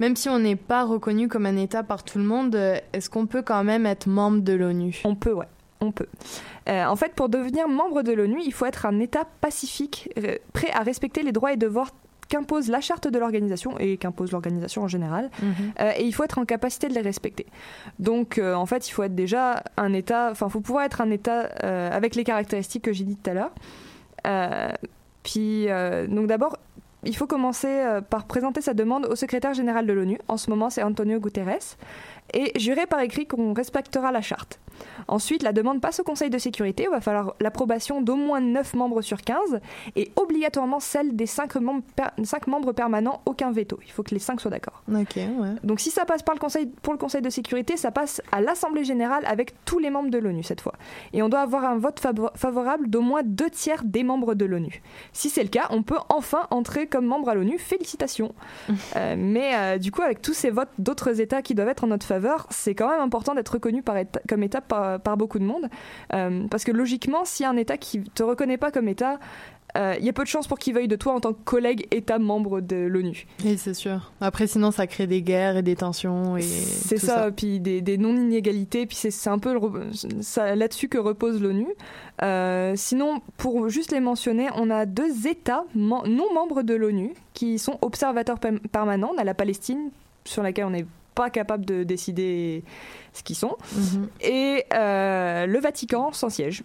Même 0.00 0.14
si 0.14 0.28
on 0.28 0.38
n'est 0.38 0.56
pas 0.56 0.84
reconnu 0.84 1.26
comme 1.26 1.46
un 1.46 1.56
État 1.56 1.82
par 1.82 2.04
tout 2.04 2.18
le 2.18 2.24
monde, 2.24 2.54
euh, 2.54 2.78
est-ce 2.92 3.10
qu'on 3.10 3.26
peut 3.26 3.42
quand 3.42 3.64
même 3.64 3.84
être 3.84 4.06
membre 4.06 4.42
de 4.42 4.52
l'ONU? 4.52 5.00
On 5.04 5.16
peut, 5.16 5.32
ouais. 5.32 5.48
On 5.80 5.90
peut. 5.90 6.06
Euh, 6.68 6.84
en 6.84 6.96
fait, 6.96 7.14
pour 7.14 7.28
devenir 7.28 7.68
membre 7.68 8.02
de 8.02 8.12
l'ONU, 8.12 8.40
il 8.44 8.52
faut 8.52 8.66
être 8.66 8.86
un 8.86 9.00
État 9.00 9.24
pacifique, 9.40 10.10
prêt 10.52 10.70
à 10.72 10.82
respecter 10.82 11.22
les 11.22 11.32
droits 11.32 11.52
et 11.52 11.56
devoirs 11.56 11.90
qu'impose 12.28 12.68
la 12.68 12.80
charte 12.80 13.08
de 13.08 13.18
l'organisation 13.18 13.78
et 13.78 13.96
qu'impose 13.96 14.32
l'organisation 14.32 14.82
en 14.82 14.88
général. 14.88 15.30
Mhm. 15.42 15.52
Euh, 15.80 15.92
et 15.96 16.04
il 16.04 16.14
faut 16.14 16.24
être 16.24 16.38
en 16.38 16.44
capacité 16.44 16.88
de 16.88 16.94
les 16.94 17.00
respecter. 17.00 17.46
Donc, 17.98 18.38
euh, 18.38 18.54
en 18.54 18.66
fait, 18.66 18.88
il 18.88 18.92
faut 18.92 19.02
être 19.02 19.14
déjà 19.14 19.62
un 19.76 19.92
État, 19.92 20.28
enfin, 20.30 20.46
il 20.46 20.52
faut 20.52 20.60
pouvoir 20.60 20.84
être 20.84 21.00
un 21.00 21.10
État 21.10 21.48
euh, 21.64 21.90
avec 21.90 22.14
les 22.14 22.24
caractéristiques 22.24 22.84
que 22.84 22.92
j'ai 22.92 23.04
dites 23.04 23.22
tout 23.22 23.30
à 23.30 23.34
l'heure. 23.34 23.52
Puis, 25.28 25.68
euh, 25.68 26.06
donc 26.06 26.26
d'abord, 26.26 26.56
il 27.04 27.14
faut 27.14 27.26
commencer 27.26 27.68
euh, 27.68 28.00
par 28.00 28.24
présenter 28.24 28.62
sa 28.62 28.72
demande 28.72 29.04
au 29.04 29.14
secrétaire 29.14 29.52
général 29.52 29.86
de 29.86 29.92
l'ONU. 29.92 30.18
En 30.26 30.38
ce 30.38 30.48
moment, 30.48 30.70
c'est 30.70 30.82
Antonio 30.82 31.20
Guterres. 31.20 31.76
Et 32.32 32.58
jurer 32.58 32.86
par 32.86 33.00
écrit 33.00 33.26
qu'on 33.26 33.52
respectera 33.52 34.10
la 34.10 34.22
charte. 34.22 34.58
Ensuite, 35.08 35.42
la 35.42 35.52
demande 35.52 35.80
passe 35.80 36.00
au 36.00 36.04
Conseil 36.04 36.30
de 36.30 36.38
sécurité. 36.38 36.86
où 36.86 36.90
Il 36.90 36.94
va 36.94 37.00
falloir 37.00 37.34
l'approbation 37.40 38.00
d'au 38.00 38.16
moins 38.16 38.40
9 38.40 38.74
membres 38.74 39.02
sur 39.02 39.22
15 39.22 39.60
et 39.96 40.10
obligatoirement 40.16 40.80
celle 40.80 41.16
des 41.16 41.26
5 41.26 41.54
membres, 41.56 41.82
per- 41.96 42.22
membres 42.46 42.72
permanents, 42.72 43.20
aucun 43.26 43.50
veto. 43.52 43.78
Il 43.86 43.90
faut 43.92 44.02
que 44.02 44.14
les 44.14 44.20
5 44.20 44.40
soient 44.40 44.50
d'accord. 44.50 44.82
Ouais. 45.38 45.50
Donc 45.64 45.80
si 45.80 45.90
ça 45.90 46.04
passe 46.04 46.22
par 46.22 46.34
le 46.34 46.40
conseil, 46.40 46.66
pour 46.82 46.92
le 46.92 46.98
Conseil 46.98 47.22
de 47.22 47.30
sécurité, 47.30 47.76
ça 47.76 47.90
passe 47.90 48.20
à 48.32 48.40
l'Assemblée 48.40 48.84
générale 48.84 49.24
avec 49.26 49.54
tous 49.64 49.78
les 49.78 49.90
membres 49.90 50.10
de 50.10 50.18
l'ONU 50.18 50.42
cette 50.42 50.60
fois. 50.60 50.74
Et 51.12 51.22
on 51.22 51.28
doit 51.28 51.40
avoir 51.40 51.64
un 51.64 51.78
vote 51.78 52.00
favo- 52.00 52.30
favorable 52.36 52.88
d'au 52.90 53.00
moins 53.00 53.22
deux 53.24 53.50
tiers 53.50 53.82
des 53.84 54.02
membres 54.02 54.34
de 54.34 54.44
l'ONU. 54.44 54.82
Si 55.12 55.30
c'est 55.30 55.42
le 55.42 55.48
cas, 55.48 55.66
on 55.70 55.82
peut 55.82 55.98
enfin 56.08 56.46
entrer 56.50 56.86
comme 56.86 57.06
membre 57.06 57.28
à 57.30 57.34
l'ONU. 57.34 57.58
Félicitations. 57.58 58.34
Euh, 58.96 59.16
mais 59.18 59.50
euh, 59.54 59.78
du 59.78 59.90
coup, 59.92 60.02
avec 60.02 60.22
tous 60.22 60.32
ces 60.34 60.50
votes 60.50 60.68
d'autres 60.78 61.20
États 61.20 61.42
qui 61.42 61.54
doivent 61.54 61.68
être 61.68 61.84
en 61.84 61.88
notre 61.88 62.06
faveur, 62.06 62.46
c'est 62.50 62.74
quand 62.74 62.88
même 62.88 63.00
important 63.00 63.34
d'être 63.34 63.50
reconnu 63.50 63.82
par 63.82 63.96
comme 64.28 64.42
État 64.42 64.60
par, 64.68 65.00
par 65.00 65.16
beaucoup 65.16 65.38
de 65.38 65.44
monde. 65.44 65.68
Euh, 66.14 66.46
parce 66.50 66.64
que 66.64 66.72
logiquement, 66.72 67.24
s'il 67.24 67.44
y 67.44 67.46
a 67.46 67.50
un 67.50 67.56
État 67.56 67.76
qui 67.76 68.02
te 68.02 68.22
reconnaît 68.22 68.58
pas 68.58 68.70
comme 68.70 68.88
État, 68.88 69.18
euh, 69.76 69.94
il 69.98 70.04
y 70.06 70.08
a 70.08 70.14
peu 70.14 70.22
de 70.22 70.28
chances 70.28 70.48
pour 70.48 70.58
qu'il 70.58 70.72
veuille 70.74 70.88
de 70.88 70.96
toi 70.96 71.12
en 71.12 71.20
tant 71.20 71.34
que 71.34 71.42
collègue 71.44 71.86
État 71.90 72.18
membre 72.18 72.62
de 72.62 72.76
l'ONU. 72.76 73.26
Oui, 73.44 73.58
c'est 73.58 73.74
sûr. 73.74 74.12
Après, 74.20 74.46
sinon, 74.46 74.70
ça 74.70 74.86
crée 74.86 75.06
des 75.06 75.20
guerres 75.20 75.58
et 75.58 75.62
des 75.62 75.76
tensions. 75.76 76.38
et 76.38 76.42
C'est 76.42 76.96
ça, 76.96 77.30
puis 77.30 77.60
des, 77.60 77.82
des 77.82 77.98
non-inégalités, 77.98 78.86
puis 78.86 78.96
c'est 78.96 79.10
c'est 79.10 79.28
un 79.28 79.38
peu 79.38 79.52
là-dessus 80.54 80.88
que 80.88 80.98
repose 80.98 81.42
l'ONU. 81.42 81.66
Euh, 82.22 82.72
sinon, 82.76 83.20
pour 83.36 83.68
juste 83.68 83.92
les 83.92 84.00
mentionner, 84.00 84.48
on 84.56 84.70
a 84.70 84.86
deux 84.86 85.26
États 85.28 85.64
non 85.74 86.02
membres 86.34 86.62
de 86.62 86.74
l'ONU 86.74 87.12
qui 87.34 87.58
sont 87.58 87.78
observateurs 87.82 88.38
per- 88.40 88.58
permanents. 88.72 89.10
On 89.14 89.18
a 89.18 89.24
la 89.24 89.34
Palestine, 89.34 89.90
sur 90.24 90.42
laquelle 90.42 90.64
on 90.64 90.70
n'est 90.70 90.86
pas 91.18 91.30
capable 91.30 91.64
de 91.66 91.82
décider 91.82 92.62
ce 93.12 93.22
qu'ils 93.24 93.34
sont, 93.36 93.56
Mhm. 93.76 94.08
et 94.20 94.64
euh, 94.72 95.46
le 95.46 95.58
Vatican 95.58 96.12
sans 96.12 96.30
siège. 96.30 96.62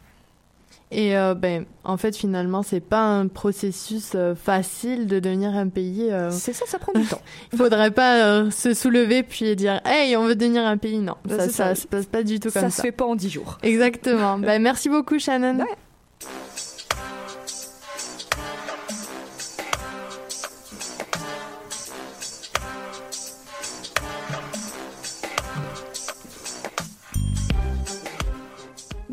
Et 0.92 1.18
euh, 1.18 1.34
ben, 1.34 1.66
en 1.84 1.98
fait, 1.98 2.16
finalement, 2.16 2.62
c'est 2.62 2.80
pas 2.80 3.02
un 3.02 3.28
processus 3.28 4.12
euh, 4.14 4.36
facile 4.36 5.08
de 5.08 5.20
devenir 5.20 5.50
un 5.56 5.68
pays. 5.68 6.10
euh, 6.12 6.30
C'est 6.30 6.54
ça, 6.54 6.66
ça 6.68 6.78
prend 6.78 6.94
du 6.94 7.04
temps. 7.08 7.22
Il 7.52 7.58
faudrait 7.58 7.90
pas 7.90 8.52
se 8.52 8.76
soulever 8.76 9.24
puis 9.24 9.56
dire 9.56 9.82
Hey, 9.86 10.16
on 10.16 10.26
veut 10.26 10.36
devenir 10.36 10.68
un 10.68 10.78
pays. 10.78 11.00
Non, 11.00 11.16
ça, 11.28 11.40
ça, 11.40 11.50
ça. 11.50 11.76
se 11.76 11.88
passe 11.88 12.06
pas 12.06 12.22
du 12.22 12.40
tout 12.40 12.52
Ça 12.52 12.60
comme 12.62 12.70
se 12.70 12.76
ça. 12.78 12.84
fait 12.84 12.92
pas 12.92 13.06
en 13.06 13.16
dix 13.16 13.32
jours. 13.32 13.58
Exactement. 13.64 14.38
ben, 14.48 14.62
merci 14.62 14.88
beaucoup, 14.88 15.18
Shannon. 15.18 15.66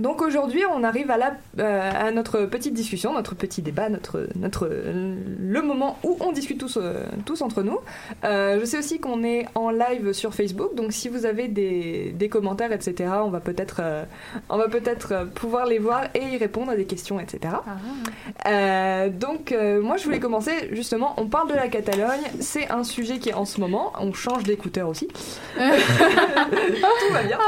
Donc 0.00 0.22
aujourd'hui, 0.22 0.62
on 0.64 0.82
arrive 0.82 1.10
à, 1.10 1.18
la, 1.18 1.34
euh, 1.58 1.90
à 1.94 2.10
notre 2.10 2.46
petite 2.46 2.72
discussion, 2.72 3.12
notre 3.12 3.34
petit 3.34 3.60
débat, 3.60 3.90
notre, 3.90 4.28
notre, 4.34 4.66
le 4.66 5.62
moment 5.62 5.98
où 6.02 6.16
on 6.20 6.32
discute 6.32 6.58
tous, 6.58 6.78
euh, 6.80 7.04
tous 7.26 7.42
entre 7.42 7.62
nous. 7.62 7.78
Euh, 8.24 8.58
je 8.60 8.64
sais 8.64 8.78
aussi 8.78 8.98
qu'on 8.98 9.22
est 9.22 9.46
en 9.54 9.70
live 9.70 10.12
sur 10.12 10.34
Facebook, 10.34 10.74
donc 10.74 10.92
si 10.92 11.10
vous 11.10 11.26
avez 11.26 11.48
des, 11.48 12.14
des 12.16 12.28
commentaires, 12.30 12.72
etc., 12.72 13.10
on 13.22 13.28
va 13.28 13.40
peut-être 13.40 13.80
euh, 13.80 14.04
euh, 14.50 15.24
pouvoir 15.26 15.66
les 15.66 15.78
voir 15.78 16.04
et 16.14 16.24
y 16.24 16.36
répondre 16.38 16.70
à 16.70 16.76
des 16.76 16.86
questions, 16.86 17.20
etc. 17.20 17.54
Euh, 18.46 19.10
donc 19.10 19.52
euh, 19.52 19.82
moi, 19.82 19.98
je 19.98 20.04
voulais 20.04 20.20
commencer 20.20 20.70
justement. 20.72 21.12
On 21.18 21.26
parle 21.26 21.50
de 21.50 21.54
la 21.54 21.68
Catalogne, 21.68 22.22
c'est 22.40 22.70
un 22.70 22.84
sujet 22.84 23.18
qui 23.18 23.28
est 23.28 23.34
en 23.34 23.44
ce 23.44 23.60
moment. 23.60 23.92
On 24.00 24.14
change 24.14 24.44
d'écouteur 24.44 24.88
aussi. 24.88 25.08
Tout 25.56 27.12
va 27.12 27.22
bien. 27.22 27.38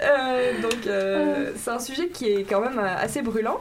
Euh, 0.00 0.62
donc 0.62 0.86
euh, 0.86 1.52
c'est 1.56 1.70
un 1.70 1.78
sujet 1.78 1.87
qui 2.12 2.30
est 2.30 2.44
quand 2.44 2.60
même 2.60 2.78
euh, 2.78 2.96
assez 2.96 3.22
brûlant. 3.22 3.60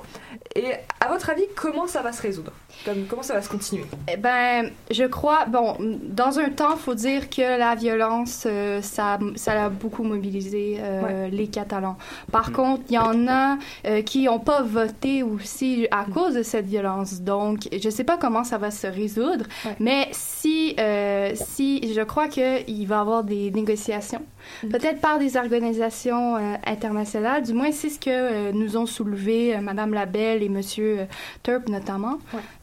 Et 0.56 0.74
à 1.00 1.08
votre 1.10 1.30
avis, 1.30 1.46
comment 1.56 1.88
ça 1.88 2.02
va 2.02 2.12
se 2.12 2.22
résoudre? 2.22 2.52
Comme, 2.86 3.06
Comment 3.10 3.24
ça 3.24 3.34
va 3.34 3.42
se 3.42 3.50
continuer? 3.50 3.86
Eh 4.12 4.18
ben, 4.18 4.72
je 4.92 5.04
crois, 5.04 5.46
bon, 5.46 5.76
dans 5.80 6.40
un 6.40 6.50
temps, 6.50 6.76
faut 6.78 6.96
dire 6.96 7.30
que 7.30 7.58
la 7.58 7.76
violence, 7.76 8.44
euh, 8.46 8.82
ça, 8.82 9.20
ça 9.36 9.66
a 9.66 9.70
beaucoup 9.70 10.04
mobilisé 10.04 10.78
euh, 10.80 11.28
les 11.30 11.48
Catalans. 11.48 11.98
Par 12.32 12.52
contre, 12.52 12.84
il 12.90 12.96
y 12.96 12.98
en 12.98 13.28
a 13.28 13.58
euh, 13.86 14.02
qui 14.02 14.24
n'ont 14.24 14.40
pas 14.40 14.62
voté 14.62 15.24
aussi 15.24 15.88
à 15.92 16.06
cause 16.06 16.36
de 16.36 16.44
cette 16.44 16.66
violence. 16.66 17.22
Donc, 17.22 17.68
je 17.72 17.90
sais 17.90 18.04
pas 18.04 18.18
comment 18.18 18.44
ça 18.44 18.58
va 18.58 18.72
se 18.72 18.88
résoudre, 18.88 19.46
mais 19.80 20.08
si, 20.12 20.76
euh, 20.80 21.32
si, 21.36 21.94
je 21.94 22.02
crois 22.02 22.28
qu'il 22.28 22.88
va 22.88 22.96
y 22.96 23.00
avoir 23.00 23.24
des 23.24 23.52
négociations, 23.52 24.22
peut-être 24.62 25.02
par 25.02 25.20
des 25.20 25.38
organisations 25.38 26.38
euh, 26.38 26.56
internationales. 26.66 27.44
Du 27.44 27.54
moins, 27.54 27.72
c'est 27.72 27.90
ce 27.90 28.00
que 28.00 28.10
euh, 28.10 28.52
nous 28.54 28.78
ont 28.78 28.86
soulevé 28.86 29.56
euh, 29.56 29.62
Madame 29.62 29.94
Labelle 29.94 30.44
et 30.44 30.50
Monsieur 30.50 31.00
euh, 31.02 31.06
Turp 31.44 31.70
notamment. 31.70 32.18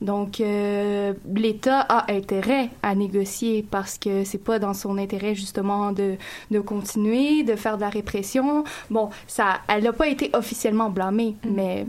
Donc, 0.04 0.40
euh, 0.40 1.14
l'État 1.34 1.80
a 1.80 2.12
intérêt 2.12 2.68
à 2.82 2.94
négocier 2.94 3.66
parce 3.68 3.98
que 3.98 4.22
c'est 4.24 4.38
pas 4.44 4.58
dans 4.58 4.74
son 4.74 4.98
intérêt 4.98 5.34
justement 5.34 5.92
de, 5.92 6.16
de 6.50 6.60
continuer, 6.60 7.42
de 7.42 7.56
faire 7.56 7.76
de 7.76 7.80
la 7.82 7.88
répression. 7.88 8.64
Bon, 8.90 9.08
ça, 9.26 9.60
elle 9.66 9.82
n'a 9.84 9.92
pas 9.94 10.06
été 10.08 10.30
officiellement 10.34 10.90
blâmée, 10.90 11.34
mais 11.48 11.86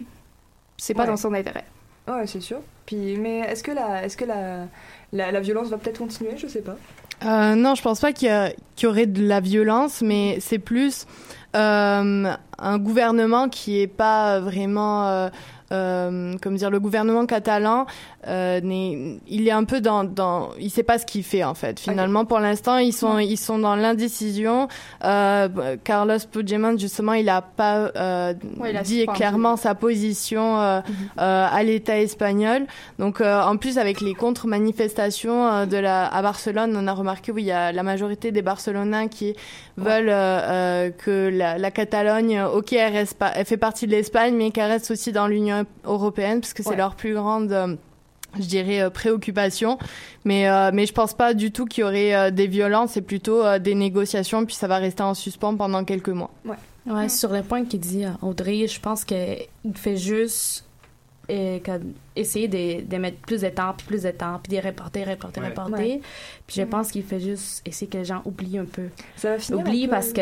c'est 0.77 0.93
pas 0.93 1.03
Ouais. 1.03 1.09
dans 1.09 1.17
son 1.17 1.33
intérêt. 1.33 1.65
Ouais, 2.07 2.25
c'est 2.25 2.41
sûr. 2.41 2.59
Puis, 2.85 3.17
mais 3.17 3.39
est-ce 3.39 3.63
que 3.63 3.71
la, 3.71 4.05
est-ce 4.05 4.15
que 4.15 4.25
la, 4.25 4.67
la, 5.11 5.31
la 5.31 5.39
violence 5.41 5.67
va 5.69 5.77
peut-être 5.77 5.97
continuer? 5.99 6.37
Je 6.37 6.47
sais 6.47 6.61
pas. 6.61 6.75
Euh, 7.25 7.55
non, 7.55 7.75
je 7.75 7.81
pense 7.81 7.99
pas 7.99 8.11
qu'il 8.13 8.29
y, 8.29 8.81
y, 8.81 8.85
aurait 8.85 9.07
de 9.07 9.25
la 9.25 9.39
violence, 9.39 10.01
mais 10.01 10.37
c'est 10.39 10.59
plus 10.59 11.05
euh, 11.55 12.31
un 12.59 12.77
gouvernement 12.77 13.49
qui 13.49 13.79
est 13.81 13.87
pas 13.87 14.39
vraiment 14.39 15.29
comme 15.69 16.55
dire, 16.55 16.69
le 16.69 16.79
gouvernement 16.79 17.25
catalan, 17.25 17.85
euh, 18.27 18.59
il 19.27 19.47
est 19.47 19.51
un 19.51 19.63
peu 19.63 19.81
dans, 19.81 20.03
dans, 20.03 20.49
il 20.59 20.69
sait 20.69 20.83
pas 20.83 20.97
ce 20.97 21.05
qu'il 21.05 21.23
fait 21.23 21.43
en 21.43 21.53
fait. 21.53 21.79
Finalement, 21.79 22.21
okay. 22.21 22.27
pour 22.29 22.39
l'instant, 22.39 22.77
ils 22.77 22.93
sont, 22.93 23.19
ils 23.19 23.37
sont 23.37 23.59
dans 23.59 23.75
l'indécision. 23.75 24.67
Euh, 25.03 25.77
Carlos 25.83 26.17
Puigdemont, 26.31 26.77
justement, 26.77 27.13
il 27.13 27.29
a 27.29 27.41
pas 27.41 27.91
euh, 27.95 28.33
ouais, 28.57 28.71
il 28.71 28.77
a 28.77 28.83
dit 28.83 29.05
clairement 29.07 29.57
sa 29.57 29.75
position 29.75 30.59
euh, 30.59 30.79
mm 30.79 30.93
-hmm. 31.17 31.21
à 31.57 31.63
l'État 31.63 31.97
espagnol. 31.99 32.65
Donc, 32.99 33.21
en 33.21 33.57
plus, 33.57 33.77
avec 33.77 34.01
les 34.01 34.13
contre-manifestations 34.13 35.65
de 35.65 35.77
la 35.77 36.07
à 36.07 36.21
Barcelone, 36.21 36.75
on 36.75 36.87
a 36.87 36.93
remarqué 36.93 37.31
où 37.31 37.37
il 37.37 37.45
y 37.45 37.51
a 37.51 37.71
la 37.71 37.83
majorité 37.83 38.31
des 38.31 38.41
Barcelonais 38.41 39.07
qui 39.09 39.35
veulent 39.77 40.15
que 41.03 41.29
la, 41.29 41.57
la 41.57 41.71
Catalogne, 41.71 42.41
ok, 42.41 42.73
elle, 42.73 42.93
reste 42.93 43.17
pas, 43.17 43.31
elle 43.35 43.45
fait 43.45 43.57
partie 43.57 43.85
de 43.87 43.91
l'Espagne, 43.91 44.35
mais 44.35 44.51
qu'elle 44.51 44.71
reste 44.71 44.91
aussi 44.91 45.11
dans 45.11 45.27
l'Union 45.27 45.65
européenne 45.85 46.41
parce 46.41 46.53
que 46.53 46.63
c'est 46.63 46.69
ouais. 46.69 46.75
leur 46.77 46.95
plus 46.95 47.13
grande 47.13 47.51
euh, 47.51 47.75
je 48.39 48.45
dirais 48.45 48.81
euh, 48.81 48.89
préoccupation 48.89 49.77
mais 50.23 50.49
euh, 50.49 50.71
mais 50.73 50.85
je 50.85 50.93
pense 50.93 51.13
pas 51.13 51.33
du 51.33 51.51
tout 51.51 51.65
qu'il 51.65 51.81
y 51.81 51.83
aurait 51.83 52.15
euh, 52.15 52.31
des 52.31 52.47
violences 52.47 52.91
c'est 52.91 53.01
plutôt 53.01 53.43
euh, 53.43 53.59
des 53.59 53.75
négociations 53.75 54.45
puis 54.45 54.55
ça 54.55 54.67
va 54.67 54.77
rester 54.77 55.03
en 55.03 55.13
suspens 55.13 55.55
pendant 55.55 55.83
quelques 55.83 56.09
mois 56.09 56.31
ouais, 56.45 56.55
ouais 56.87 57.09
sur 57.09 57.31
le 57.31 57.41
point 57.41 57.65
qu'il 57.65 57.79
dit 57.79 58.05
Audrey 58.21 58.67
je 58.67 58.79
pense 58.79 59.05
que 59.05 59.37
il 59.63 59.77
fait 59.77 59.97
juste 59.97 60.65
et 61.27 61.61
essayer 62.15 62.47
de, 62.47 62.85
de, 62.85 62.97
mettre 62.97 63.17
plus 63.17 63.41
de 63.41 63.49
temps, 63.49 63.73
puis 63.75 63.87
plus 63.87 64.03
de 64.03 64.11
temps, 64.11 64.39
puis 64.43 64.55
de 64.55 64.63
reporter, 64.63 65.05
reporter, 65.05 65.41
ouais. 65.41 65.49
reporter. 65.49 65.77
Ouais. 65.77 66.01
Puis 66.45 66.57
je 66.57 66.61
pense 66.61 66.91
qu'il 66.91 67.03
fait 67.03 67.19
juste 67.19 67.61
essayer 67.65 67.87
que 67.89 67.97
les 67.97 68.05
gens 68.05 68.21
oublient 68.25 68.59
un 68.59 68.65
peu. 68.65 68.89
Ça 69.15 69.31
va 69.31 69.39
finir 69.39 69.59
Oublie 69.59 69.87
parce 69.87 70.13
que 70.13 70.21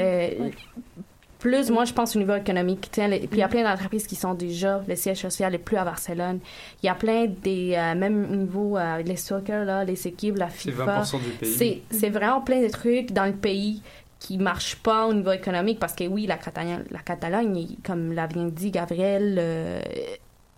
plus, 1.44 1.70
moi, 1.72 1.84
je 1.84 1.92
pense 1.92 2.16
au 2.16 2.20
niveau 2.20 2.36
économique. 2.36 2.88
Tiens, 2.90 3.10
les, 3.10 3.20
puis 3.20 3.28
il 3.34 3.40
y 3.40 3.44
a 3.44 3.50
plein 3.50 3.64
d'entreprises 3.64 4.08
qui 4.08 4.16
sont 4.16 4.34
déjà, 4.34 4.82
le 4.88 4.96
siège 4.96 5.20
social 5.20 5.54
est 5.54 5.58
plus 5.58 5.76
à 5.76 5.84
Barcelone. 5.84 6.40
Il 6.82 6.86
y 6.86 6.90
a 6.90 6.96
plein 6.96 7.26
des, 7.26 7.74
euh, 7.76 7.96
même 7.96 8.26
au 8.32 8.36
niveau, 8.36 8.78
euh, 8.78 9.02
les 9.02 9.18
soccer, 9.18 9.66
là, 9.66 9.84
les 9.84 10.08
équipes, 10.08 10.38
la 10.38 10.48
FIFA. 10.48 11.04
C'est 11.04 11.18
20% 11.18 11.22
du 11.22 11.30
pays. 11.32 11.84
C'est 11.92 12.10
vraiment 12.10 12.40
plein 12.40 12.62
de 12.62 12.70
trucs 12.70 13.12
dans 13.12 13.26
le 13.26 13.34
pays 13.34 13.82
qui 14.20 14.38
marchent 14.38 14.78
pas 14.78 15.06
au 15.06 15.14
niveau 15.14 15.34
économique 15.34 15.80
parce 15.80 15.96
que 15.96 16.06
oui, 16.06 16.28
la 16.28 16.38
Catalogne, 16.38 16.86
la 16.90 17.00
Catalogne 17.00 17.68
comme 17.86 18.14
l'a 18.14 18.28
bien 18.28 18.46
dit 18.46 18.72
Gabriel, 18.72 19.36
euh, 19.38 19.82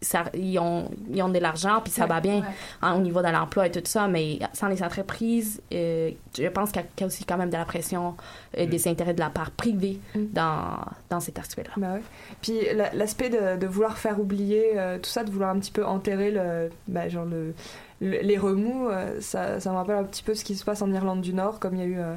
ça, 0.01 0.25
ils, 0.33 0.59
ont, 0.59 0.89
ils 1.09 1.21
ont 1.23 1.29
de 1.29 1.39
l'argent, 1.39 1.79
puis 1.83 1.91
ça 1.91 2.03
ouais, 2.03 2.07
va 2.09 2.19
bien 2.19 2.39
ouais. 2.41 2.47
hein, 2.81 2.95
au 2.95 2.99
niveau 2.99 3.21
de 3.21 3.27
l'emploi 3.27 3.67
et 3.67 3.71
tout 3.71 3.79
ça, 3.85 4.07
mais 4.07 4.39
sans 4.53 4.67
les 4.67 4.83
entreprises, 4.83 5.61
euh, 5.73 6.11
je 6.37 6.47
pense 6.47 6.71
qu'il 6.71 6.83
y 6.99 7.03
a 7.03 7.07
aussi 7.07 7.25
quand 7.25 7.37
même 7.37 7.49
de 7.49 7.57
la 7.57 7.65
pression 7.65 8.15
euh, 8.57 8.65
Mm. 8.65 8.69
des 8.69 8.87
intérêts 8.87 9.13
de 9.13 9.19
la 9.19 9.29
part 9.29 9.51
privée 9.51 9.99
dans, 10.15 10.77
dans 11.09 11.19
cet 11.19 11.39
aspect-là. 11.39 11.71
Bah 11.77 11.93
ouais. 11.93 12.01
Puis 12.41 12.59
l'aspect 12.93 13.29
de, 13.29 13.57
de, 13.57 13.67
vouloir 13.67 13.97
faire 13.97 14.19
oublier 14.19 14.71
euh, 14.75 14.97
tout 14.97 15.09
ça, 15.09 15.23
de 15.23 15.31
vouloir 15.31 15.49
un 15.51 15.59
petit 15.59 15.71
peu 15.71 15.85
enterrer 15.85 16.31
le, 16.31 16.69
bah, 16.87 17.09
genre 17.09 17.25
le, 17.25 17.53
le, 18.01 18.19
les 18.21 18.37
remous, 18.37 18.89
euh, 18.89 19.19
ça, 19.21 19.59
ça 19.59 19.71
me 19.71 19.75
rappelle 19.75 19.95
un 19.97 20.03
petit 20.03 20.23
peu 20.23 20.33
ce 20.33 20.43
qui 20.43 20.55
se 20.55 20.63
passe 20.65 20.81
en 20.81 20.91
Irlande 20.91 21.21
du 21.21 21.33
Nord, 21.33 21.59
comme 21.59 21.75
il 21.75 21.79
y 21.79 21.83
a 21.83 21.87
eu, 21.87 21.99
euh, 21.99 22.15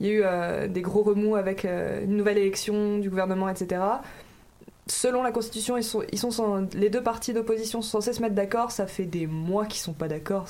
il 0.00 0.06
y 0.06 0.10
a 0.10 0.12
eu 0.12 0.22
euh, 0.24 0.68
des 0.68 0.82
gros 0.82 1.02
remous 1.02 1.36
avec 1.36 1.64
une 1.64 2.16
nouvelle 2.16 2.38
élection 2.38 2.98
du 2.98 3.10
gouvernement, 3.10 3.48
etc 3.48 3.80
selon 4.86 5.22
la 5.22 5.32
Constitution, 5.32 5.76
ils 5.76 5.84
sont, 5.84 6.02
ils 6.12 6.18
sont, 6.18 6.68
les 6.74 6.90
deux 6.90 7.02
partis 7.02 7.32
d'opposition 7.32 7.82
sont 7.82 8.00
censés 8.00 8.12
se 8.12 8.22
mettre 8.22 8.34
d'accord. 8.34 8.70
Ça 8.70 8.86
fait 8.86 9.04
des 9.04 9.26
mois 9.26 9.66
qu'ils 9.66 9.80
sont 9.80 9.92
pas 9.92 10.06
d'accord. 10.06 10.46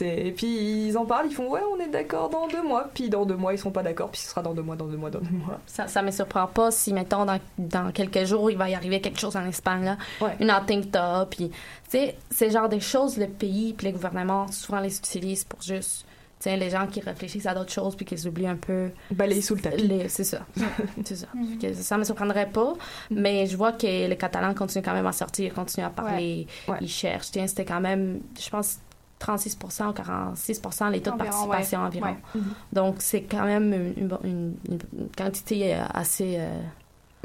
et 0.00 0.32
puis 0.32 0.86
ils 0.86 0.96
en 0.96 1.04
parlent, 1.04 1.26
ils 1.28 1.34
font 1.34 1.50
ouais, 1.50 1.60
on 1.70 1.78
est 1.80 1.88
d'accord 1.88 2.30
dans 2.30 2.48
deux 2.48 2.62
mois. 2.62 2.88
Puis 2.94 3.10
dans 3.10 3.26
deux 3.26 3.36
mois, 3.36 3.52
ils 3.52 3.58
seront 3.58 3.70
pas 3.70 3.82
d'accord. 3.82 4.10
Puis 4.10 4.22
ce 4.22 4.30
sera 4.30 4.42
dans 4.42 4.54
deux 4.54 4.62
mois, 4.62 4.76
dans 4.76 4.86
deux 4.86 4.96
mois, 4.96 5.10
dans 5.10 5.20
deux 5.20 5.36
mois. 5.36 5.60
Ça, 5.66 5.86
ça 5.86 6.02
me 6.02 6.10
surprend 6.10 6.46
pas 6.46 6.70
si 6.70 6.94
mettons 6.94 7.26
dans, 7.26 7.38
dans 7.58 7.92
quelques 7.92 8.24
jours 8.24 8.50
il 8.50 8.56
va 8.56 8.70
y 8.70 8.74
arriver 8.74 9.00
quelque 9.00 9.20
chose 9.20 9.36
en 9.36 9.44
Espagne 9.44 9.84
là, 9.84 9.98
ouais. 10.22 10.36
une 10.40 10.50
attentat. 10.50 11.26
Puis 11.30 11.50
tu 11.50 11.54
sais, 11.88 12.16
c'est 12.30 12.50
genre 12.50 12.68
des 12.68 12.80
choses 12.80 13.18
le 13.18 13.26
pays 13.26 13.74
puis 13.74 13.86
les 13.86 13.92
gouvernements 13.92 14.50
souvent 14.50 14.80
les 14.80 14.96
utilisent 14.96 15.44
pour 15.44 15.60
juste 15.60 16.06
T'sais, 16.44 16.58
les 16.58 16.68
gens 16.68 16.86
qui 16.86 17.00
réfléchissent 17.00 17.46
à 17.46 17.54
d'autres 17.54 17.72
choses 17.72 17.96
puis 17.96 18.04
qu'ils 18.04 18.28
oublient 18.28 18.48
un 18.48 18.56
peu. 18.56 18.90
Balayer 19.10 19.40
sous 19.40 19.54
le 19.54 19.62
tapis. 19.62 19.90
C'est 20.08 20.24
ça. 20.24 20.40
c'est 21.04 21.16
ça. 21.16 21.26
Mm. 21.34 21.72
Ça 21.72 21.96
me 21.96 22.04
surprendrait 22.04 22.50
pas, 22.50 22.74
mm. 22.74 23.18
mais 23.18 23.46
je 23.46 23.56
vois 23.56 23.72
que 23.72 23.86
les 23.86 24.16
Catalans 24.18 24.52
continuent 24.52 24.84
quand 24.84 24.92
même 24.92 25.06
à 25.06 25.12
sortir, 25.12 25.54
continuent 25.54 25.86
à 25.86 25.88
parler, 25.88 26.46
ouais. 26.68 26.74
Ouais. 26.74 26.78
ils 26.82 26.88
cherchent. 26.90 27.30
Tiens, 27.30 27.46
c'était 27.46 27.64
quand 27.64 27.80
même, 27.80 28.20
je 28.38 28.50
pense, 28.50 28.76
36 29.20 29.56
ou 29.88 29.92
46 29.94 30.60
les 30.92 31.00
taux 31.00 31.12
de 31.12 31.16
participation 31.16 31.80
ouais. 31.80 31.86
environ. 31.86 32.16
Mm 32.34 32.38
-hmm. 32.38 32.74
Donc, 32.74 32.96
c'est 32.98 33.22
quand 33.22 33.44
même 33.46 33.72
une, 33.72 34.10
une, 34.22 34.54
une, 34.68 35.08
quantité 35.16 35.72
assez. 35.94 36.36
Euh, 36.40 36.60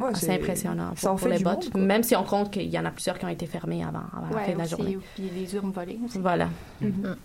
Ouais, 0.01 0.15
c'est 0.15 0.34
impressionnant 0.34 0.91
pour, 0.91 0.99
ça 0.99 1.11
en 1.11 1.15
pour 1.17 1.28
fait 1.28 1.38
les 1.38 1.43
bots, 1.43 1.59
même 1.76 2.03
si 2.03 2.15
on 2.15 2.24
compte 2.24 2.51
qu'il 2.53 2.70
y 2.70 2.80
en 2.80 2.86
a 2.86 2.91
plusieurs 2.91 3.17
qui 3.20 3.26
ont 3.26 3.36
été 3.38 3.45
fermés 3.45 3.84
avant, 3.84 4.05
avant 4.15 4.34
la 4.34 4.41
fin 4.45 4.53
de 4.53 4.57
la 4.57 4.65
journée. 4.65 4.97
Puis 5.15 5.30
les 5.38 5.53
urnes 5.55 5.72
volées 5.72 5.99
aussi. 6.05 6.20
Voilà. 6.20 6.47
Mm 6.80 6.88
-hmm. 6.88 7.15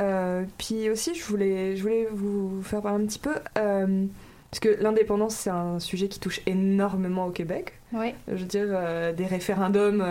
Euh, 0.00 0.44
puis 0.58 0.90
aussi, 0.90 1.14
je 1.14 1.24
voulais, 1.24 1.76
je 1.76 1.82
voulais 1.82 2.08
vous 2.10 2.62
faire 2.62 2.82
parler 2.82 3.02
un 3.02 3.06
petit 3.06 3.18
peu, 3.18 3.34
euh, 3.58 4.06
parce 4.50 4.60
que 4.60 4.82
l'indépendance, 4.82 5.34
c'est 5.34 5.50
un 5.50 5.78
sujet 5.78 6.08
qui 6.08 6.20
touche 6.20 6.40
énormément 6.46 7.26
au 7.26 7.30
Québec. 7.30 7.74
Oui. 7.92 8.14
Je 8.28 8.36
veux 8.36 8.44
dire, 8.44 8.66
euh, 8.68 9.12
des 9.12 9.26
référendums, 9.26 10.04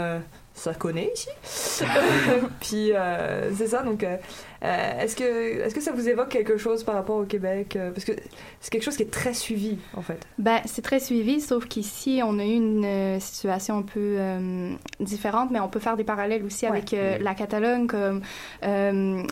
ça 0.56 0.74
connaît 0.74 1.12
ici. 1.14 1.30
puis 2.60 2.92
c'est 3.56 3.68
ça, 3.68 3.84
donc 3.84 4.04
est-ce 4.62 5.16
que, 5.16 5.68
est 5.68 5.74
que 5.74 5.82
ça 5.82 5.92
vous 5.92 6.10
évoque 6.10 6.30
quelque 6.30 6.58
chose 6.58 6.84
par 6.84 6.96
rapport 6.96 7.18
au 7.18 7.26
Québec 7.26 7.78
Parce 7.94 8.06
que 8.06 8.14
c'est 8.60 8.72
quelque 8.72 8.84
chose 8.84 8.98
qui 8.98 9.04
est 9.04 9.12
très 9.12 9.34
suivi, 9.34 9.78
en 9.96 10.02
fait. 10.02 10.26
Ben, 10.40 10.60
c'est 10.66 10.82
très 10.82 11.00
suivi, 11.00 11.42
sauf 11.42 11.68
qu'ici, 11.68 12.22
on 12.24 12.40
a 12.40 12.44
eu 12.44 12.56
une 12.56 13.20
situation 13.20 13.78
un 13.78 13.82
peu 13.82 14.16
euh, 14.18 14.74
différente, 15.00 15.52
mais 15.52 15.60
on 15.60 15.68
peut 15.68 15.80
faire 15.80 15.98
des 15.98 16.04
parallèles 16.04 16.44
aussi 16.44 16.66
ouais. 16.66 16.72
avec 16.72 16.94
euh, 16.94 17.18
la 17.20 17.36
Catalogne. 17.36 17.88
Comme, 17.88 18.22
euh, 18.64 19.24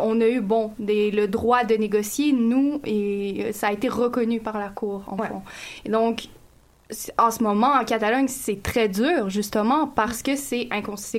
on 0.00 0.20
a 0.20 0.26
eu, 0.26 0.40
bon, 0.40 0.72
des, 0.78 1.10
le 1.10 1.28
droit 1.28 1.64
de 1.64 1.74
négocier, 1.74 2.32
nous, 2.32 2.80
et 2.84 3.52
ça 3.52 3.68
a 3.68 3.72
été 3.72 3.88
reconnu 3.88 4.40
par 4.40 4.58
la 4.58 4.68
Cour, 4.68 5.04
en 5.08 5.16
ouais. 5.16 5.28
fond. 5.28 5.42
Et 5.84 5.90
donc, 5.90 6.28
en 7.18 7.30
ce 7.30 7.42
moment, 7.42 7.72
en 7.80 7.84
Catalogne, 7.84 8.28
c'est 8.28 8.62
très 8.62 8.88
dur, 8.88 9.30
justement, 9.30 9.86
parce 9.86 10.22
que 10.22 10.36
c'est 10.36 10.68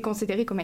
considéré 0.01 0.45
comme 0.45 0.61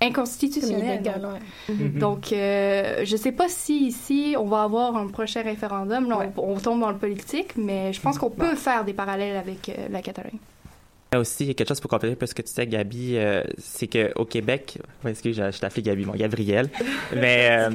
inconstitutionnel. 0.00 1.00
Illégal, 1.00 1.26
ouais. 1.26 1.74
mm 1.74 1.78
-hmm. 1.78 1.98
Donc, 1.98 2.32
euh, 2.32 3.04
je 3.04 3.16
sais 3.16 3.32
pas 3.32 3.48
si 3.48 3.86
ici, 3.86 4.34
on 4.38 4.46
va 4.46 4.62
avoir 4.62 4.96
un 4.96 5.08
prochain 5.08 5.42
référendum. 5.42 6.08
Là, 6.08 6.18
ouais. 6.18 6.30
on, 6.36 6.54
on, 6.54 6.60
tombe 6.60 6.80
dans 6.80 6.90
le 6.90 6.98
politique, 6.98 7.50
mais 7.56 7.92
je 7.92 8.00
pense 8.00 8.18
qu'on 8.18 8.30
peut 8.30 8.56
faire 8.56 8.84
des 8.84 8.94
parallèles 9.02 9.36
avec 9.36 9.68
euh, 9.68 9.74
la 9.90 10.00
Catalogne. 10.02 10.40
Aussi, 11.16 11.42
il 11.42 11.46
y 11.48 11.50
a 11.50 11.54
quelque 11.54 11.66
chose 11.66 11.80
pour 11.80 11.90
compléter 11.90 12.24
ce 12.24 12.34
que 12.36 12.42
tu 12.42 12.52
sais, 12.52 12.68
Gabi, 12.68 13.16
euh, 13.16 13.42
c'est 13.58 13.88
qu'au 13.88 14.24
Québec, 14.24 14.78
est-ce 15.04 15.20
que 15.20 15.32
je, 15.32 15.50
je 15.50 15.58
t'appelle 15.58 15.82
Gabi, 15.82 16.04
bon, 16.04 16.12
Gabriel, 16.12 16.68
mais, 17.16 17.48
euh, 17.50 17.70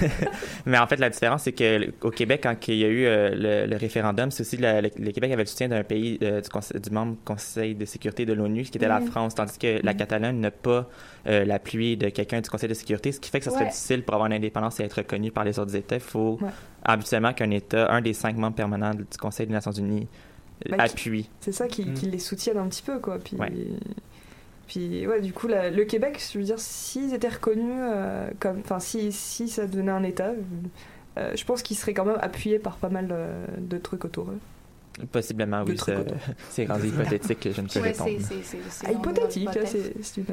mais 0.64 0.78
en 0.78 0.86
fait, 0.86 0.96
la 0.96 1.10
différence, 1.10 1.42
c'est 1.42 1.52
qu'au 1.52 2.10
Québec, 2.10 2.40
quand 2.44 2.56
il 2.68 2.76
y 2.76 2.84
a 2.84 2.88
eu 2.88 3.04
euh, 3.04 3.34
le, 3.34 3.70
le, 3.70 3.76
référendum, 3.76 4.30
c'est 4.30 4.40
aussi 4.40 4.56
la, 4.56 4.80
le, 4.80 4.88
le, 4.96 5.10
Québec 5.10 5.32
avait 5.32 5.42
le 5.42 5.48
soutien 5.48 5.68
d'un 5.68 5.84
pays 5.84 6.18
du, 6.18 6.80
du, 6.80 6.90
membre 6.90 7.16
Conseil 7.26 7.74
de 7.74 7.84
sécurité 7.84 8.24
de 8.24 8.32
l'ONU, 8.32 8.62
qui 8.62 8.78
était 8.78 8.86
mmh. 8.86 8.88
la 8.88 9.00
France, 9.02 9.34
tandis 9.34 9.58
que 9.58 9.76
mmh. 9.76 9.84
la 9.84 9.92
Catalogne 9.92 10.40
n'a 10.40 10.50
pas 10.50 10.88
l'appui 11.26 11.98
de 11.98 12.08
quelqu'un 12.08 12.40
du 12.40 12.48
Conseil 12.48 12.70
de 12.70 12.74
sécurité, 12.74 13.12
ce 13.12 13.20
qui 13.20 13.28
fait 13.28 13.40
que 13.40 13.44
ça 13.44 13.50
serait 13.50 13.64
ouais. 13.64 13.70
difficile 13.70 14.02
pour 14.02 14.14
avoir 14.14 14.28
une 14.28 14.36
indépendance 14.36 14.80
et 14.80 14.84
être 14.84 14.94
reconnu 14.94 15.30
par 15.30 15.44
les 15.44 15.58
autres 15.58 15.76
États. 15.76 15.96
Il 15.96 16.00
faut 16.00 16.38
ouais. 16.40 16.48
habituellement 16.82 17.34
qu'un 17.34 17.50
État, 17.50 17.92
un 17.92 18.00
des 18.00 18.14
cinq 18.14 18.38
membres 18.38 18.56
permanents 18.56 18.94
du 18.94 19.18
Conseil 19.20 19.46
des 19.46 19.52
Nations 19.52 19.72
Unies, 19.72 20.08
bah, 20.68 20.76
appui. 20.78 21.28
C'est 21.40 21.52
ça 21.52 21.68
qui, 21.68 21.84
mmh. 21.84 21.94
qui, 21.94 22.06
les 22.06 22.18
soutienne 22.18 22.58
un 22.58 22.68
petit 22.68 22.82
peu, 22.82 22.98
quoi. 22.98 23.18
Puis, 23.18 23.36
ouais. 23.36 23.52
puis 24.66 25.06
ouais, 25.06 25.20
du 25.20 25.32
coup, 25.32 25.48
la, 25.48 25.70
le 25.70 25.84
Québec, 25.84 26.22
je 26.32 26.38
veux 26.38 26.44
dire, 26.44 26.58
s'ils 26.58 27.14
étaient 27.14 27.28
reconnus 27.28 27.78
euh, 27.78 28.30
comme. 28.40 28.60
Enfin, 28.60 28.80
si, 28.80 29.12
si 29.12 29.48
ça 29.48 29.66
devenait 29.66 29.92
un 29.92 30.04
État, 30.04 30.32
euh, 31.18 31.32
je 31.34 31.44
pense 31.44 31.62
qu'ils 31.62 31.76
seraient 31.76 31.94
quand 31.94 32.04
même 32.04 32.18
appuyés 32.20 32.58
par 32.58 32.76
pas 32.76 32.88
mal 32.88 33.08
de, 33.08 33.60
de 33.60 33.78
trucs 33.78 34.04
autour 34.04 34.30
eux. 34.30 34.38
Possiblement, 35.10 35.64
oui. 35.66 35.76
C'est 36.50 36.66
rendu 36.66 36.88
hypothétique 36.88 37.40
que 37.40 37.50
je 37.50 37.60
ne 37.62 37.66
peux 37.66 37.80
ouais, 37.80 37.92
répondre. 37.92 38.10
Ah, 38.84 38.92
hypothétique, 38.92 39.48
c'est 40.02 40.20
une, 40.20 40.26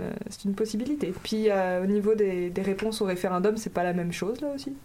une, 0.45 0.53
possibilité. 0.53 1.13
Puis 1.24 1.49
euh, 1.49 1.82
au 1.82 1.86
niveau 1.86 2.13
des, 2.13 2.49
des 2.49 2.61
réponses 2.61 3.01
au 3.01 3.05
référendum, 3.05 3.55
c'est 3.55 3.72
pas 3.72 3.84
la 3.84 3.93
même 3.93 4.11
chose 4.11 4.41
là 4.41 4.49
aussi 4.53 4.76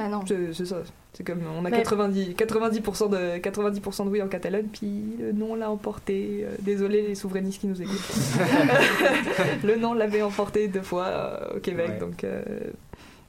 bah 0.00 0.08
non. 0.08 0.24
C'est 0.26 0.64
ça. 0.64 0.76
C'est 1.12 1.24
comme 1.24 1.42
on 1.54 1.62
a 1.66 1.68
Mais... 1.68 1.82
90, 1.82 2.30
90%, 2.30 3.10
de, 3.10 3.38
90 3.38 3.80
de 3.80 4.08
oui 4.08 4.22
en 4.22 4.28
Catalogne, 4.28 4.66
puis 4.72 5.16
le 5.18 5.32
non 5.32 5.54
l'a 5.54 5.70
emporté. 5.70 6.40
Euh, 6.44 6.54
désolé 6.60 7.02
les 7.02 7.14
souverainistes 7.14 7.60
qui 7.60 7.66
nous 7.66 7.82
écoutent. 7.82 7.98
le 9.62 9.76
non 9.76 9.92
l'avait 9.92 10.22
emporté 10.22 10.68
deux 10.68 10.80
fois 10.80 11.04
euh, 11.04 11.56
au 11.56 11.60
Québec, 11.60 11.90
ouais. 11.90 11.98
donc 11.98 12.24
euh, 12.24 12.42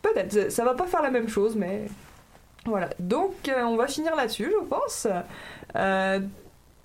peut-être. 0.01 0.49
Ça 0.49 0.63
va 0.63 0.75
pas 0.75 0.85
faire 0.85 1.01
la 1.01 1.11
même 1.11 1.27
chose, 1.27 1.57
mais 1.57 1.87
voilà. 2.65 2.89
Donc 2.99 3.51
on 3.61 3.75
va 3.75 3.87
finir 3.87 4.15
là-dessus, 4.15 4.49
je 4.49 4.65
pense. 4.65 5.07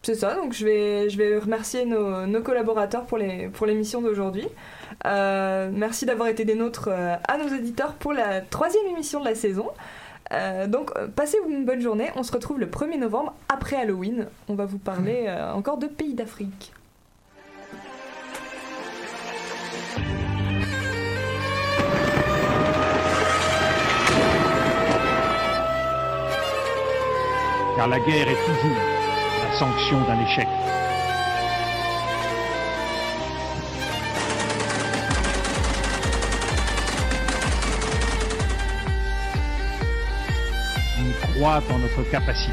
C'est 0.06 0.14
ça, 0.14 0.36
donc 0.36 0.52
je 0.52 0.64
vais, 0.64 1.10
je 1.10 1.18
vais 1.18 1.36
remercier 1.36 1.84
nos, 1.84 2.26
nos 2.26 2.40
collaborateurs 2.40 3.06
pour 3.06 3.18
l'émission 3.18 3.50
pour 3.50 3.66
l'émission 3.66 4.00
d'aujourd'hui. 4.00 4.46
Euh, 5.04 5.68
merci 5.72 6.06
d'avoir 6.06 6.28
été 6.28 6.44
des 6.44 6.54
nôtres 6.54 6.90
euh, 6.92 7.16
à 7.26 7.38
nos 7.38 7.52
auditeurs 7.52 7.94
pour 7.94 8.12
la 8.12 8.40
troisième 8.40 8.86
émission 8.86 9.18
de 9.18 9.24
la 9.24 9.34
saison. 9.34 9.66
Euh, 10.32 10.68
donc, 10.68 10.92
passez 11.16 11.38
une 11.48 11.64
bonne 11.64 11.80
journée. 11.80 12.10
On 12.14 12.22
se 12.22 12.30
retrouve 12.30 12.60
le 12.60 12.66
1er 12.66 13.00
novembre 13.00 13.34
après 13.48 13.74
Halloween. 13.74 14.28
On 14.48 14.54
va 14.54 14.64
vous 14.64 14.78
parler 14.78 15.24
euh, 15.26 15.52
encore 15.52 15.76
de 15.76 15.88
pays 15.88 16.14
d'Afrique. 16.14 16.72
Car 27.76 27.88
la 27.88 27.98
guerre 27.98 28.28
est 28.28 28.46
toujours 28.46 28.85
sanction 29.58 30.02
d'un 30.02 30.20
échec. 30.20 30.46
On 40.98 41.32
croit 41.32 41.62
en 41.70 41.78
notre 41.78 42.02
capacité 42.10 42.52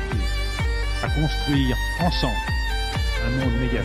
à 1.04 1.08
construire 1.08 1.76
ensemble 2.00 2.34
un 3.26 3.30
monde 3.32 3.60
méga. 3.60 3.82